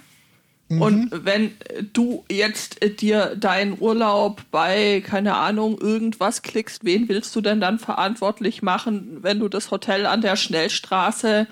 Mhm. 0.68 0.80
Und 0.82 1.10
wenn 1.26 1.52
du 1.92 2.24
jetzt 2.30 2.82
äh, 2.82 2.90
dir 2.90 3.36
deinen 3.36 3.78
Urlaub 3.78 4.42
bei, 4.50 5.02
keine 5.06 5.34
Ahnung, 5.36 5.78
irgendwas 5.78 6.40
klickst, 6.40 6.84
wen 6.84 7.08
willst 7.10 7.36
du 7.36 7.42
denn 7.42 7.60
dann 7.60 7.78
verantwortlich 7.78 8.62
machen, 8.62 9.18
wenn 9.22 9.40
du 9.40 9.48
das 9.48 9.70
Hotel 9.70 10.06
an 10.06 10.22
der 10.22 10.36
Schnellstraße 10.36 11.46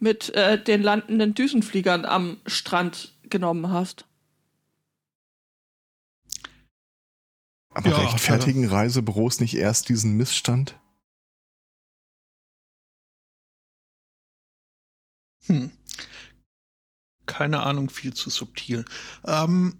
mit 0.00 0.34
äh, 0.34 0.60
den 0.62 0.82
landenden 0.82 1.34
Düsenfliegern 1.34 2.04
am 2.04 2.38
Strand 2.46 3.12
genommen 3.28 3.70
hast? 3.70 4.04
Aber 7.72 7.90
Ja, 7.90 7.98
rechtfertigen 7.98 8.68
Reisebüros 8.68 9.40
nicht 9.40 9.56
erst 9.56 9.88
diesen 9.88 10.16
Missstand? 10.16 10.78
Hm. 15.46 15.70
Keine 17.26 17.62
Ahnung, 17.62 17.88
viel 17.90 18.12
zu 18.12 18.28
subtil. 18.28 18.84
Ähm, 19.24 19.78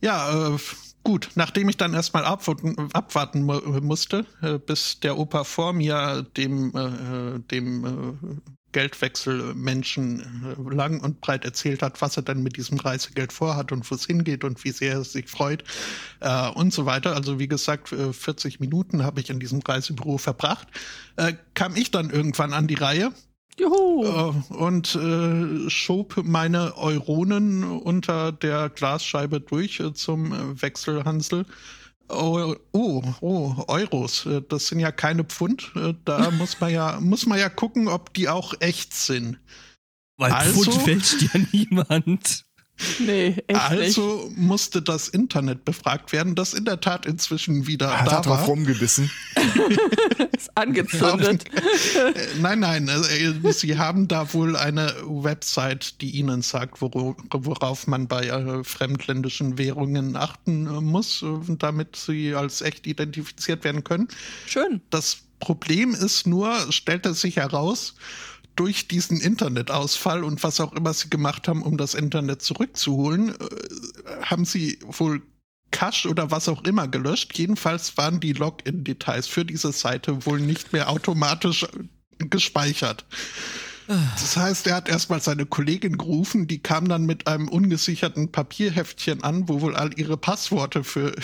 Ja, 0.00 0.54
äh, 0.54 0.58
gut. 1.02 1.30
Nachdem 1.34 1.68
ich 1.68 1.76
dann 1.76 1.94
erstmal 1.94 2.24
abwarten, 2.24 2.76
abwarten 2.92 3.42
mu 3.42 3.60
musste, 3.80 4.26
äh, 4.42 4.58
bis 4.58 5.00
der 5.00 5.18
Opa 5.18 5.44
vor 5.44 5.72
mir 5.72 6.26
dem, 6.36 6.74
äh, 6.74 7.38
dem 7.50 7.84
äh, 7.84 8.52
Geldwechselmenschen 8.72 10.20
äh, 10.20 10.74
lang 10.74 11.00
und 11.00 11.22
breit 11.22 11.46
erzählt 11.46 11.82
hat, 11.82 12.02
was 12.02 12.18
er 12.18 12.24
dann 12.24 12.42
mit 12.42 12.58
diesem 12.58 12.78
Reisegeld 12.78 13.32
vorhat 13.32 13.72
und 13.72 13.90
wo 13.90 13.94
es 13.94 14.04
hingeht 14.04 14.44
und 14.44 14.62
wie 14.64 14.70
sehr 14.70 14.92
er 14.92 15.04
sich 15.04 15.30
freut 15.30 15.64
äh, 16.20 16.50
und 16.50 16.74
so 16.74 16.84
weiter. 16.84 17.14
Also 17.14 17.38
wie 17.38 17.48
gesagt, 17.48 17.88
40 17.88 18.60
Minuten 18.60 19.02
habe 19.02 19.20
ich 19.20 19.30
in 19.30 19.40
diesem 19.40 19.60
Reisebüro 19.60 20.18
verbracht. 20.18 20.68
Äh, 21.16 21.32
kam 21.54 21.74
ich 21.74 21.90
dann 21.90 22.10
irgendwann 22.10 22.52
an 22.52 22.66
die 22.66 22.74
Reihe 22.74 23.12
Juhu. 23.58 24.04
äh, 24.04 24.54
und 24.54 24.94
äh, 24.94 25.70
schob 25.70 26.22
meine 26.24 26.76
Euronen 26.76 27.64
unter 27.64 28.32
der 28.32 28.68
Glasscheibe 28.68 29.40
durch 29.40 29.80
äh, 29.80 29.92
zum 29.94 30.32
äh, 30.32 30.62
Wechselhansel. 30.62 31.46
Oh, 32.08 32.54
oh, 32.72 33.02
oh, 33.20 33.64
Euros. 33.66 34.26
Äh, 34.26 34.42
Das 34.48 34.68
sind 34.68 34.78
ja 34.80 34.92
keine 34.92 35.24
Pfund. 35.24 35.72
Da 36.04 36.30
muss 36.32 36.60
man 36.60 36.70
ja, 36.72 36.98
muss 37.00 37.26
man 37.26 37.38
ja 37.38 37.48
gucken, 37.48 37.88
ob 37.88 38.14
die 38.14 38.28
auch 38.28 38.54
echt 38.60 38.94
sind. 38.94 39.38
Weil 40.18 40.32
Also- 40.32 40.62
Pfund 40.70 40.82
fälscht 40.82 41.22
ja 41.34 41.40
niemand. 41.52 42.45
Nee, 42.98 43.36
echt 43.46 43.48
nicht. 43.48 43.58
Also 43.98 44.30
musste 44.36 44.82
das 44.82 45.08
Internet 45.08 45.64
befragt 45.64 46.12
werden, 46.12 46.34
das 46.34 46.52
in 46.52 46.64
der 46.66 46.80
Tat 46.80 47.06
inzwischen 47.06 47.66
wieder 47.66 48.00
Hat 48.00 48.06
da 48.06 48.16
er 48.16 48.22
drauf 48.22 48.40
war. 48.40 48.46
rumgebissen. 48.46 49.10
Ist 50.36 50.56
angezündet. 50.56 51.44
Äh, 51.54 52.12
Nein, 52.40 52.60
nein, 52.60 52.88
äh, 52.88 53.52
sie 53.52 53.78
haben 53.78 54.08
da 54.08 54.32
wohl 54.34 54.56
eine 54.56 54.94
Website, 55.04 56.00
die 56.00 56.10
ihnen 56.10 56.42
sagt, 56.42 56.80
worauf 56.82 57.86
man 57.86 58.08
bei 58.08 58.26
äh, 58.26 58.62
fremdländischen 58.64 59.56
Währungen 59.58 60.16
achten 60.16 60.66
äh, 60.66 60.80
muss, 60.80 61.22
äh, 61.22 61.26
damit 61.58 61.96
sie 61.96 62.34
als 62.34 62.60
echt 62.60 62.86
identifiziert 62.86 63.64
werden 63.64 63.84
können. 63.84 64.08
Schön. 64.46 64.80
Das 64.90 65.18
Problem 65.40 65.94
ist 65.94 66.26
nur, 66.26 66.54
stellte 66.72 67.14
sich 67.14 67.36
heraus, 67.36 67.94
durch 68.56 68.88
diesen 68.88 69.20
Internetausfall 69.20 70.24
und 70.24 70.42
was 70.42 70.60
auch 70.60 70.72
immer 70.72 70.92
sie 70.92 71.10
gemacht 71.10 71.46
haben, 71.46 71.62
um 71.62 71.76
das 71.76 71.94
Internet 71.94 72.42
zurückzuholen, 72.42 73.30
äh, 73.30 74.22
haben 74.22 74.44
sie 74.44 74.78
wohl 74.82 75.22
Cache 75.70 76.08
oder 76.08 76.30
was 76.30 76.48
auch 76.48 76.64
immer 76.64 76.88
gelöscht. 76.88 77.36
Jedenfalls 77.38 77.96
waren 77.96 78.20
die 78.20 78.32
Login-Details 78.32 79.26
für 79.26 79.44
diese 79.44 79.72
Seite 79.72 80.24
wohl 80.26 80.40
nicht 80.40 80.72
mehr 80.72 80.88
automatisch 80.88 81.64
äh, 81.64 82.26
gespeichert. 82.26 83.04
Das 83.88 84.36
heißt, 84.36 84.66
er 84.66 84.76
hat 84.76 84.88
erstmal 84.88 85.20
seine 85.20 85.46
Kollegin 85.46 85.96
gerufen, 85.98 86.46
die 86.46 86.58
kam 86.58 86.88
dann 86.88 87.04
mit 87.06 87.26
einem 87.26 87.48
ungesicherten 87.48 88.32
Papierheftchen 88.32 89.22
an, 89.22 89.48
wo 89.48 89.60
wohl 89.60 89.76
all 89.76 89.90
ihre 89.98 90.16
Passworte 90.16 90.82
für, 90.84 91.14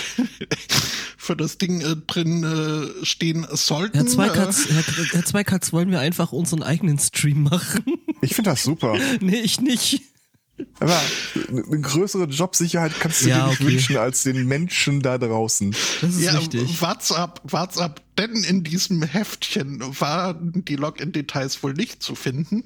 für 1.16 1.36
das 1.36 1.58
Ding 1.58 1.80
äh, 1.80 1.96
drin 2.06 2.44
äh, 2.44 3.04
stehen 3.04 3.46
sollten. 3.50 3.96
Herr 3.98 4.06
Zweikatz, 4.06 4.66
Herr, 4.68 4.84
Herr 5.12 5.24
Zweikatz, 5.24 5.72
wollen 5.72 5.90
wir 5.90 6.00
einfach 6.00 6.32
unseren 6.32 6.62
eigenen 6.62 6.98
Stream 6.98 7.42
machen? 7.44 7.84
Ich 8.20 8.34
finde 8.34 8.50
das 8.50 8.62
super. 8.62 8.96
nee, 9.20 9.40
ich 9.40 9.60
nicht. 9.60 10.02
Aber 10.78 11.00
eine 11.48 11.80
größere 11.80 12.24
Jobsicherheit 12.24 12.92
kannst 13.00 13.22
du 13.24 13.28
Ja, 13.28 13.44
dir 13.44 13.50
nicht 13.50 13.60
okay. 13.60 13.72
wünschen 13.72 13.96
als 13.96 14.22
den 14.22 14.46
Menschen 14.46 15.00
da 15.00 15.18
draußen. 15.18 15.74
Das 16.00 16.10
ist 16.14 16.20
Ja, 16.20 16.32
richtig. 16.38 16.80
WhatsApp, 16.80 17.40
WhatsApp, 17.44 18.00
denn 18.28 18.44
in 18.44 18.64
diesem 18.64 19.02
Heftchen 19.02 19.80
waren 20.00 20.64
die 20.64 20.76
Login-Details 20.76 21.62
wohl 21.62 21.74
nicht 21.74 22.02
zu 22.02 22.14
finden. 22.14 22.64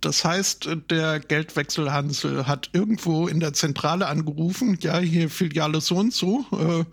Das 0.00 0.24
heißt, 0.24 0.68
der 0.90 1.20
Geldwechselhansel 1.20 2.46
hat 2.46 2.70
irgendwo 2.72 3.28
in 3.28 3.38
der 3.38 3.52
Zentrale 3.52 4.08
angerufen, 4.08 4.76
ja, 4.80 4.98
hier 4.98 5.30
Filiale 5.30 5.80
so 5.80 5.96
und 5.96 6.12
so, 6.12 6.44
äh, 6.52 6.84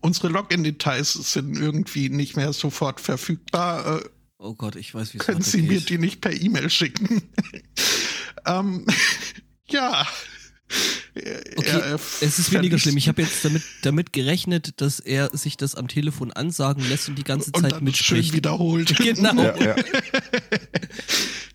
unsere 0.00 0.28
Login-Details 0.28 1.14
sind 1.32 1.58
irgendwie 1.58 2.10
nicht 2.10 2.36
mehr 2.36 2.52
sofort 2.52 3.00
verfügbar. 3.00 4.00
Äh, 4.00 4.08
Oh 4.40 4.54
Gott, 4.54 4.76
ich 4.76 4.94
weiß, 4.94 5.14
wie 5.14 5.18
es 5.18 5.26
können 5.26 5.42
Sie 5.42 5.62
mir 5.62 5.80
die 5.80 5.98
nicht 5.98 6.20
per 6.20 6.32
E-Mail 6.32 6.70
schicken? 6.70 7.22
ähm, 8.46 8.86
ja. 9.68 10.06
Okay, 11.56 11.66
Er, 11.66 11.94
es 11.94 12.38
ist 12.38 12.52
weniger 12.52 12.78
schlimm. 12.78 12.96
Ich 12.96 13.08
habe 13.08 13.22
jetzt 13.22 13.44
damit, 13.44 13.62
damit 13.82 14.12
gerechnet, 14.12 14.80
dass 14.80 15.00
er 15.00 15.36
sich 15.36 15.56
das 15.56 15.74
am 15.74 15.88
Telefon 15.88 16.32
ansagen 16.32 16.88
lässt 16.88 17.08
und 17.08 17.16
die 17.16 17.24
ganze 17.24 17.50
und 17.52 17.62
Zeit 17.62 17.72
dann 17.72 17.78
schön 17.78 17.84
mitspricht. 17.84 18.34
wiederholt. 18.34 18.94
Genau. 19.08 19.42
Ja, 19.42 19.76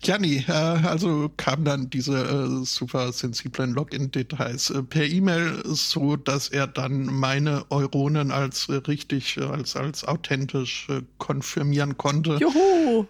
ja. 0.06 0.18
Nee, 0.18 0.44
äh, 0.48 0.52
also 0.52 1.30
kamen 1.36 1.64
dann 1.64 1.88
diese 1.88 2.18
äh, 2.18 2.64
super 2.64 3.12
sensiblen 3.12 3.72
Login-Details 3.72 4.70
äh, 4.70 4.82
per 4.82 5.04
E-Mail, 5.04 5.62
so 5.64 6.16
dass 6.16 6.48
er 6.48 6.66
dann 6.66 7.06
meine 7.06 7.64
Euronen 7.70 8.30
als 8.30 8.68
äh, 8.68 8.74
richtig, 8.74 9.36
äh, 9.38 9.44
als, 9.44 9.76
als 9.76 10.04
authentisch 10.04 10.88
äh, 10.90 11.00
konfirmieren 11.18 11.96
konnte 11.96 12.36
Juhu. 12.38 13.06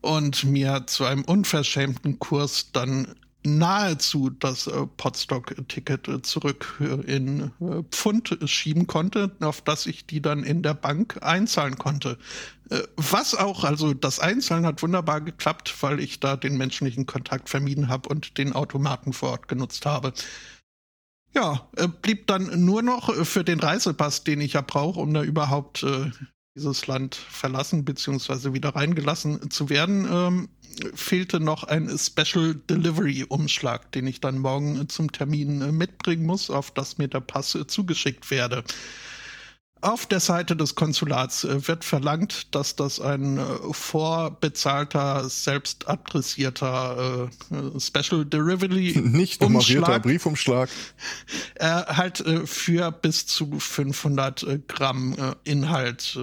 und 0.00 0.44
mir 0.44 0.84
zu 0.86 1.04
einem 1.04 1.24
unverschämten 1.24 2.18
Kurs 2.18 2.70
dann 2.72 3.14
nahezu 3.56 4.30
das 4.30 4.66
äh, 4.66 4.86
Potstock-Ticket 4.96 6.08
äh, 6.08 6.22
zurück 6.22 6.80
äh, 6.80 7.16
in 7.16 7.50
Pfund 7.90 8.38
schieben 8.44 8.86
konnte, 8.86 9.30
auf 9.40 9.62
das 9.62 9.86
ich 9.86 10.06
die 10.06 10.20
dann 10.20 10.42
in 10.44 10.62
der 10.62 10.74
Bank 10.74 11.18
einzahlen 11.22 11.78
konnte. 11.78 12.18
Was 12.96 13.34
auch, 13.34 13.64
also 13.64 13.94
das 13.94 14.20
Einzahlen 14.20 14.66
hat 14.66 14.82
wunderbar 14.82 15.22
geklappt, 15.22 15.74
weil 15.80 16.00
ich 16.00 16.20
da 16.20 16.36
den 16.36 16.58
menschlichen 16.58 17.06
Kontakt 17.06 17.48
vermieden 17.48 17.88
habe 17.88 18.10
und 18.10 18.36
den 18.36 18.52
Automaten 18.52 19.14
vor 19.14 19.30
Ort 19.30 19.48
genutzt 19.48 19.86
habe. 19.86 20.12
Ja, 21.34 21.68
blieb 22.02 22.26
dann 22.26 22.66
nur 22.66 22.82
noch 22.82 23.14
für 23.24 23.42
den 23.42 23.60
Reisepass, 23.60 24.24
den 24.24 24.42
ich 24.42 24.52
ja 24.52 24.60
brauche, 24.60 25.00
um 25.00 25.14
da 25.14 25.22
überhaupt 25.22 25.86
dieses 26.58 26.86
Land 26.86 27.14
verlassen 27.14 27.84
bzw. 27.84 28.52
wieder 28.52 28.70
reingelassen 28.70 29.50
zu 29.50 29.70
werden, 29.70 30.06
ähm, 30.10 30.48
fehlte 30.94 31.40
noch 31.40 31.64
ein 31.64 31.90
Special 31.98 32.54
Delivery 32.68 33.24
Umschlag, 33.28 33.90
den 33.92 34.06
ich 34.06 34.20
dann 34.20 34.38
morgen 34.38 34.88
zum 34.88 35.10
Termin 35.10 35.62
äh, 35.62 35.72
mitbringen 35.72 36.26
muss, 36.26 36.50
auf 36.50 36.70
das 36.70 36.98
mir 36.98 37.08
der 37.08 37.20
Pass 37.20 37.54
äh, 37.54 37.66
zugeschickt 37.66 38.30
werde. 38.30 38.64
Auf 39.80 40.06
der 40.06 40.18
Seite 40.18 40.56
des 40.56 40.74
Konsulats 40.74 41.44
äh, 41.44 41.68
wird 41.68 41.84
verlangt, 41.84 42.54
dass 42.54 42.74
das 42.74 43.00
ein 43.00 43.38
äh, 43.38 43.42
vorbezahlter, 43.70 45.28
selbst 45.28 45.88
adressierter 45.88 47.30
äh, 47.50 47.80
Special 47.80 48.24
Delivery 48.24 49.00
Nicht 49.04 49.40
nummerierter 49.40 49.78
Umschlag 49.78 50.02
Briefumschlag. 50.02 50.68
äh, 51.54 51.66
halt 51.66 52.20
äh, 52.20 52.46
für 52.46 52.90
bis 52.90 53.26
zu 53.26 53.58
500 53.58 54.42
äh, 54.42 54.58
Gramm 54.66 55.14
Inhalt 55.44 56.18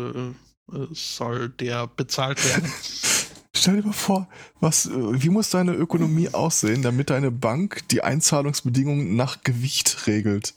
soll 0.91 1.49
der 1.49 1.87
bezahlt 1.87 2.43
werden. 2.45 2.71
Stell 3.55 3.77
dir 3.77 3.87
mal 3.87 3.93
vor, 3.93 4.27
was, 4.59 4.89
wie 4.91 5.29
muss 5.29 5.49
deine 5.49 5.73
Ökonomie 5.73 6.29
aussehen, 6.29 6.81
damit 6.81 7.09
deine 7.09 7.31
Bank 7.31 7.87
die 7.89 8.03
Einzahlungsbedingungen 8.03 9.15
nach 9.15 9.43
Gewicht 9.43 10.07
regelt? 10.07 10.53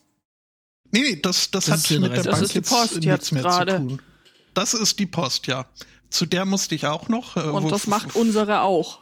Nee, 0.91 1.01
nee, 1.01 1.17
das, 1.23 1.51
das, 1.51 1.67
Das 1.67 1.91
hat 1.91 2.01
mit 2.01 2.13
der 2.13 2.23
Bank 2.25 2.43
ist 2.43 2.53
die 2.55 2.59
jetzt 2.59 2.71
Post 2.71 2.91
nichts 2.95 3.05
jetzt 3.07 3.33
mehr 3.33 3.43
gerade. 3.43 3.73
zu 3.73 3.79
tun. 3.89 4.03
Das 4.55 4.75
ist 4.75 4.99
die 4.99 5.07
Post, 5.07 5.47
ja. 5.47 5.67
Zu 6.11 6.27
der 6.27 6.45
musste 6.45 6.75
ich 6.75 6.87
auch 6.87 7.09
noch. 7.09 7.37
äh, 7.37 7.41
Und 7.41 7.65
wo- 7.65 7.71
das 7.71 7.87
macht 7.87 8.17
unsere 8.17 8.63
auch. 8.63 9.01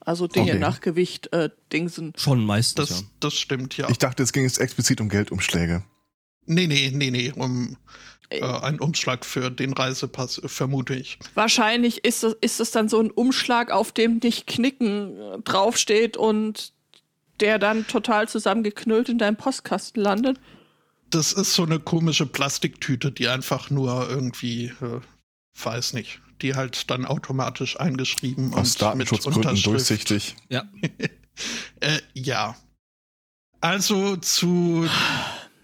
Also 0.00 0.26
Dinge 0.26 0.52
Okay. 0.52 0.58
nach 0.58 0.80
Gewicht 0.80 1.32
äh, 1.32 1.50
dingsen. 1.72 2.12
Schon 2.16 2.44
meistens, 2.44 2.88
Das, 2.88 3.00
ja. 3.00 3.06
das 3.20 3.34
stimmt, 3.34 3.76
ja. 3.76 3.88
Ich 3.90 3.98
dachte, 3.98 4.22
es 4.22 4.32
ging 4.32 4.44
jetzt 4.44 4.58
explizit 4.58 5.00
um 5.00 5.08
Geldumschläge. 5.08 5.84
nee, 6.46 6.66
nee, 6.66 6.90
nee, 6.92 7.10
nee, 7.10 7.32
um 7.36 7.76
Äh, 8.30 8.38
äh, 8.38 8.42
einen 8.44 8.80
Umschlag 8.80 9.24
für 9.26 9.50
den 9.50 9.72
Reisepass, 9.72 10.38
äh, 10.38 10.48
vermute 10.48 10.94
ich. 10.94 11.18
Wahrscheinlich 11.34 12.04
ist 12.04 12.22
das, 12.22 12.34
ist 12.40 12.60
das 12.60 12.70
dann 12.70 12.88
so 12.88 12.98
ein 13.00 13.10
Umschlag, 13.10 13.70
auf 13.70 13.92
dem 13.92 14.20
nicht 14.22 14.46
Knicken 14.46 15.16
äh, 15.18 15.38
draufsteht 15.42 16.16
und 16.16 16.72
der 17.40 17.58
dann 17.58 17.86
total 17.86 18.28
zusammengeknüllt 18.28 19.08
in 19.08 19.18
deinem 19.18 19.36
Postkasten 19.36 20.02
landet. 20.02 20.38
Das 21.10 21.32
ist 21.32 21.54
so 21.54 21.64
eine 21.64 21.80
komische 21.80 22.26
Plastiktüte, 22.26 23.10
die 23.10 23.28
einfach 23.28 23.70
nur 23.70 24.08
irgendwie, 24.08 24.66
äh, 24.66 25.00
weiß 25.62 25.94
nicht, 25.94 26.20
die 26.42 26.54
halt 26.54 26.90
dann 26.90 27.04
automatisch 27.04 27.78
eingeschrieben 27.78 28.54
Aus 28.54 28.74
und 28.74 28.82
Datenschutzgründen 28.82 29.40
mit 29.40 29.48
Unterschrift. 29.48 29.66
durchsichtig. 29.66 30.36
Ja. 30.48 30.64
Äh, 31.78 32.00
ja. 32.12 32.54
Also 33.62 34.16
zu 34.16 34.86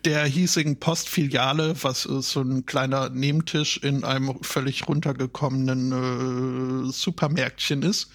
der 0.06 0.24
hiesigen 0.24 0.78
Postfiliale, 0.78 1.74
was 1.82 2.06
äh, 2.06 2.22
so 2.22 2.40
ein 2.40 2.64
kleiner 2.64 3.10
Nebentisch 3.10 3.76
in 3.78 4.04
einem 4.04 4.42
völlig 4.42 4.88
runtergekommenen 4.88 6.86
äh, 6.88 6.92
Supermärktchen 6.92 7.82
ist. 7.82 8.10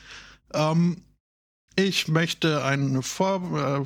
Ähm, 0.53 1.03
ich 1.75 2.09
möchte 2.09 2.63
einen, 2.65 3.01
Vor 3.01 3.41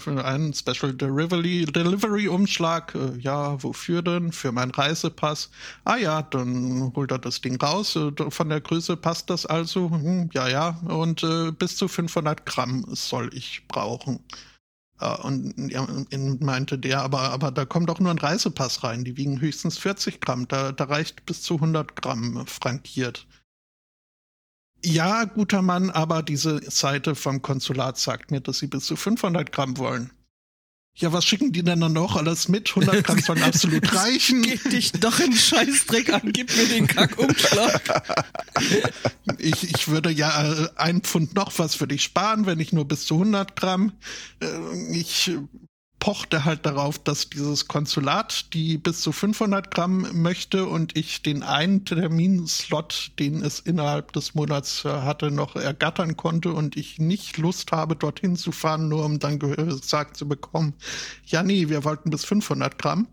äh, 0.08 0.20
einen 0.20 0.54
Special 0.54 0.94
Delivery, 0.94 1.66
Delivery 1.66 2.28
Umschlag. 2.28 2.96
Äh, 2.96 3.18
ja, 3.20 3.62
wofür 3.62 4.02
denn? 4.02 4.32
Für 4.32 4.52
meinen 4.52 4.72
Reisepass. 4.72 5.52
Ah 5.84 5.98
ja, 5.98 6.24
dann 6.24 6.92
holt 6.96 7.12
er 7.12 7.20
das 7.20 7.42
Ding 7.42 7.62
raus. 7.62 7.96
Äh, 7.96 8.12
von 8.30 8.50
der 8.50 8.62
Größe 8.62 8.98
passt 8.98 9.30
das 9.30 9.46
also. 9.46 9.92
Hm, 9.92 10.30
ja, 10.34 10.48
ja. 10.48 10.70
Und 10.86 11.26
bis 11.60 11.78
zu 11.78 11.88
500 11.88 12.46
Gramm 12.46 12.86
soll 12.90 13.34
ich 13.34 13.68
brauchen. 13.68 14.20
Und 15.24 16.42
meinte 16.42 16.80
der, 16.80 17.02
aber, 17.02 17.20
aber 17.32 17.52
da 17.52 17.66
kommt 17.66 17.90
auch 17.90 18.00
nur 18.00 18.12
ein 18.12 18.18
Reisepass 18.18 18.84
rein. 18.84 19.04
Die 19.04 19.18
wiegen 19.18 19.42
höchstens 19.42 19.78
40 19.78 20.22
Gramm. 20.22 20.48
Da, 20.48 20.72
da 20.72 20.86
reicht 20.86 21.26
bis 21.26 21.42
zu 21.44 21.56
100 21.56 21.96
Gramm 21.98 22.48
frankiert. 22.48 23.28
Ja, 24.86 25.24
guter 25.24 25.64
Mann, 25.64 25.90
aber 25.90 26.22
diese 26.22 26.62
Seite 26.70 27.16
vom 27.16 27.42
Konsulat 27.42 27.98
sagt 27.98 28.30
mir, 28.30 28.40
dass 28.40 28.60
sie 28.60 28.68
bis 28.68 28.86
zu 28.86 28.96
500 28.96 29.52
Gramm 29.52 29.80
wollen. 29.80 30.12
Ja, 30.94 31.12
was 31.12 31.26
schicken 31.26 31.52
die 31.52 31.64
denn 31.64 31.80
dann 31.82 31.94
noch 31.94 32.16
alles 32.16 32.50
mit? 32.50 32.70
100 32.70 33.04
Gramm 33.04 33.20
sollen 33.20 33.42
absolut 33.44 33.96
reichen. 33.96 34.44
Geht 34.44 34.72
dich 34.72 34.92
doch 34.92 35.20
in 35.20 35.34
Scheißdreck 35.34 36.14
an, 36.14 36.32
gib 36.32 36.56
mir 36.56 36.68
den 36.68 36.86
Kackumschlag. 36.86 37.82
ich, 39.40 39.74
ich 39.74 39.88
würde 39.88 40.12
ja 40.12 40.54
äh, 40.54 40.70
ein 40.76 41.02
Pfund 41.02 41.34
noch 41.34 41.58
was 41.58 41.74
für 41.74 41.88
dich 41.88 42.04
sparen, 42.04 42.46
wenn 42.46 42.60
ich 42.60 42.72
nur 42.72 42.88
bis 42.88 43.08
zu 43.08 43.16
100 43.16 43.56
Gramm. 43.56 43.92
Äh, 44.40 44.92
ich 44.92 45.32
pochte 46.06 46.46
halt 46.46 46.68
darauf, 46.68 47.00
dass 47.00 47.32
dieses 47.32 47.68
Konsulat 47.68 48.54
die 48.54 48.78
bis 48.78 49.02
zu 49.02 49.12
500 49.12 49.72
Gramm 49.72 50.06
möchte 50.14 50.68
und 50.68 50.96
ich 50.96 51.24
den 51.24 51.42
einen 51.42 51.84
Terminslot, 51.84 53.14
den 53.18 53.42
es 53.42 53.60
innerhalb 53.60 54.12
des 54.12 54.36
Monats 54.36 54.86
äh, 54.86 54.90
hatte, 54.90 55.32
noch 55.32 55.56
ergattern 55.56 56.16
konnte 56.16 56.54
und 56.54 56.78
ich 56.78 57.00
nicht 57.00 57.40
Lust 57.40 57.72
habe, 57.72 57.96
dorthin 57.96 58.36
zu 58.36 58.52
fahren, 58.52 58.88
nur 58.88 59.04
um 59.04 59.18
dann 59.18 59.40
gesagt 59.40 60.16
zu 60.16 60.28
bekommen, 60.28 60.76
ja 61.26 61.42
nee, 61.42 61.70
wir 61.70 61.84
wollten 61.84 62.12
bis 62.12 62.24
500 62.24 62.78
Gramm. 62.78 63.08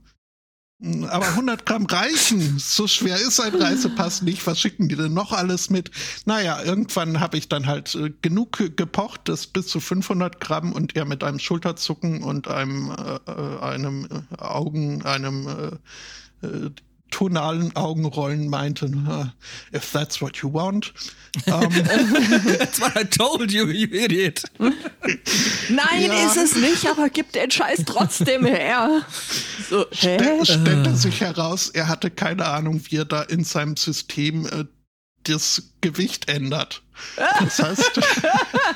Aber 1.10 1.28
100 1.28 1.64
Gramm 1.64 1.86
reichen. 1.86 2.58
So 2.58 2.88
schwer 2.88 3.16
ist 3.16 3.38
ein 3.38 3.54
Reisepass 3.54 4.22
nicht. 4.22 4.44
Was 4.48 4.58
schicken 4.58 4.88
die 4.88 4.96
denn 4.96 5.14
noch 5.14 5.32
alles 5.32 5.70
mit? 5.70 5.92
Naja, 6.24 6.60
irgendwann 6.62 7.20
habe 7.20 7.36
ich 7.36 7.48
dann 7.48 7.66
halt 7.66 7.94
äh, 7.94 8.12
genug 8.20 8.76
gepocht, 8.76 9.28
dass 9.28 9.46
bis 9.46 9.68
zu 9.68 9.78
500 9.78 10.40
Gramm 10.40 10.72
und 10.72 10.96
er 10.96 11.04
mit 11.04 11.22
einem 11.22 11.38
Schulterzucken 11.38 12.24
und 12.24 12.48
einem, 12.48 12.90
äh, 12.90 13.30
äh 13.30 13.60
einem 13.60 14.06
äh, 14.06 14.38
Augen, 14.38 15.02
einem 15.02 15.46
äh, 16.42 16.70
tonalen 17.12 17.76
Augenrollen 17.76 18.48
meinte, 18.48 18.90
if 19.72 19.92
that's 19.92 20.20
what 20.20 20.38
you 20.38 20.52
want. 20.52 20.92
Um, 21.46 21.70
that's 22.58 22.80
what 22.80 22.96
I 22.96 23.04
told 23.04 23.52
you, 23.52 23.66
you 23.68 23.86
idiot. 23.86 24.42
Nein, 24.58 26.02
ja. 26.02 26.26
ist 26.26 26.36
es 26.36 26.56
nicht, 26.56 26.86
aber 26.86 27.08
gib 27.08 27.32
den 27.32 27.50
Scheiß 27.50 27.84
trotzdem 27.86 28.44
her. 28.44 29.02
So, 29.70 29.86
hä? 29.92 30.44
stellte 30.44 30.94
sich 30.96 31.20
heraus, 31.20 31.70
er 31.70 31.88
hatte 31.88 32.10
keine 32.10 32.46
Ahnung, 32.46 32.82
wie 32.88 32.96
er 32.96 33.04
da 33.04 33.22
in 33.22 33.44
seinem 33.44 33.76
System 33.76 34.46
äh, 34.46 34.64
das 35.24 35.70
Gewicht 35.80 36.28
ändert. 36.28 36.82
Das 37.16 37.58
heißt, 37.58 38.00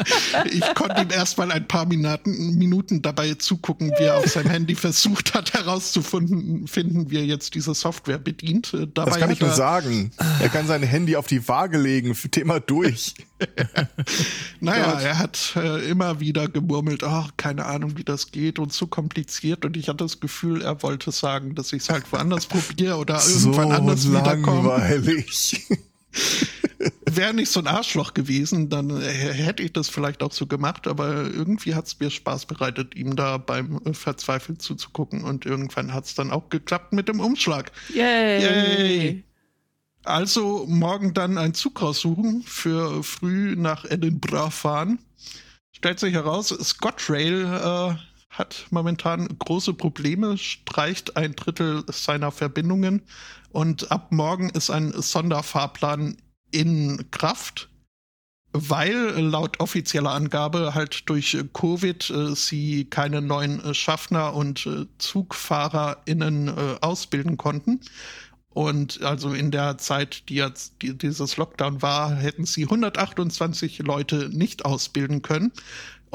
ich 0.50 0.74
konnte 0.74 1.02
ihm 1.02 1.10
erstmal 1.10 1.50
ein 1.52 1.66
paar 1.66 1.86
Minuten, 1.86 2.56
Minuten 2.56 3.02
dabei 3.02 3.34
zugucken, 3.34 3.90
wie 3.98 4.04
er 4.04 4.18
auf 4.18 4.26
seinem 4.26 4.50
Handy 4.50 4.74
versucht 4.74 5.34
hat 5.34 5.52
herauszufinden, 5.52 7.10
wie 7.10 7.16
er 7.16 7.24
jetzt 7.24 7.54
diese 7.54 7.74
Software 7.74 8.18
bedient. 8.18 8.76
Dabei 8.94 9.10
das 9.10 9.20
kann 9.20 9.30
ich 9.30 9.40
nur 9.40 9.50
sagen. 9.50 10.10
Er 10.40 10.48
kann 10.48 10.66
sein 10.66 10.82
Handy 10.82 11.16
auf 11.16 11.26
die 11.26 11.46
Waage 11.48 11.78
legen, 11.78 12.16
Thema 12.30 12.60
durch. 12.60 13.14
naja, 14.60 14.92
Gott. 14.92 15.02
er 15.02 15.18
hat 15.18 15.52
äh, 15.56 15.88
immer 15.88 16.20
wieder 16.20 16.48
gemurmelt, 16.48 17.04
ach, 17.04 17.30
keine 17.36 17.66
Ahnung, 17.66 17.96
wie 17.96 18.04
das 18.04 18.30
geht 18.30 18.58
und 18.58 18.72
so 18.72 18.86
kompliziert. 18.86 19.64
Und 19.64 19.76
ich 19.76 19.88
hatte 19.88 20.04
das 20.04 20.20
Gefühl, 20.20 20.62
er 20.62 20.82
wollte 20.82 21.12
sagen, 21.12 21.54
dass 21.54 21.72
ich 21.72 21.82
es 21.82 21.88
halt 21.90 22.10
woanders 22.12 22.46
probiere 22.46 22.96
oder 22.96 23.20
irgendwann 23.26 23.68
so 23.68 23.74
anders 23.74 24.08
wiederkomme. 24.08 24.68
langweilig. 24.68 25.66
Wäre 27.06 27.32
nicht 27.32 27.50
so 27.50 27.60
ein 27.60 27.66
Arschloch 27.66 28.14
gewesen, 28.14 28.68
dann 28.68 29.00
hätte 29.00 29.62
ich 29.62 29.72
das 29.72 29.88
vielleicht 29.88 30.22
auch 30.22 30.32
so 30.32 30.46
gemacht, 30.46 30.86
aber 30.86 31.24
irgendwie 31.24 31.74
hat 31.74 31.86
es 31.86 31.98
mir 31.98 32.10
Spaß 32.10 32.46
bereitet, 32.46 32.94
ihm 32.94 33.16
da 33.16 33.38
beim 33.38 33.80
Verzweifeln 33.94 34.58
zuzugucken 34.58 35.24
und 35.24 35.46
irgendwann 35.46 35.94
hat 35.94 36.04
es 36.04 36.14
dann 36.14 36.30
auch 36.30 36.50
geklappt 36.50 36.92
mit 36.92 37.08
dem 37.08 37.20
Umschlag. 37.20 37.72
Yay! 37.94 38.42
Yay. 38.42 39.24
Also 40.04 40.66
morgen 40.68 41.14
dann 41.14 41.36
einen 41.36 41.54
Zug 41.54 41.82
raussuchen 41.82 42.42
für 42.42 43.02
früh 43.02 43.56
nach 43.56 43.84
Edinburgh 43.84 44.50
fahren. 44.50 45.00
Stellt 45.72 45.98
sich 45.98 46.14
heraus, 46.14 46.48
ScotRail 46.48 47.44
äh, 47.44 47.94
hat 48.30 48.66
momentan 48.70 49.28
große 49.38 49.74
Probleme, 49.74 50.38
streicht 50.38 51.16
ein 51.16 51.34
Drittel 51.34 51.82
seiner 51.90 52.30
Verbindungen 52.30 53.02
und 53.56 53.90
ab 53.90 54.12
morgen 54.12 54.50
ist 54.50 54.68
ein 54.68 54.92
Sonderfahrplan 54.92 56.18
in 56.50 57.10
Kraft, 57.10 57.70
weil 58.52 59.18
laut 59.18 59.60
offizieller 59.60 60.10
Angabe 60.10 60.74
halt 60.74 61.08
durch 61.08 61.38
Covid 61.54 62.10
äh, 62.10 62.34
sie 62.34 62.84
keine 62.84 63.22
neuen 63.22 63.64
äh, 63.64 63.72
Schaffner 63.72 64.34
und 64.34 64.66
äh, 64.66 64.84
ZugfahrerInnen 64.98 66.48
äh, 66.48 66.76
ausbilden 66.82 67.38
konnten. 67.38 67.80
Und 68.50 69.02
also 69.02 69.32
in 69.32 69.50
der 69.50 69.78
Zeit, 69.78 70.28
die 70.28 70.34
jetzt 70.34 70.74
die, 70.82 70.96
dieses 70.96 71.38
Lockdown 71.38 71.80
war, 71.80 72.14
hätten 72.14 72.44
sie 72.44 72.64
128 72.64 73.78
Leute 73.78 74.28
nicht 74.30 74.66
ausbilden 74.66 75.22
können. 75.22 75.50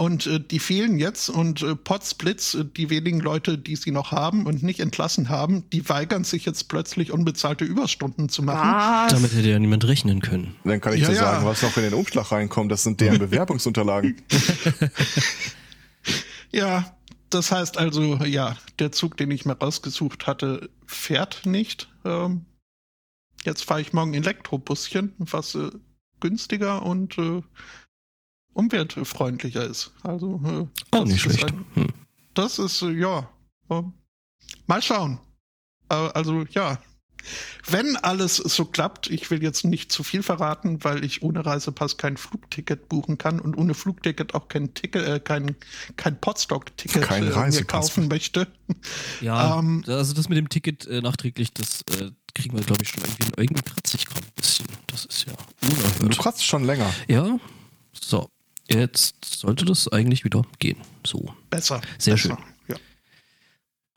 Und 0.02 0.26
äh, 0.26 0.40
die 0.40 0.58
fehlen 0.58 0.98
jetzt 0.98 1.30
und 1.30 1.62
äh, 1.62 1.76
Potsblitz, 1.76 2.56
äh, 2.56 2.66
die 2.66 2.90
wenigen 2.90 3.20
Leute, 3.20 3.60
die 3.60 3.76
sie 3.76 3.92
noch 3.92 4.12
haben 4.12 4.48
und 4.48 4.64
nicht 4.64 4.80
entlassen 4.80 5.30
haben, 5.30 5.70
die 5.70 5.88
weigern 5.90 6.24
sich 6.24 6.44
jetzt 6.44 6.70
plötzlich 6.70 7.12
unbezahlte 7.12 7.66
Überstunden 7.66 8.28
zu 8.28 8.42
machen. 8.42 8.68
Was? 8.68 9.14
Damit 9.14 9.32
hätte 9.36 9.48
ja 9.48 9.60
niemand 9.60 9.86
rechnen 9.86 10.20
können. 10.20 10.56
Dann 10.64 10.82
kann 10.82 10.94
ich 10.94 11.02
ja, 11.02 11.10
dir 11.10 11.14
ja. 11.14 11.22
sagen, 11.22 11.46
was 11.46 11.62
noch 11.62 11.78
in 11.78 11.84
den 11.84 11.94
Umschlag 11.94 12.32
reinkommt, 12.32 12.72
das 12.72 12.82
sind 12.82 13.00
deren 13.00 13.20
Bewerbungsunterlagen. 13.20 14.20
ja, 16.52 16.92
das 17.30 17.52
heißt 17.52 17.78
also, 17.78 18.16
ja, 18.26 18.58
der 18.80 18.92
Zug, 18.92 19.18
den 19.18 19.30
ich 19.30 19.46
mir 19.46 19.54
rausgesucht 19.54 20.26
hatte, 20.26 20.72
fährt 20.88 21.46
nicht. 21.46 21.90
Ähm, 22.06 22.46
jetzt 23.44 23.66
fahre 23.66 23.82
ich 23.82 23.94
morgen 23.94 24.16
Elektrobuschen, 24.16 25.14
was 25.20 25.54
äh, 25.54 25.70
günstiger 26.20 26.82
und 26.82 27.20
äh, 27.20 27.44
umweltfreundlicher 28.54 29.66
ist. 29.66 29.92
Also 30.04 30.42
äh, 30.46 30.96
auch 30.96 31.06
nicht 31.06 31.22
schlecht. 31.22 31.46
Ein, 31.46 31.66
hm. 31.74 31.88
Das 32.34 32.60
ist 32.60 32.82
äh, 32.82 32.92
ja 32.92 33.30
äh, 33.70 33.82
mal 34.68 34.82
schauen. 34.82 35.20
Äh, 35.90 35.96
also 35.96 36.46
ja, 36.52 36.80
wenn 37.68 37.96
alles 37.98 38.38
so 38.38 38.66
klappt, 38.66 39.10
ich 39.10 39.30
will 39.30 39.44
jetzt 39.44 39.64
nicht 39.64 39.92
zu 39.92 40.04
viel 40.04 40.24
verraten, 40.24 40.84
weil 40.84 41.04
ich 41.04 41.22
ohne 41.22 41.46
Reisepass 41.46 41.98
kein 41.98 42.18
Flugticket 42.18 42.90
buchen 42.90 43.18
kann 43.18 43.40
und 43.40 43.58
ohne 43.58 43.74
Flugticket 43.74 44.34
auch 44.34 44.48
kein 44.48 44.74
Ticket, 44.74 45.08
äh, 45.08 45.20
kein, 45.20 45.56
kein 45.96 46.20
Podstock-Ticket 46.20 47.04
kein 47.04 47.32
äh, 47.32 47.50
mir 47.50 47.64
kaufen 47.66 48.08
möchte. 48.08 48.48
Ja, 49.20 49.60
ähm, 49.60 49.84
also 49.86 50.14
das 50.14 50.30
mit 50.30 50.38
dem 50.38 50.50
Ticket 50.50 50.88
äh, 50.88 51.02
nachträglich, 51.02 51.54
das 51.54 51.82
äh, 52.00 52.12
kriegen 52.34 52.58
wir, 52.58 52.64
glaube 52.64 52.82
ich, 52.84 52.90
schon 52.90 53.04
irgendwie, 53.04 53.32
irgendwie 53.36 53.62
kratze 53.62 53.98
ich 53.98 54.06
gerade 54.06 54.26
ein 54.26 54.34
bisschen. 54.36 54.66
Das 54.88 55.06
ist 55.06 55.26
ja 55.26 55.34
unerhört. 55.62 56.02
Du 56.02 56.22
kratzt 56.22 56.44
schon 56.44 56.64
länger. 56.64 56.92
Ja, 57.08 57.38
so. 57.94 58.30
Jetzt 58.74 59.26
sollte 59.26 59.66
das 59.66 59.88
eigentlich 59.88 60.24
wieder 60.24 60.44
gehen. 60.60 60.78
So. 61.06 61.34
Besser. 61.50 61.82
Sehr 61.98 62.16
besser. 62.16 62.30
schön. 62.30 62.38
Ja. 62.68 62.76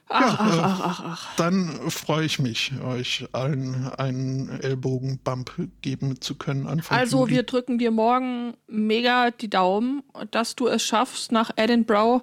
Ach, 0.08 0.20
ja, 0.20 0.36
ach, 0.38 0.62
ach, 0.62 0.80
ach, 0.84 1.02
ach. 1.04 1.36
Dann 1.36 1.90
freue 1.90 2.26
ich 2.26 2.38
mich, 2.38 2.72
euch 2.84 3.26
allen 3.32 3.88
einen 3.88 4.48
Ellbogenbump 4.60 5.52
geben 5.80 6.20
zu 6.20 6.34
können. 6.34 6.66
Anfang 6.66 6.98
also, 6.98 7.20
Juli. 7.20 7.36
wir 7.36 7.42
drücken 7.44 7.78
dir 7.78 7.90
morgen 7.90 8.54
mega 8.66 9.30
die 9.30 9.50
Daumen, 9.50 10.02
dass 10.30 10.56
du 10.56 10.68
es 10.68 10.84
schaffst, 10.84 11.32
nach 11.32 11.50
Edinburgh 11.56 12.22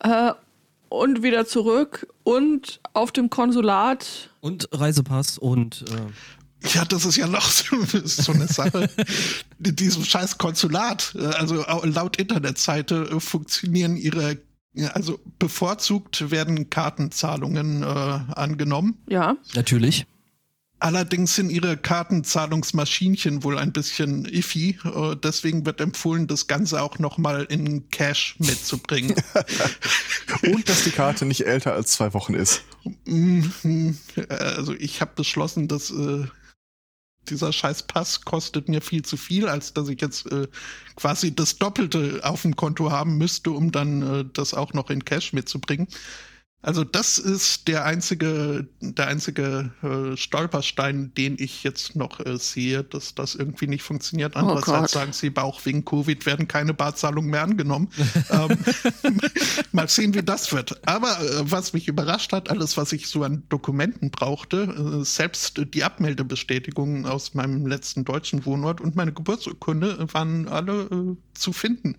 äh, 0.00 0.32
und 0.88 1.22
wieder 1.22 1.46
zurück 1.46 2.06
und 2.24 2.80
auf 2.94 3.12
dem 3.12 3.30
Konsulat. 3.30 4.30
Und 4.40 4.68
Reisepass 4.72 5.38
und. 5.38 5.84
Äh 5.90 6.12
ja, 6.74 6.84
das 6.84 7.04
ist 7.04 7.16
ja 7.16 7.26
noch 7.26 7.48
so, 7.48 7.76
so 8.04 8.32
eine 8.32 8.48
Sache. 8.48 8.90
In 9.62 9.76
diesem 9.76 10.04
scheiß 10.04 10.38
Konsulat, 10.38 11.14
äh, 11.18 11.26
also 11.26 11.64
laut 11.84 12.16
Internetseite 12.16 13.10
äh, 13.10 13.20
funktionieren 13.20 13.96
ihre, 13.96 14.38
also 14.92 15.20
bevorzugt 15.38 16.30
werden 16.30 16.70
Kartenzahlungen 16.70 17.82
äh, 17.82 17.86
angenommen. 17.86 18.98
Ja. 19.08 19.36
Natürlich. 19.54 20.06
Allerdings 20.80 21.34
sind 21.34 21.50
ihre 21.50 21.76
Kartenzahlungsmaschinchen 21.76 23.42
wohl 23.42 23.58
ein 23.58 23.72
bisschen 23.72 24.24
iffy. 24.26 24.78
Äh, 24.84 25.16
deswegen 25.16 25.66
wird 25.66 25.80
empfohlen, 25.80 26.28
das 26.28 26.46
Ganze 26.46 26.80
auch 26.82 27.00
nochmal 27.00 27.46
in 27.48 27.90
Cash 27.90 28.36
mitzubringen. 28.38 29.16
Und 30.42 30.68
dass 30.68 30.84
die 30.84 30.92
Karte 30.92 31.26
nicht 31.26 31.46
älter 31.46 31.72
als 31.72 31.92
zwei 31.92 32.14
Wochen 32.14 32.34
ist. 32.34 32.62
Mhm. 33.06 33.98
Also 34.28 34.72
ich 34.74 35.00
habe 35.00 35.10
beschlossen, 35.16 35.66
dass 35.66 35.90
äh, 35.90 36.26
dieser 37.30 37.52
scheiß 37.52 37.84
Pass 37.84 38.22
kostet 38.22 38.68
mir 38.68 38.80
viel 38.80 39.04
zu 39.04 39.16
viel, 39.16 39.48
als 39.48 39.72
dass 39.72 39.88
ich 39.88 40.00
jetzt 40.00 40.30
äh, 40.30 40.48
quasi 40.96 41.34
das 41.34 41.58
Doppelte 41.58 42.20
auf 42.22 42.42
dem 42.42 42.56
Konto 42.56 42.90
haben 42.90 43.18
müsste, 43.18 43.50
um 43.50 43.72
dann 43.72 44.02
äh, 44.02 44.24
das 44.32 44.54
auch 44.54 44.72
noch 44.72 44.90
in 44.90 45.04
Cash 45.04 45.32
mitzubringen. 45.32 45.88
Also 46.60 46.82
das 46.82 47.18
ist 47.18 47.68
der 47.68 47.84
einzige, 47.84 48.66
der 48.80 49.06
einzige 49.06 49.70
äh, 49.80 50.16
Stolperstein, 50.16 51.14
den 51.14 51.36
ich 51.38 51.62
jetzt 51.62 51.94
noch 51.94 52.18
äh, 52.18 52.36
sehe, 52.36 52.82
dass 52.82 53.14
das 53.14 53.36
irgendwie 53.36 53.68
nicht 53.68 53.84
funktioniert. 53.84 54.34
Oh 54.34 54.40
Andererseits 54.40 54.66
Gott. 54.66 54.90
sagen 54.90 55.12
sie, 55.12 55.32
auch 55.36 55.64
wegen 55.66 55.84
Covid 55.84 56.26
werden 56.26 56.48
keine 56.48 56.74
Barzahlungen 56.74 57.30
mehr 57.30 57.44
angenommen. 57.44 57.88
ähm, 58.30 58.58
mal 59.72 59.88
sehen, 59.88 60.14
wie 60.14 60.22
das 60.24 60.52
wird. 60.52 60.84
Aber 60.88 61.20
äh, 61.20 61.50
was 61.50 61.74
mich 61.74 61.86
überrascht 61.86 62.32
hat, 62.32 62.50
alles, 62.50 62.76
was 62.76 62.90
ich 62.92 63.06
so 63.06 63.22
an 63.22 63.44
Dokumenten 63.50 64.10
brauchte, 64.10 64.62
äh, 64.62 65.04
selbst 65.04 65.62
die 65.72 65.84
Abmeldebestätigung 65.84 67.06
aus 67.06 67.34
meinem 67.34 67.68
letzten 67.68 68.04
deutschen 68.04 68.44
Wohnort 68.46 68.80
und 68.80 68.96
meine 68.96 69.12
Geburtsurkunde 69.12 70.08
waren 70.12 70.48
alle 70.48 70.82
äh, 70.90 71.16
zu 71.34 71.52
finden. 71.52 71.96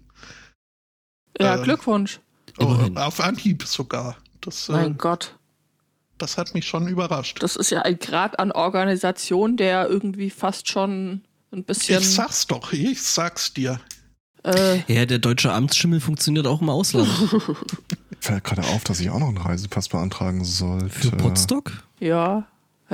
Ja, 1.39 1.55
Ähm, 1.55 1.63
Glückwunsch. 1.63 2.19
Oh, 2.57 2.75
auf 2.95 3.21
Anhieb 3.21 3.63
sogar. 3.63 4.17
Das, 4.41 4.69
äh, 4.69 4.73
Mein 4.73 4.97
Gott. 4.97 5.35
das 6.17 6.37
hat 6.37 6.53
mich 6.53 6.65
schon 6.67 6.87
überrascht. 6.87 7.41
Das 7.41 7.55
ist 7.55 7.69
ja 7.71 7.81
ein 7.81 7.99
Grad 7.99 8.39
an 8.39 8.51
Organisation, 8.51 9.57
der 9.57 9.87
irgendwie 9.89 10.29
fast 10.29 10.69
schon 10.69 11.21
ein 11.51 11.63
bisschen. 11.63 11.99
Ich 11.99 12.09
sag's 12.13 12.47
doch, 12.47 12.71
ich 12.73 13.01
sag's 13.01 13.53
dir. 13.53 13.79
Äh, 14.43 14.79
Ja, 14.87 15.05
der 15.05 15.19
deutsche 15.19 15.51
Amtsschimmel 15.51 15.99
funktioniert 15.99 16.47
auch 16.47 16.61
im 16.61 16.69
Ausland. 16.69 17.07
Fällt 18.21 18.43
gerade 18.43 18.63
auf, 18.63 18.83
dass 18.83 18.99
ich 18.99 19.09
auch 19.09 19.19
noch 19.19 19.27
einen 19.29 19.37
Reisepass 19.37 19.89
beantragen 19.89 20.43
sollte. 20.43 20.89
Für 20.89 21.11
Potsdok? 21.11 21.83
ja. 21.99 22.45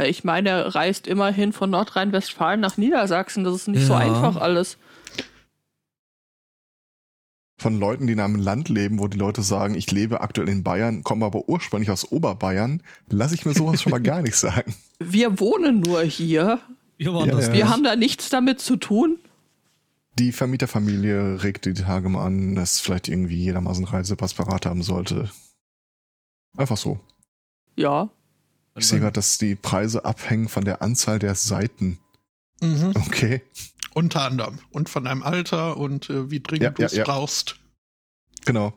Ich 0.04 0.26
meine, 0.26 0.50
er 0.50 0.76
reist 0.76 1.08
immerhin 1.08 1.54
von 1.54 1.70
Nordrhein-Westfalen 1.70 2.60
nach 2.60 2.76
Niedersachsen. 2.76 3.46
Das 3.46 3.56
ist 3.56 3.70
nicht 3.70 3.86
so 3.88 3.94
Ja. 3.94 4.00
einfach 4.00 4.36
alles. 4.36 4.78
Von 7.58 7.80
Leuten, 7.80 8.08
die 8.08 8.14
in 8.14 8.20
einem 8.20 8.36
Land 8.36 8.68
leben, 8.68 9.00
wo 9.00 9.08
die 9.08 9.18
Leute 9.18 9.42
sagen, 9.42 9.76
ich 9.76 9.90
lebe 9.90 10.20
aktuell 10.20 10.50
in 10.50 10.64
Bayern, 10.64 11.04
komme 11.04 11.26
aber 11.26 11.48
ursprünglich 11.48 11.90
aus 11.90 12.12
Oberbayern, 12.12 12.84
lasse 13.10 13.36
ich 13.36 13.46
mir 13.46 13.54
sowas 13.54 13.82
schon 13.82 13.92
mal 13.92 14.02
gar 14.02 14.22
nicht 14.22 14.36
sagen. 14.36 14.76
Wir 15.00 15.40
wohnen 15.40 15.80
nur 15.80 16.04
hier. 16.04 16.60
Ja, 16.98 17.14
waren 17.14 17.30
Ja, 17.30 17.36
das 17.36 17.48
ja. 17.48 17.54
Wir 17.54 17.70
haben 17.70 17.84
da 17.84 17.96
nichts 17.96 18.30
damit 18.30 18.60
zu 18.60 18.76
tun. 18.76 19.20
Die 20.18 20.32
Vermieterfamilie 20.32 21.44
regte 21.44 21.74
die 21.74 21.82
Tage 21.82 22.08
mal 22.10 22.26
an, 22.26 22.56
dass 22.56 22.80
vielleicht 22.80 23.08
irgendwie 23.08 23.36
jeder 23.36 23.62
mal 23.62 23.74
so 23.74 23.82
einen 23.82 23.88
Reisepass 23.88 24.34
parat 24.34 24.66
haben 24.66 24.82
sollte. 24.82 25.30
Einfach 26.58 26.78
so. 26.78 27.00
Ja. 27.76 28.10
Ich 28.78 28.88
sehe 28.88 29.00
gerade, 29.00 29.14
dass 29.14 29.38
die 29.38 29.56
Preise 29.56 30.06
abhängen 30.06 30.50
von 30.50 30.66
der 30.66 30.82
Anzahl 30.82 31.20
der 31.20 31.36
Seiten. 31.36 32.00
Okay. 32.62 33.42
Unter 33.96 34.22
anderem. 34.22 34.60
Und 34.72 34.90
von 34.90 35.06
deinem 35.06 35.24
Alter 35.24 35.78
und 35.78 36.10
äh, 36.10 36.30
wie 36.30 36.42
dringend 36.42 36.64
Ja, 36.64 36.70
du 36.72 36.84
es 36.84 36.96
ja. 36.96 37.04
brauchst. 37.04 37.56
Genau. 38.46 38.74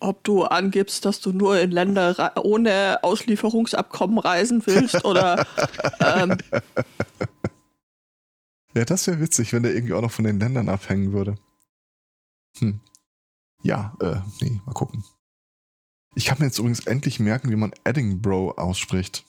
Ob 0.00 0.24
du 0.24 0.44
angibst, 0.44 1.04
dass 1.04 1.20
du 1.20 1.32
nur 1.32 1.58
in 1.60 1.70
Länder 1.70 2.32
ohne 2.44 2.98
Auslieferungsabkommen 3.02 4.18
reisen 4.18 4.62
willst 4.66 5.04
oder 5.04 5.46
ähm, 6.00 6.36
Ja, 8.74 8.84
das 8.84 9.06
wäre 9.06 9.20
witzig, 9.20 9.52
wenn 9.52 9.62
der 9.62 9.74
irgendwie 9.74 9.94
auch 9.94 10.00
noch 10.00 10.10
von 10.10 10.24
den 10.24 10.40
Ländern 10.40 10.68
abhängen 10.68 11.12
würde. 11.12 11.36
Hm. 12.58 12.80
Ja, 13.62 13.94
äh, 14.00 14.16
nee, 14.40 14.60
mal 14.66 14.72
gucken. 14.72 15.04
Ich 16.14 16.26
kann 16.26 16.38
mir 16.38 16.46
jetzt 16.46 16.58
übrigens 16.58 16.86
endlich 16.86 17.20
merken, 17.20 17.50
wie 17.50 17.56
man 17.56 17.72
Edinburgh 17.84 18.60
ausspricht. 18.60 19.24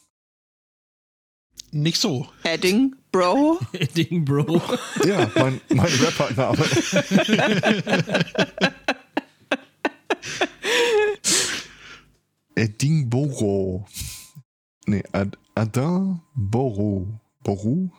Nicht 1.74 2.00
so. 2.00 2.28
Adding, 2.44 2.96
Bro. 3.12 3.60
Ding, 3.96 4.24
Bro. 4.26 4.62
Ja, 5.06 5.30
mein, 5.34 5.60
mein 5.70 5.92
Rappername. 5.92 6.64
Edinburgh. 12.56 13.86
Nee, 14.86 15.04
Ad 15.12 15.36
Adin 15.56 16.20
Boru. 16.36 17.08
Boru? 17.44 17.90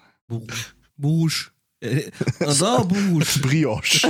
Busch. 0.96 1.52
Äh, 1.80 2.12
da, 2.38 2.78
Busch. 2.84 3.42
Brioche. 3.42 4.08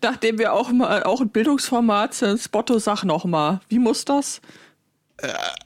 Nachdem 0.00 0.38
wir 0.38 0.52
auch 0.52 0.70
mal 0.70 1.02
auch 1.02 1.20
ein 1.20 1.30
Bildungsformat 1.30 2.14
sind, 2.14 2.40
Spotto, 2.40 2.78
sag 2.78 3.02
noch 3.02 3.24
mal, 3.24 3.60
wie 3.68 3.80
muss 3.80 4.04
das? 4.04 4.40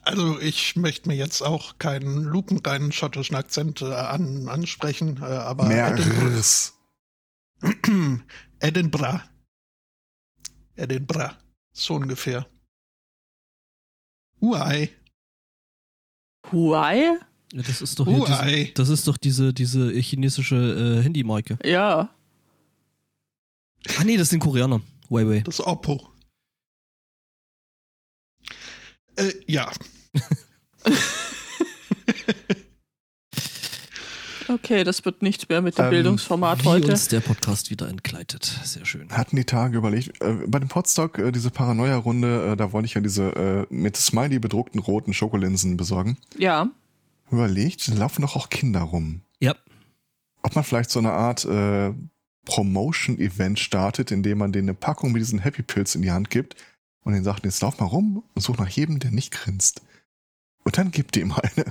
Also 0.03 0.39
ich 0.39 0.75
möchte 0.75 1.09
mir 1.09 1.15
jetzt 1.15 1.41
auch 1.41 1.77
keinen 1.77 2.23
lupenreinen 2.23 2.91
schottischen 2.91 3.35
Akzent 3.35 3.81
äh, 3.81 3.93
an, 3.93 4.47
ansprechen, 4.47 5.17
äh, 5.21 5.25
aber 5.25 5.69
Edinburgh, 5.69 6.29
Mers. 6.29 6.73
Edinburgh. 8.59 9.21
Edinburgh. 10.75 11.35
So 11.73 11.95
ungefähr. 11.95 12.45
Uai. 14.39 14.89
Huawei? 16.51 17.19
Ja, 17.53 17.61
das 17.61 17.81
ist 17.81 17.99
doch 17.99 18.07
hier 18.07 18.25
diese, 18.25 18.73
das 18.73 18.89
ist 18.89 19.07
doch 19.07 19.17
diese, 19.17 19.53
diese 19.53 19.91
chinesische 19.91 20.55
äh, 20.55 21.03
Handymarke. 21.03 21.59
Ja. 21.63 22.09
Ah 23.97 24.03
nee, 24.03 24.17
das 24.17 24.29
sind 24.29 24.39
Koreaner. 24.39 24.81
Huawei. 25.09 25.41
Das 25.41 25.65
Oppo. 25.65 26.10
Äh, 29.21 29.33
ja. 29.47 29.71
Okay, 34.47 34.83
das 34.83 35.05
wird 35.05 35.21
nichts 35.21 35.47
mehr 35.47 35.61
mit 35.61 35.77
dem 35.77 35.85
Ähm, 35.85 35.91
Bildungsformat 35.91 36.63
Wie 36.63 36.67
heute. 36.67 36.91
uns 36.91 37.07
der 37.07 37.21
Podcast 37.21 37.69
wieder 37.69 37.87
entgleitet. 37.87 38.43
Sehr 38.65 38.85
schön. 38.85 39.09
Hatten 39.09 39.37
die 39.37 39.45
Tage 39.45 39.77
überlegt, 39.77 40.21
äh, 40.21 40.33
bei 40.45 40.59
dem 40.59 40.67
Podstock, 40.67 41.19
äh, 41.19 41.31
diese 41.31 41.51
Paranoia-Runde, 41.51 42.51
äh, 42.51 42.57
da 42.57 42.73
wollte 42.73 42.85
ich 42.87 42.93
ja 42.95 43.01
diese 43.01 43.29
äh, 43.35 43.73
mit 43.73 43.95
Smiley 43.95 44.39
bedruckten 44.39 44.81
roten 44.81 45.13
Schokolinsen 45.13 45.77
besorgen. 45.77 46.17
Ja. 46.37 46.69
Überlegt, 47.31 47.87
da 47.87 47.93
laufen 47.93 48.23
doch 48.23 48.35
auch 48.35 48.49
Kinder 48.49 48.81
rum. 48.81 49.21
Ja. 49.39 49.55
Ob 50.43 50.55
man 50.55 50.65
vielleicht 50.65 50.89
so 50.89 50.99
eine 50.99 51.13
Art 51.13 51.45
äh, 51.45 51.93
Promotion-Event 52.45 53.57
startet, 53.57 54.11
indem 54.11 54.39
man 54.39 54.51
denen 54.51 54.69
eine 54.69 54.75
Packung 54.77 55.13
mit 55.13 55.21
diesen 55.21 55.39
Happy 55.39 55.61
Pills 55.61 55.95
in 55.95 56.01
die 56.01 56.11
Hand 56.11 56.29
gibt 56.29 56.55
und 57.03 57.13
denen 57.13 57.23
sagt, 57.23 57.45
jetzt 57.45 57.61
lauf 57.61 57.79
mal 57.79 57.85
rum 57.85 58.23
und 58.33 58.41
such 58.41 58.57
nach 58.57 58.69
jedem, 58.69 58.99
der 58.99 59.11
nicht 59.11 59.31
grinst. 59.31 59.81
Und 60.63 60.77
dann 60.77 60.91
gibt 60.91 61.17
ihm 61.17 61.31
eine. 61.31 61.65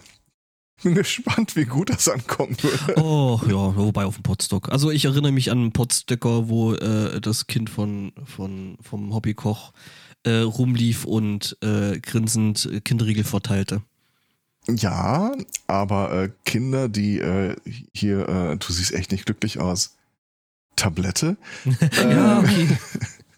Bin 0.82 0.94
gespannt, 0.94 1.56
wie 1.56 1.66
gut 1.66 1.90
das 1.90 2.06
würde. 2.06 3.00
Oh, 3.00 3.38
ja, 3.46 3.76
wobei 3.76 4.06
auf 4.06 4.14
dem 4.14 4.22
Potstock. 4.22 4.70
Also 4.72 4.90
ich 4.90 5.04
erinnere 5.04 5.32
mich 5.32 5.50
an 5.50 5.58
einen 5.58 5.72
Potstocker, 5.72 6.48
wo 6.48 6.72
äh, 6.72 7.20
das 7.20 7.46
Kind 7.46 7.68
von, 7.68 8.12
von, 8.24 8.78
vom 8.80 9.12
Hobbykoch 9.12 9.72
äh, 10.24 10.38
rumlief 10.38 11.04
und 11.04 11.56
äh, 11.62 12.00
grinsend 12.00 12.66
äh, 12.72 12.80
Kinderriegel 12.80 13.24
verteilte. 13.24 13.82
Ja, 14.68 15.32
aber 15.66 16.12
äh, 16.12 16.30
Kinder, 16.44 16.88
die 16.88 17.18
äh, 17.18 17.56
hier, 17.92 18.56
du 18.58 18.72
siehst 18.72 18.92
echt 18.92 19.12
nicht 19.12 19.26
glücklich 19.26 19.58
aus. 19.60 19.96
Tablette? 20.76 21.36
ja, 21.92 22.40
okay. 22.40 22.68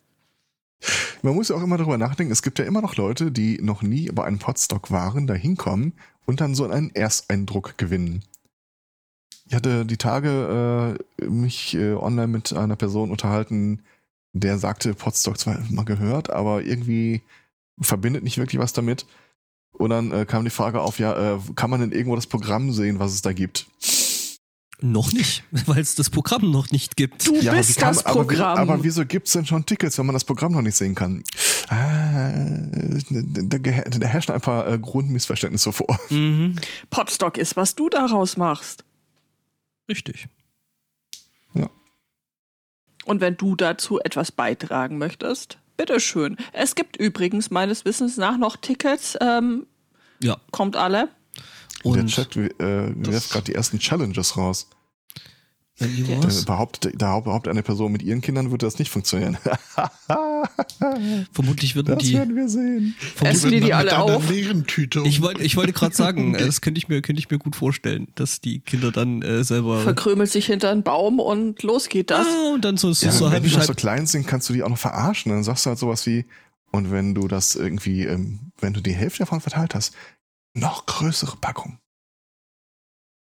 Man 1.22 1.34
muss 1.34 1.48
ja 1.48 1.56
auch 1.56 1.62
immer 1.62 1.78
darüber 1.78 1.98
nachdenken, 1.98 2.32
es 2.32 2.42
gibt 2.42 2.58
ja 2.58 2.64
immer 2.64 2.82
noch 2.82 2.96
Leute, 2.96 3.30
die 3.30 3.58
noch 3.62 3.82
nie 3.82 4.10
bei 4.10 4.24
einem 4.24 4.38
Podstock 4.38 4.90
waren, 4.90 5.26
da 5.26 5.34
hinkommen 5.34 5.92
und 6.26 6.40
dann 6.40 6.54
so 6.54 6.68
einen 6.68 6.94
Ersteindruck 6.94 7.78
gewinnen. 7.78 8.22
Ich 9.46 9.54
hatte 9.54 9.84
die 9.84 9.96
Tage 9.96 10.96
äh, 11.20 11.24
mich 11.24 11.74
äh, 11.74 11.92
online 11.94 12.28
mit 12.28 12.52
einer 12.52 12.76
Person 12.76 13.10
unterhalten, 13.10 13.82
der 14.32 14.58
sagte, 14.58 14.94
Podstock 14.94 15.38
zwar 15.38 15.58
mal 15.70 15.84
gehört, 15.84 16.30
aber 16.30 16.62
irgendwie 16.62 17.22
verbindet 17.80 18.24
nicht 18.24 18.38
wirklich 18.38 18.60
was 18.60 18.72
damit. 18.72 19.06
Und 19.72 19.90
dann 19.90 20.12
äh, 20.12 20.24
kam 20.26 20.44
die 20.44 20.50
Frage 20.50 20.80
auf, 20.80 20.98
ja, 20.98 21.34
äh, 21.34 21.38
kann 21.54 21.70
man 21.70 21.80
denn 21.80 21.92
irgendwo 21.92 22.14
das 22.14 22.26
Programm 22.26 22.72
sehen, 22.72 22.98
was 22.98 23.12
es 23.12 23.22
da 23.22 23.32
gibt? 23.32 23.66
Noch 24.82 25.12
nicht, 25.12 25.44
weil 25.66 25.80
es 25.80 25.94
das 25.94 26.10
Programm 26.10 26.50
noch 26.50 26.70
nicht 26.70 26.96
gibt. 26.96 27.26
Du 27.26 27.34
Ja, 27.36 27.52
aber 27.52 27.58
bist 27.60 27.78
kann- 27.78 27.94
das 27.94 28.04
aber, 28.04 28.20
Programm. 28.24 28.58
Aber, 28.58 28.82
wieso 28.84 29.06
gibt's 29.06 29.32
denn 29.32 29.46
schon 29.46 29.64
Tickets, 29.64 29.96
wenn 29.98 30.06
man 30.06 30.14
das 30.14 30.24
Programm 30.24 30.52
noch 30.52 30.62
nicht 30.62 30.76
sehen 30.76 30.94
kann? 30.94 31.22
Ah, 31.68 32.30
da, 33.10 33.58
da, 33.58 34.06
herrschen 34.06 34.34
ein 34.34 34.40
paar 34.40 34.66
äh, 34.68 34.78
Grundmissverständnisse 34.78 35.72
vor. 35.72 35.98
Mhm. 36.10 36.56
Podstock 36.90 37.38
ist, 37.38 37.56
was 37.56 37.74
du 37.76 37.88
daraus 37.88 38.36
machst. 38.36 38.84
Richtig. 39.88 40.26
Und 43.04 43.20
wenn 43.20 43.36
du 43.36 43.56
dazu 43.56 43.98
etwas 43.98 44.30
beitragen 44.30 44.96
möchtest, 44.96 45.58
bitteschön. 45.76 46.36
Es 46.52 46.76
gibt 46.76 46.96
übrigens 46.96 47.50
meines 47.50 47.84
Wissens 47.84 48.16
nach 48.16 48.38
noch 48.38 48.56
Tickets. 48.56 49.18
Ähm, 49.20 49.66
Ja. 50.22 50.36
kommt 50.52 50.76
alle. 50.76 51.08
Der 51.84 51.92
Und 51.92 52.06
Chat 52.08 52.36
äh, 52.36 52.50
wirft 52.96 53.30
gerade 53.30 53.44
die 53.44 53.54
ersten 53.54 53.78
Challenges 53.78 54.36
raus. 54.36 54.68
Ja. 55.80 56.20
Da 56.20 56.28
behauptet, 56.44 56.94
da 57.00 57.18
behauptet 57.20 57.50
eine 57.50 57.62
Person, 57.62 57.90
mit 57.90 58.02
ihren 58.02 58.20
Kindern 58.20 58.50
würde 58.50 58.66
das 58.66 58.78
nicht 58.78 58.90
funktionieren. 58.90 59.36
Vermutlich 61.32 61.74
würden 61.74 61.94
Das 61.98 62.04
die. 62.04 62.12
werden 62.14 62.36
wir 62.36 62.48
sehen. 62.48 62.94
Essen 63.20 63.50
die 63.50 63.60
die 63.60 63.72
alle 63.74 63.98
auf? 63.98 64.28
um- 64.28 64.64
Ich 65.04 65.22
wollte, 65.22 65.42
ich 65.42 65.56
wollte 65.56 65.72
gerade 65.72 65.94
sagen, 65.94 66.32
das 66.38 66.60
könnte 66.60 66.78
ich 66.78 66.88
mir, 66.88 67.00
könnte 67.02 67.20
ich 67.20 67.30
mir 67.30 67.38
gut 67.38 67.56
vorstellen, 67.56 68.08
dass 68.14 68.40
die 68.40 68.60
Kinder 68.60 68.92
dann 68.92 69.22
äh, 69.22 69.42
selber. 69.44 69.80
Verkrümelt 69.80 70.30
sich 70.30 70.46
hinter 70.46 70.70
einen 70.70 70.82
Baum 70.82 71.18
und 71.18 71.62
los 71.62 71.88
geht 71.88 72.10
das. 72.10 72.26
Ah, 72.26 72.54
und 72.54 72.64
dann 72.64 72.76
so, 72.76 72.92
so, 72.92 73.06
Ja, 73.06 73.12
so 73.12 73.32
wenn 73.32 73.42
die 73.42 73.50
noch 73.50 73.62
so 73.62 73.74
klein 73.74 74.06
sind, 74.06 74.26
kannst 74.26 74.48
du 74.48 74.52
die 74.52 74.62
auch 74.62 74.68
noch 74.68 74.78
verarschen. 74.78 75.32
Dann 75.32 75.42
sagst 75.42 75.64
du 75.66 75.70
halt 75.70 75.78
sowas 75.78 76.06
wie, 76.06 76.26
und 76.70 76.90
wenn 76.90 77.14
du 77.14 77.28
das 77.28 77.54
irgendwie, 77.54 78.04
ähm, 78.04 78.52
wenn 78.60 78.72
du 78.74 78.80
die 78.80 78.92
Hälfte 78.94 79.20
davon 79.20 79.40
verteilt 79.40 79.74
hast, 79.74 79.94
noch 80.54 80.86
größere 80.86 81.36
Packung. 81.38 81.78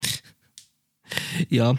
ja. 1.49 1.75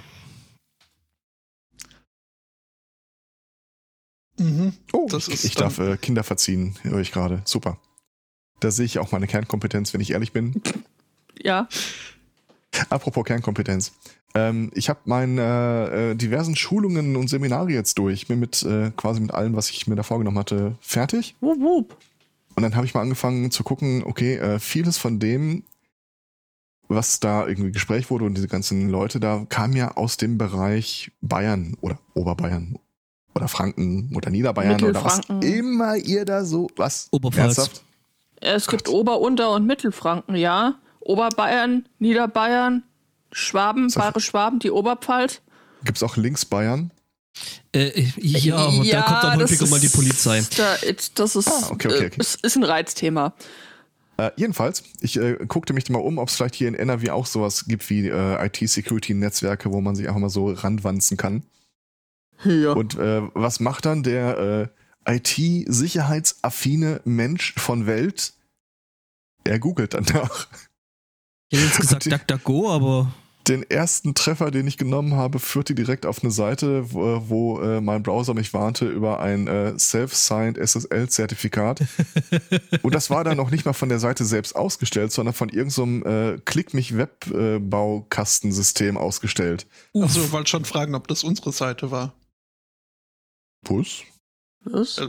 Mhm. 4.38 4.72
Oh, 4.92 5.06
Das 5.10 5.28
ich, 5.28 5.34
ist 5.34 5.44
ich 5.44 5.54
darf 5.54 5.78
äh, 5.78 5.96
Kinder 5.96 6.22
verziehen, 6.24 6.76
höre 6.82 7.00
ich 7.00 7.12
gerade. 7.12 7.42
Super. 7.44 7.78
Da 8.60 8.70
sehe 8.70 8.86
ich 8.86 8.98
auch 8.98 9.12
meine 9.12 9.26
Kernkompetenz, 9.26 9.92
wenn 9.92 10.00
ich 10.00 10.12
ehrlich 10.12 10.32
bin. 10.32 10.62
Ja. 11.42 11.68
Apropos 12.90 13.24
Kernkompetenz. 13.24 13.92
Ähm, 14.34 14.70
ich 14.74 14.88
habe 14.88 15.00
meine 15.04 16.12
äh, 16.12 16.14
diversen 16.14 16.56
Schulungen 16.56 17.16
und 17.16 17.28
Seminare 17.28 17.70
jetzt 17.70 17.98
durch. 17.98 18.26
Bin 18.26 18.38
mit 18.40 18.62
äh, 18.62 18.90
quasi 18.96 19.20
mit 19.20 19.32
allem, 19.32 19.56
was 19.56 19.70
ich 19.70 19.86
mir 19.86 19.96
da 19.96 20.02
vorgenommen 20.02 20.38
hatte, 20.38 20.76
fertig. 20.80 21.34
Wup, 21.40 21.58
wup. 21.60 21.96
Und 22.54 22.62
dann 22.62 22.74
habe 22.74 22.86
ich 22.86 22.94
mal 22.94 23.02
angefangen 23.02 23.50
zu 23.50 23.64
gucken, 23.64 24.02
okay, 24.04 24.36
äh, 24.36 24.58
vieles 24.58 24.98
von 24.98 25.18
dem, 25.18 25.64
was 26.89 27.20
da 27.20 27.47
irgendwie 27.47 27.72
Gespräch 27.72 28.11
wurde 28.11 28.24
und 28.24 28.34
diese 28.34 28.49
ganzen 28.49 28.89
Leute 28.91 29.20
da, 29.20 29.45
kam 29.49 29.74
ja 29.74 29.93
aus 29.97 30.16
dem 30.16 30.39
Bereich 30.39 31.11
Bayern 31.20 31.76
oder 31.80 31.99
Oberbayern 32.14 32.78
oder 33.34 33.49
Franken 33.49 34.12
oder 34.14 34.30
Niederbayern 34.30 34.82
oder 34.82 35.05
was 35.05 35.18
Mittelfranken. 35.18 35.43
immer 35.53 35.97
ihr 35.97 36.24
da 36.24 36.45
so, 36.45 36.68
was? 36.76 37.09
Oberpfalz. 37.11 37.59
Ernsthaft? 37.59 37.82
Es 38.41 38.66
gibt 38.68 38.89
Ober-, 38.89 39.20
Unter- 39.20 39.51
und 39.53 39.66
Mittelfranken, 39.66 40.37
ja. 40.37 40.74
Oberbayern, 41.01 41.87
Niederbayern, 41.99 42.82
Schwaben, 43.32 43.89
So. 43.91 44.01
Bayerisch 44.01 44.26
Schwaben, 44.26 44.59
die 44.59 44.70
Oberpfalz. 44.70 45.41
Gibt's 45.84 46.03
auch 46.03 46.16
Linksbayern? 46.16 46.91
Äh, 47.74 48.03
ja, 48.18 48.64
und 48.64 48.91
da 48.91 49.03
kommt 49.03 49.22
dann 49.24 49.41
häufiger 49.41 49.66
mal 49.66 49.78
die 49.80 49.87
ist- 49.87 49.95
Polizei. 49.95 50.43
Da, 50.57 50.76
das 51.14 51.37
ist, 51.37 51.49
Ah, 51.49 51.68
okay, 51.70 51.89
okay, 51.89 51.97
okay. 52.07 52.16
Äh, 52.16 52.20
es 52.20 52.34
ist 52.37 52.57
ein 52.57 52.64
Reizthema. 52.64 53.34
Äh, 54.18 54.30
jedenfalls, 54.36 54.82
ich 55.00 55.18
äh, 55.18 55.36
guckte 55.46 55.72
mich 55.72 55.90
mal 55.90 55.98
um, 55.98 56.18
ob 56.18 56.28
es 56.28 56.36
vielleicht 56.36 56.54
hier 56.54 56.68
in 56.68 56.74
NRW 56.74 57.10
auch 57.10 57.26
sowas 57.26 57.66
gibt 57.66 57.88
wie 57.90 58.08
äh, 58.08 58.46
IT-Security-Netzwerke, 58.46 59.72
wo 59.72 59.80
man 59.80 59.94
sich 59.94 60.08
einfach 60.08 60.20
mal 60.20 60.30
so 60.30 60.50
ranwanzen 60.50 61.16
kann. 61.16 61.42
Ja. 62.44 62.72
Und 62.72 62.98
äh, 62.98 63.22
was 63.34 63.60
macht 63.60 63.84
dann 63.84 64.02
der 64.02 64.70
äh, 65.06 65.16
IT-sicherheitsaffine 65.16 67.02
Mensch 67.04 67.54
von 67.54 67.86
Welt? 67.86 68.34
Er 69.44 69.58
googelt 69.58 69.94
danach. 69.94 70.48
Ich 71.48 71.58
hätte 71.58 71.68
jetzt 71.68 71.80
gesagt 71.80 72.06
DuckDuckGo, 72.12 72.70
aber 72.72 73.14
Den 73.49 73.62
ersten 73.70 74.14
Treffer, 74.14 74.51
den 74.51 74.66
ich 74.66 74.76
genommen 74.76 75.14
habe, 75.14 75.38
führte 75.38 75.74
direkt 75.74 76.05
auf 76.05 76.22
eine 76.22 76.30
Seite, 76.32 76.92
wo, 76.92 77.22
wo 77.28 77.61
äh, 77.61 77.80
mein 77.80 78.03
Browser 78.03 78.34
mich 78.34 78.53
warnte 78.53 78.88
über 78.88 79.20
ein 79.20 79.47
äh, 79.47 79.78
Self-Signed 79.78 80.59
SSL-Zertifikat. 80.59 81.84
Und 82.82 82.92
das 82.94 83.09
war 83.09 83.22
dann 83.22 83.36
noch 83.36 83.53
nicht 83.53 83.64
mal 83.64 83.72
von 83.72 83.88
der 83.88 84.01
Seite 84.01 84.24
selbst 84.24 84.57
ausgestellt, 84.57 85.12
sondern 85.12 85.32
von 85.32 85.49
irgendeinem 85.49 86.03
äh, 86.05 86.38
Klick-mich-Web-Baukastensystem 86.44 88.97
ausgestellt. 88.97 89.68
Also, 89.94 90.32
wollte 90.32 90.51
schon 90.51 90.64
fragen, 90.64 90.97
ob 90.97 91.07
das 91.07 91.22
unsere 91.22 91.53
Seite 91.53 91.92
war. 91.92 92.14
Puss. 93.64 94.03
Was? 94.64 94.99
Äh, 94.99 95.09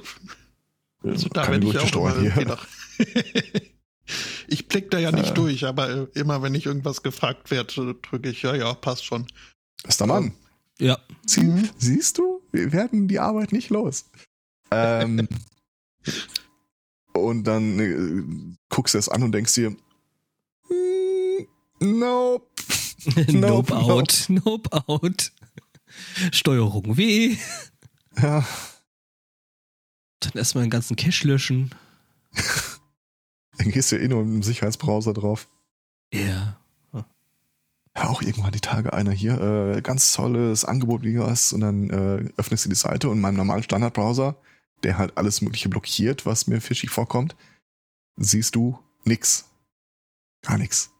Also, 1.03 1.29
da 1.29 1.43
Keine 1.43 1.59
bin 1.59 1.69
ich 1.69 1.95
auch 1.95 2.19
hier. 2.19 2.57
ich 4.47 4.67
blick 4.67 4.91
da 4.91 4.99
ja 4.99 5.11
nicht 5.11 5.31
Äh. 5.31 5.33
durch, 5.33 5.65
aber 5.65 5.89
äh, 5.89 6.07
immer 6.13 6.41
wenn 6.41 6.55
ich 6.55 6.65
irgendwas 6.65 7.03
gefragt 7.03 7.51
werde, 7.51 7.95
drücke 8.01 8.29
ich, 8.29 8.41
ja, 8.41 8.55
ja, 8.55 8.73
passt 8.73 9.05
schon. 9.05 9.27
Bester 9.83 10.05
Mann. 10.07 10.33
ja. 10.79 10.97
Sie, 11.25 11.41
Mhm. 11.43 11.69
Siehst 11.77 12.17
du, 12.17 12.41
wir 12.51 12.71
werden 12.71 13.07
die 13.07 13.19
Arbeit 13.19 13.51
nicht 13.51 13.69
los. 13.69 14.05
Ähm, 14.71 15.27
und 17.13 17.43
dann 17.45 17.79
äh, 17.79 18.55
guckst 18.69 18.93
du 18.93 18.97
es 18.99 19.09
an 19.09 19.23
und 19.23 19.31
denkst 19.31 19.53
dir, 19.55 19.71
"Mm, 20.69 21.45
nope. 21.79 22.45
nope, 23.27 23.31
Nope, 23.37 23.75
out, 23.75 24.25
nope 24.29 24.69
out. 24.87 25.31
Steuerung 26.31 26.97
W. 26.97 27.37
Ja, 28.21 28.45
Dann 30.19 30.31
erstmal 30.33 30.63
den 30.65 30.71
ganzen 30.71 30.95
Cache 30.95 31.27
löschen. 31.27 31.73
dann 33.57 33.71
gehst 33.71 33.91
du 33.91 33.97
ja 33.97 34.03
eh 34.03 34.07
nur 34.07 34.21
im 34.21 34.43
Sicherheitsbrowser 34.43 35.13
drauf. 35.13 35.47
Ja. 36.13 36.57
Ja, 37.97 38.09
auch 38.09 38.21
irgendwann 38.21 38.51
die 38.51 38.59
Tage 38.59 38.93
einer 38.93 39.11
hier, 39.11 39.41
äh, 39.41 39.81
ganz 39.81 40.13
tolles 40.13 40.65
Angebot 40.65 41.01
wie 41.01 41.17
was 41.17 41.51
und 41.51 41.61
dann 41.61 41.89
äh, 41.89 42.29
öffnest 42.37 42.65
du 42.65 42.69
die 42.69 42.75
Seite 42.75 43.09
und 43.09 43.15
in 43.15 43.21
meinem 43.21 43.37
normalen 43.37 43.63
Standardbrowser, 43.63 44.35
der 44.83 44.99
halt 44.99 45.17
alles 45.17 45.41
mögliche 45.41 45.67
blockiert, 45.67 46.23
was 46.23 46.45
mir 46.45 46.61
fischig 46.61 46.91
vorkommt, 46.91 47.35
siehst 48.15 48.53
du 48.53 48.77
nix. 49.03 49.45
Gar 50.43 50.59
nix. 50.59 50.91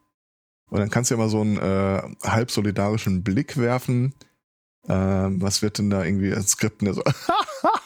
Und 0.70 0.80
dann 0.80 0.90
kannst 0.90 1.12
du 1.12 1.16
ja 1.16 1.20
mal 1.20 1.30
so 1.30 1.42
einen 1.42 1.58
äh, 1.58 2.02
halb 2.24 2.50
solidarischen 2.50 3.24
Blick 3.24 3.58
werfen. 3.58 4.16
Ähm, 4.90 5.40
was 5.40 5.62
wird 5.62 5.78
denn 5.78 5.92
da 5.92 6.04
irgendwie 6.04 6.34
als 6.34 6.52
Skripten? 6.52 6.86
Der 6.86 6.96
so, 6.96 7.04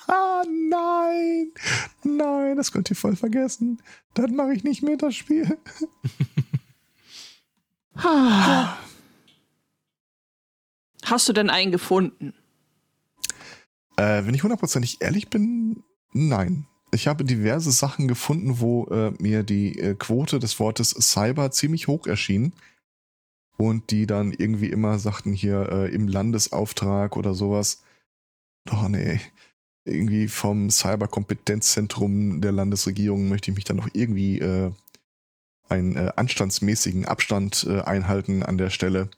nein, 0.69 1.51
nein, 2.03 2.57
das 2.57 2.71
könnt 2.71 2.89
ihr 2.89 2.95
voll 2.95 3.15
vergessen. 3.15 3.81
Dann 4.13 4.35
mache 4.35 4.53
ich 4.53 4.63
nicht 4.63 4.83
mit 4.83 5.01
das 5.01 5.15
Spiel. 5.15 5.57
Ah. 7.93 8.77
Hast 11.03 11.27
du 11.27 11.33
denn 11.33 11.49
einen 11.49 11.73
gefunden? 11.73 12.33
Äh, 13.97 14.25
wenn 14.25 14.33
ich 14.33 14.43
hundertprozentig 14.43 15.01
ehrlich 15.01 15.29
bin, 15.29 15.83
nein. 16.13 16.67
Ich 16.93 17.07
habe 17.07 17.23
diverse 17.23 17.71
Sachen 17.71 18.07
gefunden, 18.07 18.59
wo 18.59 18.85
äh, 18.87 19.11
mir 19.19 19.43
die 19.43 19.77
äh, 19.79 19.95
Quote 19.95 20.39
des 20.39 20.59
Wortes 20.59 20.89
Cyber 20.89 21.51
ziemlich 21.51 21.87
hoch 21.87 22.07
erschien. 22.07 22.53
Und 23.57 23.91
die 23.91 24.07
dann 24.07 24.31
irgendwie 24.31 24.69
immer 24.69 24.97
sagten 24.97 25.33
hier 25.33 25.69
äh, 25.71 25.93
im 25.93 26.07
Landesauftrag 26.07 27.15
oder 27.15 27.33
sowas. 27.33 27.83
Doch, 28.65 28.87
nee. 28.87 29.19
Irgendwie 29.83 30.27
vom 30.27 30.69
Cyberkompetenzzentrum 30.69 32.41
der 32.41 32.51
Landesregierung 32.51 33.29
möchte 33.29 33.51
ich 33.51 33.55
mich 33.55 33.63
dann 33.63 33.77
noch 33.77 33.89
irgendwie 33.93 34.39
äh, 34.39 34.71
einen 35.69 35.95
äh, 35.95 36.11
anstandsmäßigen 36.15 37.05
Abstand 37.05 37.65
äh, 37.67 37.81
einhalten 37.81 38.43
an 38.43 38.57
der 38.57 38.69
Stelle. 38.69 39.09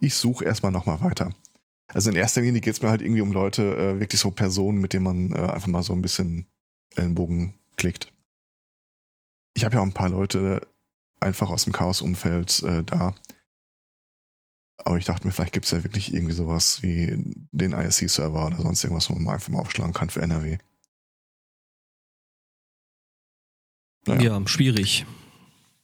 Ich 0.00 0.14
suche 0.14 0.44
erstmal 0.44 0.72
nochmal 0.72 1.00
weiter. 1.02 1.30
Also 1.88 2.10
in 2.10 2.16
erster 2.16 2.40
Linie 2.40 2.60
geht 2.60 2.74
es 2.74 2.82
mir 2.82 2.88
halt 2.88 3.02
irgendwie 3.02 3.20
um 3.20 3.32
Leute, 3.32 3.76
äh, 3.76 4.00
wirklich 4.00 4.20
so 4.20 4.30
Personen, 4.30 4.80
mit 4.80 4.92
denen 4.92 5.04
man 5.04 5.32
äh, 5.32 5.52
einfach 5.52 5.68
mal 5.68 5.82
so 5.82 5.92
ein 5.92 6.02
bisschen 6.02 6.46
Ellenbogen 6.96 7.54
klickt. 7.76 8.12
Ich 9.54 9.64
habe 9.64 9.76
ja 9.76 9.82
auch 9.82 9.86
ein 9.86 9.92
paar 9.92 10.08
Leute 10.08 10.66
einfach 11.20 11.50
aus 11.50 11.64
dem 11.64 11.72
Chaos-Umfeld 11.72 12.62
äh, 12.62 12.82
da. 12.82 13.14
Aber 14.84 14.98
ich 14.98 15.04
dachte 15.04 15.26
mir, 15.26 15.32
vielleicht 15.32 15.52
gibt 15.52 15.66
es 15.66 15.70
ja 15.70 15.84
wirklich 15.84 16.12
irgendwie 16.12 16.34
sowas 16.34 16.82
wie 16.82 17.24
den 17.52 17.72
ISC-Server 17.72 18.46
oder 18.46 18.60
sonst 18.60 18.82
irgendwas, 18.82 19.10
wo 19.10 19.14
man 19.14 19.34
einfach 19.34 19.48
mal 19.48 19.60
aufschlagen 19.60 19.92
kann 19.92 20.10
für 20.10 20.22
NRW. 20.22 20.58
Naja. 24.06 24.38
Ja, 24.38 24.48
schwierig. 24.48 25.06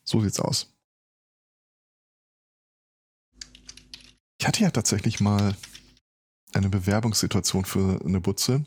So 0.03 0.21
sieht's 0.21 0.41
aus. 0.41 0.73
Ich 4.41 4.47
hatte 4.47 4.63
ja 4.63 4.71
tatsächlich 4.71 5.21
mal 5.21 5.57
eine 6.53 6.69
Bewerbungssituation 6.69 7.65
für 7.65 8.01
eine 8.05 8.21
Butze, 8.21 8.65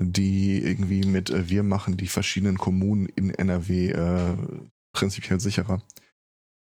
die 0.00 0.58
irgendwie 0.58 1.04
mit 1.04 1.30
äh, 1.30 1.48
wir 1.48 1.62
machen 1.62 1.96
die 1.96 2.08
verschiedenen 2.08 2.58
Kommunen 2.58 3.06
in 3.06 3.30
NRW 3.30 3.90
äh, 3.90 4.36
prinzipiell 4.92 5.40
sicherer. 5.40 5.82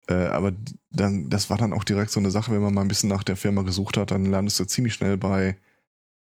Äh, 0.08 0.14
aber 0.14 0.52
dann, 0.90 1.30
das 1.30 1.50
war 1.50 1.58
dann 1.58 1.72
auch 1.72 1.84
direkt 1.84 2.10
so 2.10 2.20
eine 2.20 2.30
Sache, 2.30 2.52
wenn 2.52 2.62
man 2.62 2.74
mal 2.74 2.82
ein 2.82 2.88
bisschen 2.88 3.08
nach 3.08 3.22
der 3.22 3.36
Firma 3.36 3.62
gesucht 3.62 3.96
hat, 3.96 4.10
dann 4.10 4.26
landest 4.26 4.58
du 4.60 4.64
ziemlich 4.64 4.94
schnell 4.94 5.16
bei 5.16 5.56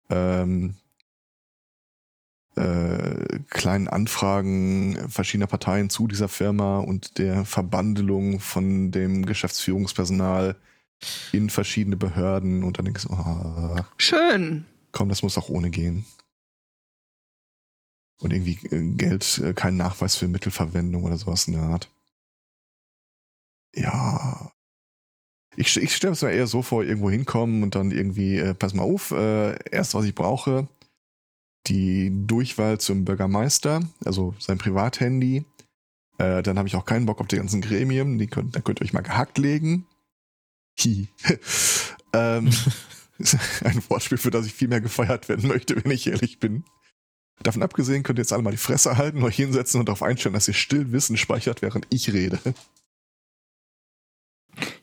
ähm, 0.09 0.76
äh, 2.55 3.39
kleinen 3.49 3.88
Anfragen 3.88 5.09
verschiedener 5.09 5.47
Parteien 5.47 5.89
zu 5.89 6.07
dieser 6.07 6.30
Firma 6.30 6.80
und 6.80 7.18
der 7.18 7.43
Verbandelung 7.43 8.39
von 8.39 8.91
dem 8.91 9.26
Geschäftsführungspersonal 9.26 10.55
in 11.32 11.49
verschiedene 11.49 11.97
Behörden 11.97 12.63
und 12.63 12.78
dann 12.78 12.86
denkst 12.86 13.07
du, 13.07 13.13
ah, 13.13 13.86
Schön. 13.97 14.66
komm, 14.91 15.09
das 15.09 15.22
muss 15.22 15.38
auch 15.38 15.49
ohne 15.49 15.70
gehen. 15.70 16.05
Und 18.22 18.32
irgendwie 18.32 18.57
äh, 18.74 18.93
Geld, 18.95 19.39
äh, 19.39 19.53
kein 19.53 19.76
Nachweis 19.76 20.16
für 20.16 20.28
Mittelverwendung 20.28 21.03
oder 21.03 21.18
sowas 21.18 21.47
in 21.47 21.53
der 21.53 21.63
Art. 21.63 21.89
Ja. 23.76 24.51
Ich, 25.55 25.78
ich 25.78 25.95
stelle 25.95 26.13
es 26.13 26.21
mir 26.21 26.32
eher 26.32 26.47
so 26.47 26.61
vor, 26.61 26.84
irgendwo 26.84 27.09
hinkommen 27.09 27.63
und 27.63 27.76
dann 27.76 27.91
irgendwie, 27.91 28.38
äh, 28.38 28.53
pass 28.53 28.73
mal 28.73 28.84
auf, 28.84 29.11
äh, 29.11 29.55
erst 29.71 29.93
was 29.93 30.05
ich 30.05 30.15
brauche, 30.15 30.67
die 31.67 32.11
Durchwahl 32.26 32.80
zum 32.80 33.05
Bürgermeister, 33.05 33.82
also 34.03 34.36
sein 34.39 34.57
Privathandy. 34.57 35.45
Äh, 36.17 36.43
dann 36.43 36.57
habe 36.57 36.67
ich 36.67 36.76
auch 36.76 36.86
keinen 36.86 37.05
Bock 37.05 37.21
auf 37.21 37.28
die 37.28 37.38
ganzen 37.38 37.61
Gremien, 37.61 38.17
die 38.17 38.28
könnt, 38.28 38.55
da 38.55 38.61
könnt 38.61 38.82
ihr 38.82 38.86
euch 38.86 38.93
mal 38.93 39.01
gehackt 39.01 39.38
legen. 39.38 39.86
Hi. 40.80 41.07
ähm, 42.13 42.49
ein 43.63 43.82
Wortspiel, 43.89 44.17
für 44.17 44.32
das 44.32 44.45
ich 44.45 44.53
viel 44.53 44.67
mehr 44.67 44.82
gefeiert 44.82 45.30
werden 45.30 45.47
möchte, 45.47 45.82
wenn 45.82 45.91
ich 45.91 46.07
ehrlich 46.07 46.39
bin. 46.39 46.63
Davon 47.43 47.63
abgesehen 47.63 48.03
könnt 48.03 48.19
ihr 48.19 48.23
jetzt 48.23 48.34
alle 48.34 48.43
mal 48.43 48.51
die 48.51 48.57
Fresse 48.57 48.97
halten, 48.97 49.23
euch 49.23 49.36
hinsetzen 49.36 49.80
und 49.80 49.88
darauf 49.88 50.03
einstellen, 50.03 50.34
dass 50.34 50.47
ihr 50.47 50.53
still 50.53 50.91
Wissen 50.91 51.17
speichert, 51.17 51.61
während 51.61 51.88
ich 51.89 52.11
rede. 52.13 52.39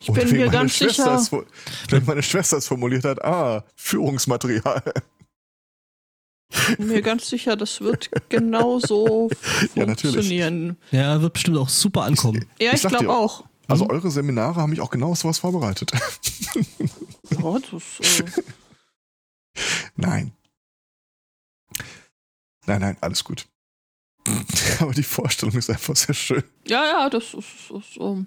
Ich 0.01 0.13
bin 0.13 0.31
mir 0.31 0.49
ganz 0.49 0.77
Schwester 0.77 1.19
sicher. 1.19 1.45
Wenn 1.89 2.05
meine 2.05 2.23
Schwester 2.23 2.57
es 2.59 2.67
formuliert 2.67 3.05
hat, 3.05 3.25
ah, 3.25 3.65
Führungsmaterial. 3.77 4.83
Ich 6.71 6.77
bin 6.77 6.89
mir 6.89 7.01
ganz 7.03 7.29
sicher, 7.29 7.57
das 7.57 7.81
wird 7.81 8.11
genauso 8.29 9.31
Ja, 9.75 9.87
natürlich. 9.87 10.15
funktionieren. 10.17 10.77
Ja, 10.91 11.21
wird 11.23 11.33
bestimmt 11.33 11.57
auch 11.57 11.69
super 11.69 12.03
ankommen. 12.03 12.45
Ja, 12.61 12.73
Ich 12.75 12.83
ich 12.85 12.89
glaube 12.91 13.09
auch. 13.11 13.45
Also 13.69 13.89
eure 13.89 14.11
Seminare 14.11 14.57
haben 14.61 14.71
mich 14.71 14.81
auch 14.81 14.91
genau 14.91 15.13
auf 15.13 15.19
sowas 15.19 15.39
vorbereitet. 15.39 15.93
Ja, 17.31 17.59
das, 17.71 18.21
äh, 18.21 18.43
Nein. 19.97 20.33
Nein, 22.67 22.81
nein, 22.81 22.97
alles 23.01 23.25
gut. 23.25 23.47
Aber 24.81 24.93
die 24.93 25.03
Vorstellung 25.03 25.55
ist 25.57 25.71
einfach 25.71 25.97
sehr 25.97 26.15
schön. 26.15 26.43
ja, 26.67 26.85
ja, 26.85 27.09
das 27.11 27.33
ist, 27.33 27.71
ist 27.71 27.97
ähm, 27.99 28.27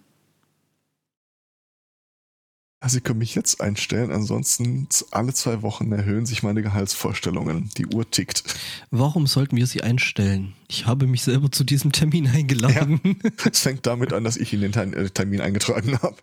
Also, 2.86 2.98
Sie 2.98 3.02
können 3.02 3.18
mich 3.18 3.34
jetzt 3.34 3.62
einstellen, 3.62 4.12
ansonsten 4.12 4.88
alle 5.10 5.34
zwei 5.34 5.64
Wochen 5.64 5.92
erhöhen 5.92 6.28
sich 6.28 6.44
meine 6.44 6.62
Gehaltsvorstellungen. 6.62 7.72
Die 7.78 7.88
Uhr 7.88 8.08
tickt. 8.12 8.44
Warum 8.92 9.26
sollten 9.26 9.58
wir 9.58 9.66
sie 9.66 9.82
einstellen? 9.82 10.54
Ich 10.68 10.86
habe 10.86 11.08
mich 11.08 11.24
selber 11.24 11.52
zu 11.52 11.64
diesem 11.64 11.92
Termin 11.92 12.28
eingeladen. 12.28 13.20
Es 13.44 13.62
fängt 13.62 13.88
damit 13.88 14.14
an, 14.14 14.24
dass 14.24 14.38
ich 14.38 14.54
in 14.54 14.62
den 14.62 14.94
äh, 14.94 15.10
Termin 15.10 15.42
eingetragen 15.42 16.00
habe. 16.00 16.18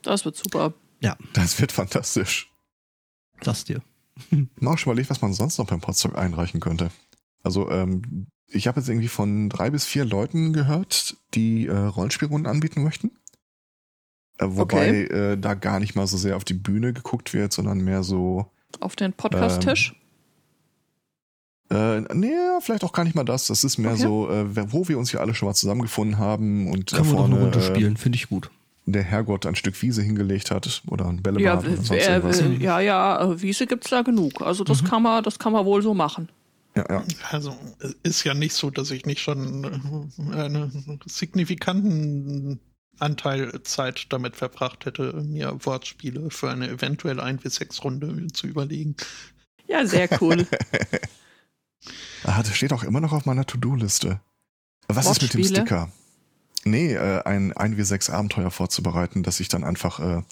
das 0.00 0.24
wird 0.24 0.36
super. 0.36 0.72
Das 1.34 1.60
wird 1.60 1.72
fantastisch. 1.72 2.50
Sag's 3.42 3.64
dir. 3.64 3.82
Mal 4.30 4.72
auch 4.72 4.78
schon 4.78 4.92
überlegt, 4.92 5.10
was 5.10 5.20
man 5.20 5.34
sonst 5.34 5.58
noch 5.58 5.66
beim 5.66 5.82
Potsdok 5.82 6.16
einreichen 6.16 6.58
könnte. 6.58 6.90
Also, 7.42 7.70
ähm, 7.70 8.28
ich 8.48 8.66
habe 8.68 8.80
jetzt 8.80 8.88
irgendwie 8.88 9.08
von 9.08 9.48
drei 9.48 9.70
bis 9.70 9.84
vier 9.84 10.04
Leuten 10.04 10.52
gehört, 10.52 11.16
die 11.34 11.66
äh, 11.66 11.76
Rollenspielrunden 11.76 12.46
anbieten 12.50 12.82
möchten. 12.82 13.10
Äh, 14.38 14.46
wobei 14.48 15.04
äh, 15.04 15.36
da 15.38 15.54
gar 15.54 15.80
nicht 15.80 15.94
mal 15.94 16.06
so 16.06 16.16
sehr 16.16 16.36
auf 16.36 16.44
die 16.44 16.54
Bühne 16.54 16.92
geguckt 16.92 17.32
wird, 17.34 17.52
sondern 17.52 17.78
mehr 17.80 18.02
so, 18.02 18.50
Auf 18.80 18.96
den 18.96 19.12
Podcast-Tisch. 19.12 19.94
äh, 21.70 22.00
nee, 22.14 22.32
vielleicht 22.60 22.84
auch 22.84 22.92
gar 22.92 23.04
nicht 23.04 23.14
mal 23.14 23.24
das. 23.24 23.46
Das 23.46 23.64
ist 23.64 23.78
mehr 23.78 23.92
Okay. 23.92 24.02
so, 24.02 24.30
äh, 24.30 24.72
wo 24.72 24.86
wir 24.88 24.98
uns 24.98 25.10
hier 25.10 25.20
alle 25.20 25.34
schon 25.34 25.48
mal 25.48 25.54
zusammengefunden 25.54 26.18
haben 26.18 26.70
und 26.70 26.92
da 26.92 26.96
Können 26.98 27.08
wir 27.10 27.16
doch 27.16 27.24
eine 27.24 27.28
vorne 27.36 27.44
Runde 27.44 27.58
äh, 27.58 27.62
spielen, 27.62 27.96
finde 27.96 28.16
ich 28.16 28.28
gut. 28.28 28.50
der 28.86 29.02
Herrgott 29.02 29.46
ein 29.46 29.54
Stück 29.54 29.80
Wiese 29.80 30.02
hingelegt 30.02 30.50
hat 30.50 30.82
oder 30.88 31.06
ein 31.06 31.16
Ja, 31.16 31.22
Bällebad 31.22 31.64
oder 31.66 31.76
sonst 31.76 31.90
äh, 32.06 32.14
irgendwas. 32.16 32.40
äh, 32.40 32.52
ja, 32.62 32.80
ja, 32.80 33.22
äh, 33.32 33.40
Wiese 33.40 33.66
gibt's 33.66 33.88
da 33.90 34.02
genug. 34.02 34.42
Also 34.42 34.62
das 34.62 34.82
Mhm. 34.82 34.86
kann 34.86 35.02
man, 35.02 35.24
das 35.24 35.38
kann 35.38 35.52
man 35.54 35.64
wohl 35.64 35.80
so 35.82 35.94
machen. 35.94 36.28
Ja, 36.76 36.84
ja. 36.88 37.04
Also 37.30 37.56
es 37.78 37.94
ist 38.02 38.24
ja 38.24 38.34
nicht 38.34 38.54
so, 38.54 38.70
dass 38.70 38.90
ich 38.90 39.06
nicht 39.06 39.22
schon 39.22 39.64
äh, 40.32 40.34
einen 40.34 41.00
signifikanten 41.06 42.60
Anteil 42.98 43.62
Zeit 43.62 44.06
damit 44.10 44.36
verbracht 44.36 44.86
hätte, 44.86 45.12
mir 45.22 45.56
Wortspiele 45.64 46.30
für 46.30 46.50
eine 46.50 46.68
eventuelle 46.68 47.24
1v6-Runde 47.24 48.28
zu 48.32 48.46
überlegen. 48.46 48.96
Ja, 49.66 49.86
sehr 49.86 50.08
cool. 50.20 50.46
Ah, 52.26 52.42
das 52.42 52.56
steht 52.56 52.72
auch 52.72 52.84
immer 52.84 53.00
noch 53.00 53.12
auf 53.12 53.26
meiner 53.26 53.44
To-Do-Liste. 53.44 54.18
Was 54.88 55.10
ist 55.10 55.20
mit 55.20 55.34
dem? 55.34 55.44
Sticker? 55.44 55.92
Nee, 56.64 56.94
äh, 56.94 57.22
ein 57.24 57.52
1w6 57.52 58.10
Abenteuer 58.10 58.50
vorzubereiten, 58.50 59.22
dass 59.22 59.40
ich 59.40 59.48
dann 59.48 59.64
einfach 59.64 60.00
äh, 60.00 60.22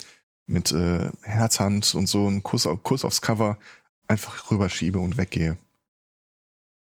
mit 0.46 0.72
äh, 0.72 1.10
Herzhand 1.20 1.94
und 1.94 2.06
so 2.06 2.26
einen 2.26 2.42
Kuss, 2.42 2.66
Kuss 2.82 3.04
aufs 3.04 3.20
Cover 3.20 3.58
einfach 4.08 4.50
rüberschiebe 4.50 4.98
und 4.98 5.18
weggehe. 5.18 5.58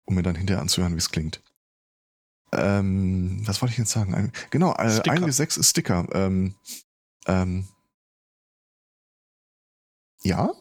Um 0.06 0.16
mir 0.16 0.24
dann 0.24 0.36
hinterher 0.36 0.62
anzuhören, 0.62 0.94
wie 0.94 1.00
es 1.00 1.12
klingt. 1.12 1.42
Ähm, 2.54 3.42
was 3.46 3.62
wollte 3.62 3.74
ich 3.74 3.80
jetzt 3.80 3.92
sagen? 3.92 4.14
Ein, 4.14 4.32
genau, 4.50 4.74
äh, 4.76 4.90
Sticker. 4.90 5.16
1w6 5.16 5.60
ist 5.60 5.70
Sticker. 5.70 6.08
Ähm, 6.14 6.56
ähm, 7.26 7.68
ja? 10.22 10.52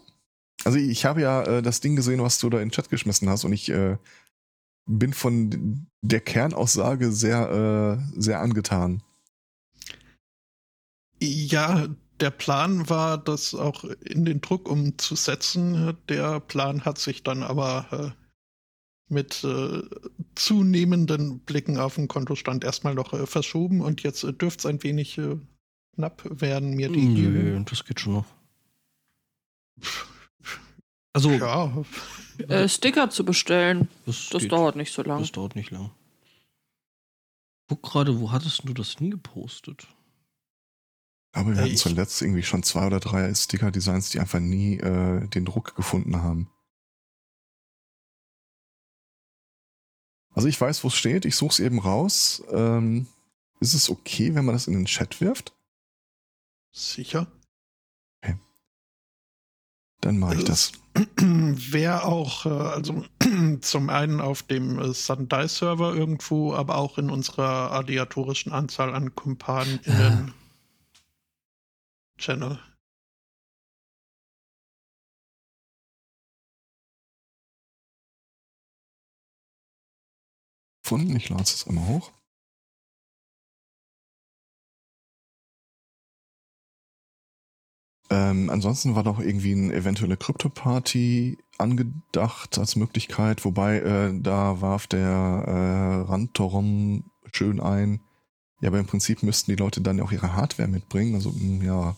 Also 0.64 0.78
ich 0.78 1.04
habe 1.04 1.20
ja 1.20 1.42
äh, 1.42 1.62
das 1.62 1.80
Ding 1.80 1.94
gesehen, 1.96 2.22
was 2.22 2.38
du 2.38 2.48
da 2.50 2.58
in 2.58 2.68
den 2.68 2.72
Chat 2.72 2.88
geschmissen 2.88 3.28
hast 3.28 3.44
und 3.44 3.52
ich 3.52 3.70
äh, 3.70 3.98
bin 4.86 5.12
von 5.12 5.86
der 6.02 6.20
Kernaussage 6.20 7.12
sehr, 7.12 8.00
äh, 8.14 8.20
sehr 8.20 8.40
angetan. 8.40 9.02
Ja, 11.20 11.86
der 12.20 12.30
Plan 12.30 12.88
war, 12.88 13.18
das 13.18 13.54
auch 13.54 13.84
in 13.84 14.24
den 14.24 14.40
Druck 14.40 14.68
umzusetzen. 14.68 15.96
Der 16.08 16.40
Plan 16.40 16.84
hat 16.84 16.98
sich 16.98 17.22
dann 17.22 17.42
aber 17.42 18.14
äh, 18.14 18.23
mit 19.14 19.42
äh, 19.44 19.82
zunehmenden 20.34 21.40
Blicken 21.40 21.78
auf 21.78 21.94
den 21.94 22.08
Kontostand 22.08 22.64
erstmal 22.64 22.94
noch 22.94 23.12
äh, 23.14 23.26
verschoben 23.26 23.80
und 23.80 24.02
jetzt 24.02 24.24
äh, 24.24 24.32
dürfte 24.32 24.60
es 24.60 24.66
ein 24.66 24.82
wenig 24.82 25.16
äh, 25.16 25.36
knapp 25.94 26.22
werden, 26.40 26.74
mir 26.74 26.90
die. 26.90 27.06
Nö, 27.06 27.62
das 27.64 27.84
geht 27.84 28.00
schon 28.00 28.14
noch. 28.14 28.26
Also, 31.12 31.30
Ja, 31.30 31.72
äh, 32.48 32.68
Sticker 32.68 33.08
zu 33.08 33.24
bestellen, 33.24 33.88
das, 34.06 34.28
das 34.30 34.48
dauert 34.48 34.76
nicht 34.76 34.92
so 34.92 35.02
lang. 35.02 35.20
Das 35.20 35.32
dauert 35.32 35.54
nicht 35.54 35.70
lang. 35.70 35.90
Guck 37.68 37.82
gerade, 37.82 38.20
wo 38.20 38.32
hattest 38.32 38.68
du 38.68 38.74
das 38.74 38.96
hingepostet? 38.98 39.86
Aber 41.32 41.50
wir 41.50 41.58
Äh, 41.58 41.64
hatten 41.64 41.76
zuletzt 41.76 42.20
irgendwie 42.20 42.42
schon 42.42 42.62
zwei 42.62 42.86
oder 42.86 43.00
drei 43.00 43.32
Sticker-Designs, 43.32 44.10
die 44.10 44.20
einfach 44.20 44.40
nie 44.40 44.78
äh, 44.78 45.26
den 45.28 45.44
Druck 45.44 45.74
gefunden 45.74 46.16
haben. 46.22 46.50
Also 50.34 50.48
ich 50.48 50.60
weiß, 50.60 50.84
wo 50.84 50.88
es 50.88 50.94
steht, 50.94 51.24
ich 51.24 51.36
suche 51.36 51.52
es 51.52 51.60
eben 51.60 51.78
raus. 51.78 52.42
Ähm, 52.50 53.06
ist 53.60 53.74
es 53.74 53.88
okay, 53.88 54.34
wenn 54.34 54.44
man 54.44 54.54
das 54.54 54.66
in 54.66 54.74
den 54.74 54.86
Chat 54.86 55.20
wirft? 55.20 55.52
sicher. 56.72 57.28
Dann 60.04 60.18
mache 60.18 60.34
ich 60.34 60.42
Äh, 60.42 60.44
das. 60.44 60.72
Wer 61.16 62.04
auch, 62.04 62.44
äh, 62.44 62.50
also 62.50 63.04
zum 63.62 63.88
einen 63.88 64.20
auf 64.20 64.42
dem 64.42 64.78
äh, 64.78 64.92
Sundial-Server 64.92 65.94
irgendwo, 65.94 66.52
aber 66.52 66.76
auch 66.76 66.98
in 66.98 67.08
unserer 67.10 67.72
adiatorischen 67.72 68.52
Anzahl 68.52 68.94
an 68.94 69.14
Kumpanen 69.14 69.80
Gefunden, 80.84 81.16
ich 81.16 81.30
lade 81.30 81.42
es 81.44 81.66
einmal 81.66 81.86
hoch. 81.86 82.12
Ähm, 88.10 88.50
ansonsten 88.50 88.94
war 88.94 89.02
doch 89.02 89.18
irgendwie 89.18 89.52
eine 89.52 89.72
eventuelle 89.72 90.16
Krypto-Party 90.18 91.38
angedacht 91.56 92.58
als 92.58 92.76
Möglichkeit, 92.76 93.44
wobei 93.46 93.78
äh, 93.78 94.12
da 94.20 94.60
warf 94.60 94.86
der 94.86 95.08
äh, 95.08 96.10
Randtoron 96.10 97.04
schön 97.32 97.60
ein. 97.60 98.00
Ja, 98.60 98.68
aber 98.68 98.78
im 98.78 98.86
Prinzip 98.86 99.22
müssten 99.22 99.50
die 99.50 99.56
Leute 99.56 99.80
dann 99.80 99.96
ja 99.98 100.04
auch 100.04 100.12
ihre 100.12 100.34
Hardware 100.34 100.68
mitbringen. 100.68 101.14
Also, 101.14 101.30
mh, 101.30 101.64
ja. 101.64 101.96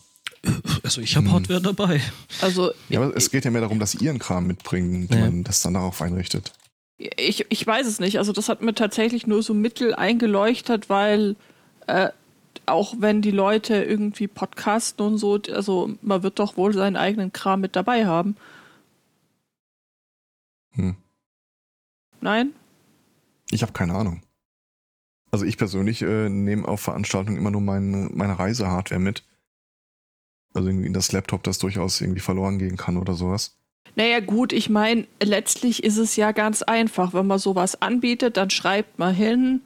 Also, 0.83 1.01
ich 1.01 1.15
habe 1.17 1.27
Hm. 1.27 1.33
Hardware 1.33 1.61
dabei. 1.61 2.01
Also 2.41 2.71
Ja, 2.87 3.01
aber 3.01 3.15
es 3.15 3.29
geht 3.29 3.43
ja 3.43 3.51
mehr 3.51 3.61
darum, 3.61 3.79
dass 3.79 3.91
sie 3.91 3.97
ihren 3.97 4.19
Kram 4.19 4.47
mitbringen, 4.47 5.07
Ja. 5.11 5.17
man 5.17 5.43
das 5.43 5.61
dann 5.61 5.73
darauf 5.73 6.01
einrichtet. 6.01 6.53
Ich, 6.97 7.45
ich 7.49 7.65
weiß 7.65 7.85
es 7.87 7.99
nicht. 7.99 8.17
Also 8.17 8.33
das 8.33 8.49
hat 8.49 8.61
mir 8.61 8.73
tatsächlich 8.73 9.27
nur 9.27 9.43
so 9.43 9.53
mittel 9.53 9.93
eingeleuchtet, 9.93 10.89
weil 10.89 11.35
äh, 11.85 12.09
auch 12.65 12.95
wenn 12.99 13.21
die 13.21 13.31
Leute 13.31 13.83
irgendwie 13.83 14.27
podcasten 14.27 15.05
und 15.05 15.17
so, 15.17 15.39
also 15.53 15.91
man 16.01 16.23
wird 16.23 16.39
doch 16.39 16.57
wohl 16.57 16.73
seinen 16.73 16.95
eigenen 16.95 17.31
Kram 17.31 17.61
mit 17.61 17.75
dabei 17.75 18.05
haben. 18.05 18.35
Hm. 20.73 20.95
Nein? 22.19 22.53
Ich 23.51 23.61
habe 23.61 23.73
keine 23.73 23.93
Ahnung. 23.93 24.21
Also 25.31 25.45
ich 25.45 25.57
persönlich 25.57 26.01
äh, 26.01 26.29
nehme 26.29 26.67
auf 26.67 26.81
Veranstaltungen 26.81 27.37
immer 27.37 27.51
nur 27.51 27.61
meine, 27.61 28.09
meine 28.11 28.39
Reisehardware 28.39 28.99
mit. 28.99 29.23
Also 30.53 30.69
irgendwie 30.69 30.91
das 30.91 31.11
Laptop, 31.11 31.43
das 31.43 31.59
durchaus 31.59 32.01
irgendwie 32.01 32.21
verloren 32.21 32.57
gehen 32.57 32.77
kann 32.77 32.97
oder 32.97 33.13
sowas. 33.13 33.57
Naja 33.97 34.19
gut, 34.19 34.53
ich 34.53 34.69
meine, 34.69 35.07
letztlich 35.21 35.83
ist 35.83 35.97
es 35.97 36.15
ja 36.15 36.31
ganz 36.31 36.61
einfach. 36.61 37.15
Wenn 37.15 37.25
man 37.25 37.39
sowas 37.39 37.81
anbietet, 37.81 38.37
dann 38.37 38.51
schreibt 38.51 38.99
man 38.99 39.13
hin, 39.13 39.61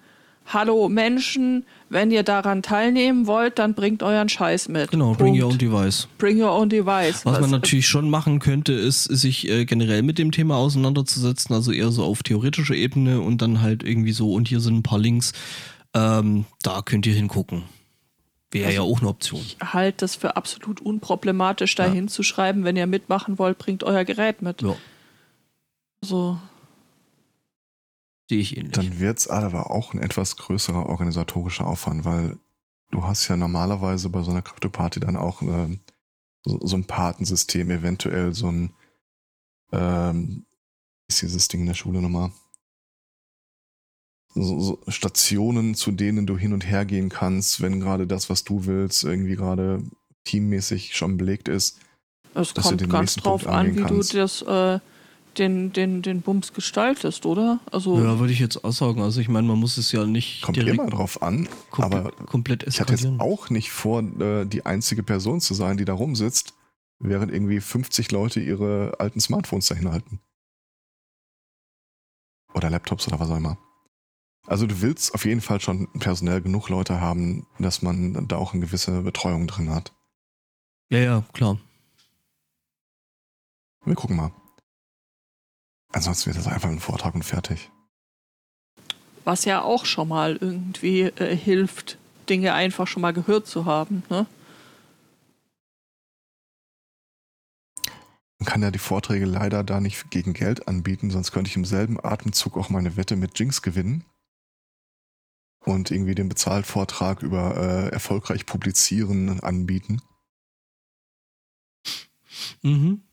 hallo 0.46 0.88
Menschen, 0.88 1.66
wenn 1.90 2.12
ihr 2.12 2.24
daran 2.24 2.64
teilnehmen 2.64 3.28
wollt, 3.28 3.60
dann 3.60 3.74
bringt 3.74 4.04
euren 4.04 4.30
Scheiß 4.30 4.70
mit. 4.70 4.90
Genau, 4.90 5.16
bring 5.16 5.38
your 5.38 5.50
own 5.50 5.58
device. 5.58 6.08
Bring 6.18 6.42
your 6.42 6.54
own 6.54 6.70
device. 6.70 7.26
Was, 7.26 7.42
man 7.42 7.50
natürlich 7.50 7.88
schon 7.88 8.10
machen 8.10 8.40
könnte, 8.40 8.72
ist, 8.72 9.04
sich 9.04 9.50
äh, 9.50 9.66
generell 9.66 10.02
mit 10.02 10.18
dem 10.18 10.32
Thema 10.32 10.56
auseinanderzusetzen, 10.56 11.54
also 11.54 11.74
eher 11.74 11.92
so 11.92 12.06
auf 12.06 12.24
theoretischer 12.24 12.76
Ebene 12.76 13.20
und 13.20 13.42
dann 13.42 13.62
halt 13.62 13.84
irgendwie 13.84 14.14
so, 14.14 14.32
und 14.32 14.48
hier 14.48 14.62
sind 14.62 14.78
ein 14.78 14.84
paar 14.84 15.00
Links, 15.00 15.34
ähm, 15.94 16.46
da 16.64 16.82
könnt 16.82 17.06
ihr 17.06 17.14
hingucken. 17.14 17.64
Wäre 18.52 18.68
Also 18.68 18.76
ja 18.76 18.82
auch 18.82 19.00
eine 19.00 19.10
Option. 19.10 19.42
Ich 19.42 19.58
halte 19.62 20.00
das 20.00 20.16
für 20.16 20.36
absolut 20.36 20.82
unproblematisch, 20.82 21.76
da 21.76 21.86
hinzuschreiben, 21.86 22.64
wenn 22.64 22.76
ihr 22.76 22.88
mitmachen 22.88 23.40
wollt, 23.40 23.58
bringt 23.58 23.84
euer 23.84 24.04
Gerät 24.04 24.42
mit. 24.42 24.62
Ja, 24.62 24.76
So, 26.04 26.38
sehe 28.30 28.40
ich 28.40 28.58
ähnlich. 28.58 28.74
Dann 28.74 29.00
wird's 29.00 29.28
aber 29.28 29.72
auch 29.72 29.94
ein 29.94 30.02
etwas 30.02 30.36
größerer 30.38 30.88
organisatorischer 30.88 31.66
Aufwand, 31.66 32.06
weil 32.06 32.38
du 32.92 33.04
hast 33.04 33.28
ja 33.28 33.38
normalerweise 33.38 34.10
bei 34.10 34.22
so 34.22 34.32
einer 34.32 34.42
Krypto-Party 34.42 35.00
dann 35.00 35.16
auch 35.16 35.42
ähm, 35.42 35.80
so, 36.44 36.60
so 36.62 36.76
ein 36.76 36.86
Patensystem, 36.86 37.70
eventuell 37.72 38.34
so 38.34 38.48
ein 38.52 38.74
ähm, 39.72 40.46
wie 41.08 41.14
ist 41.14 41.22
dieses 41.22 41.48
Ding 41.48 41.62
in 41.62 41.68
der 41.68 41.74
Schule 41.74 42.02
nochmal? 42.02 42.32
So, 44.34 44.60
so 44.60 44.80
Stationen, 44.88 45.76
zu 45.76 45.92
denen 45.92 46.26
du 46.26 46.38
hin 46.38 46.54
und 46.54 46.66
her 46.66 46.86
gehen 46.86 47.10
kannst, 47.10 47.62
wenn 47.62 47.80
gerade 47.80 48.08
das, 48.08 48.30
was 48.30 48.44
du 48.44 48.66
willst, 48.66 49.04
irgendwie 49.04 49.36
gerade 49.36 49.84
teammäßig 50.24 50.96
schon 50.96 51.18
belegt 51.18 51.48
ist. 51.50 51.80
es 52.34 52.54
kommt 52.54 52.80
den 52.80 52.90
ganz 52.90 53.16
drauf 53.16 53.44
Punkt 53.44 53.58
an, 53.58 53.76
wie 53.76 53.82
kannst. 53.82 54.14
du 54.14 54.18
das, 54.18 54.42
äh, 54.44 54.80
den, 55.38 55.72
den, 55.74 56.02
den 56.02 56.22
Bums 56.22 56.54
gestaltest, 56.54 57.26
oder? 57.26 57.60
Also, 57.72 57.98
ja, 57.98 58.20
würde 58.20 58.34
ich 58.34 58.40
jetzt 58.40 58.64
auch 58.64 58.72
sagen. 58.72 59.02
Also 59.02 59.22
ich 59.22 59.30
meine, 59.30 59.48
man 59.48 59.60
muss 59.60 59.78
es 59.78 59.92
ja 59.92 60.06
nicht 60.06 60.42
Kommt 60.42 60.58
direkt 60.58 60.78
immer 60.78 60.90
drauf 60.90 61.22
an, 61.22 61.48
komple 61.70 62.00
aber 62.00 62.12
komplett 62.26 62.64
Ich 62.68 62.82
hatte 62.82 62.94
jetzt 62.94 63.08
auch 63.20 63.50
nicht 63.50 63.72
vor, 63.72 64.02
äh, 64.20 64.46
die 64.46 64.66
einzige 64.66 65.04
Person 65.04 65.40
zu 65.42 65.54
sein, 65.54 65.78
die 65.78 65.86
da 65.86 65.94
rumsitzt, 65.94 66.54
während 67.00 67.32
irgendwie 67.32 67.60
50 67.60 68.12
Leute 68.12 68.40
ihre 68.40 68.96
alten 69.00 69.20
Smartphones 69.20 69.68
dahin 69.68 69.90
halten. 69.92 70.20
Oder 72.54 72.70
Laptops 72.70 73.08
oder 73.08 73.20
was 73.20 73.30
auch 73.30 73.38
immer. 73.38 73.58
Also 74.48 74.68
du 74.68 74.82
willst 74.82 75.14
auf 75.14 75.24
jeden 75.26 75.42
Fall 75.42 75.62
schon 75.62 75.88
personell 76.00 76.42
genug 76.42 76.70
Leute 76.70 77.00
haben, 77.00 77.46
dass 77.60 77.82
man 77.82 78.28
da 78.28 78.38
auch 78.38 78.54
eine 78.54 78.66
gewisse 78.66 79.02
Betreuung 79.02 79.48
drin 79.48 79.70
hat. 79.70 79.94
Ja, 80.90 81.00
ja, 81.00 81.24
klar. 81.34 81.58
Wir 83.86 83.96
gucken 83.96 84.16
mal. 84.18 84.32
Ansonsten 85.94 86.28
wird 86.28 86.38
das 86.38 86.48
einfach 86.48 86.70
ein 86.70 86.80
Vortrag 86.80 87.16
und 87.16 87.24
fertig. 87.24 87.70
was 89.24 89.46
ja 89.46 89.62
auch 89.62 89.86
schon 89.86 90.08
mal 90.08 90.38
irgendwie 90.40 91.02
äh, 91.02 91.36
hilft, 91.36 91.98
Dinge 92.30 92.54
einfach 92.54 92.88
schon 92.88 93.02
mal 93.02 93.14
gehört 93.14 93.48
zu 93.48 93.66
haben. 93.66 94.04
Ne? 94.10 94.26
Man 98.40 98.46
kann 98.48 98.64
ja 98.64 98.72
die 98.72 98.80
Vorträge 98.80 99.26
leider 99.26 99.64
da 99.64 99.80
nicht 99.80 100.10
gegen 100.10 100.34
Geld 100.34 100.68
anbieten, 100.68 101.12
sonst 101.12 101.32
könnte 101.32 101.50
ich 101.50 101.56
im 101.56 101.66
selben 101.66 102.04
Atemzug 102.04 102.58
auch 102.58 102.70
meine 102.70 102.98
Wette 102.98 103.16
mit 103.16 103.38
Jinx 103.38 103.62
gewinnen. 103.62 104.04
Und 105.64 105.92
irgendwie 105.92 106.16
den 106.16 106.28
Bezahlvortrag 106.28 107.22
über 107.22 107.56
äh, 107.56 107.90
erfolgreich 107.90 108.46
publizieren 108.46 109.40
anbieten. 109.42 110.02
Mhm. 112.62 113.04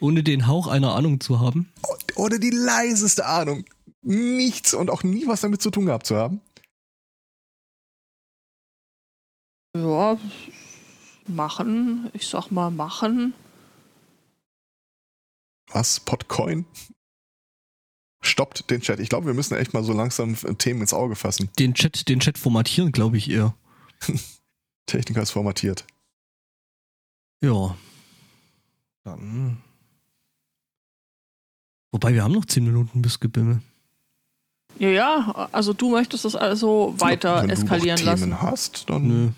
Ohne 0.00 0.22
den 0.22 0.46
Hauch 0.46 0.66
einer 0.66 0.94
Ahnung 0.94 1.20
zu 1.20 1.40
haben. 1.40 1.72
Oder 2.14 2.38
die 2.38 2.50
leiseste 2.50 3.26
Ahnung. 3.26 3.64
Nichts 4.02 4.74
und 4.74 4.90
auch 4.90 5.02
nie 5.02 5.26
was 5.26 5.40
damit 5.40 5.60
zu 5.60 5.70
tun 5.70 5.86
gehabt 5.86 6.06
zu 6.06 6.16
haben. 6.16 6.40
Ja, 9.76 10.18
machen, 11.26 12.10
ich 12.14 12.26
sag 12.26 12.50
mal 12.50 12.70
machen. 12.70 13.34
Was? 15.66 16.00
Podcoin? 16.00 16.64
Stoppt 18.28 18.70
den 18.70 18.80
Chat. 18.80 19.00
Ich 19.00 19.08
glaube, 19.08 19.26
wir 19.26 19.34
müssen 19.34 19.56
echt 19.56 19.74
mal 19.74 19.82
so 19.82 19.92
langsam 19.92 20.36
Themen 20.58 20.82
ins 20.82 20.92
Auge 20.94 21.16
fassen. 21.16 21.50
Den 21.58 21.74
Chat, 21.74 22.08
den 22.08 22.20
Chat 22.20 22.38
formatieren, 22.38 22.92
glaube 22.92 23.16
ich 23.16 23.30
eher. 23.30 23.54
Techniker 24.86 25.22
ist 25.22 25.30
formatiert. 25.30 25.84
Ja. 27.42 27.76
Dann. 29.04 29.62
Wobei, 31.92 32.12
wir 32.14 32.22
haben 32.22 32.32
noch 32.32 32.44
10 32.44 32.64
Minuten 32.64 33.02
bis 33.02 33.20
Gebimmel. 33.20 33.62
Ja, 34.78 34.88
ja, 34.90 35.48
also 35.52 35.72
du 35.72 35.90
möchtest 35.90 36.24
das 36.24 36.36
also 36.36 36.94
weiter 36.98 37.42
Wenn 37.42 37.50
eskalieren 37.50 37.98
du 37.98 38.04
noch 38.04 38.14
Themen 38.14 38.30
lassen. 38.30 38.42
hast, 38.42 38.90
dann 38.90 39.08
Nö. 39.08 39.28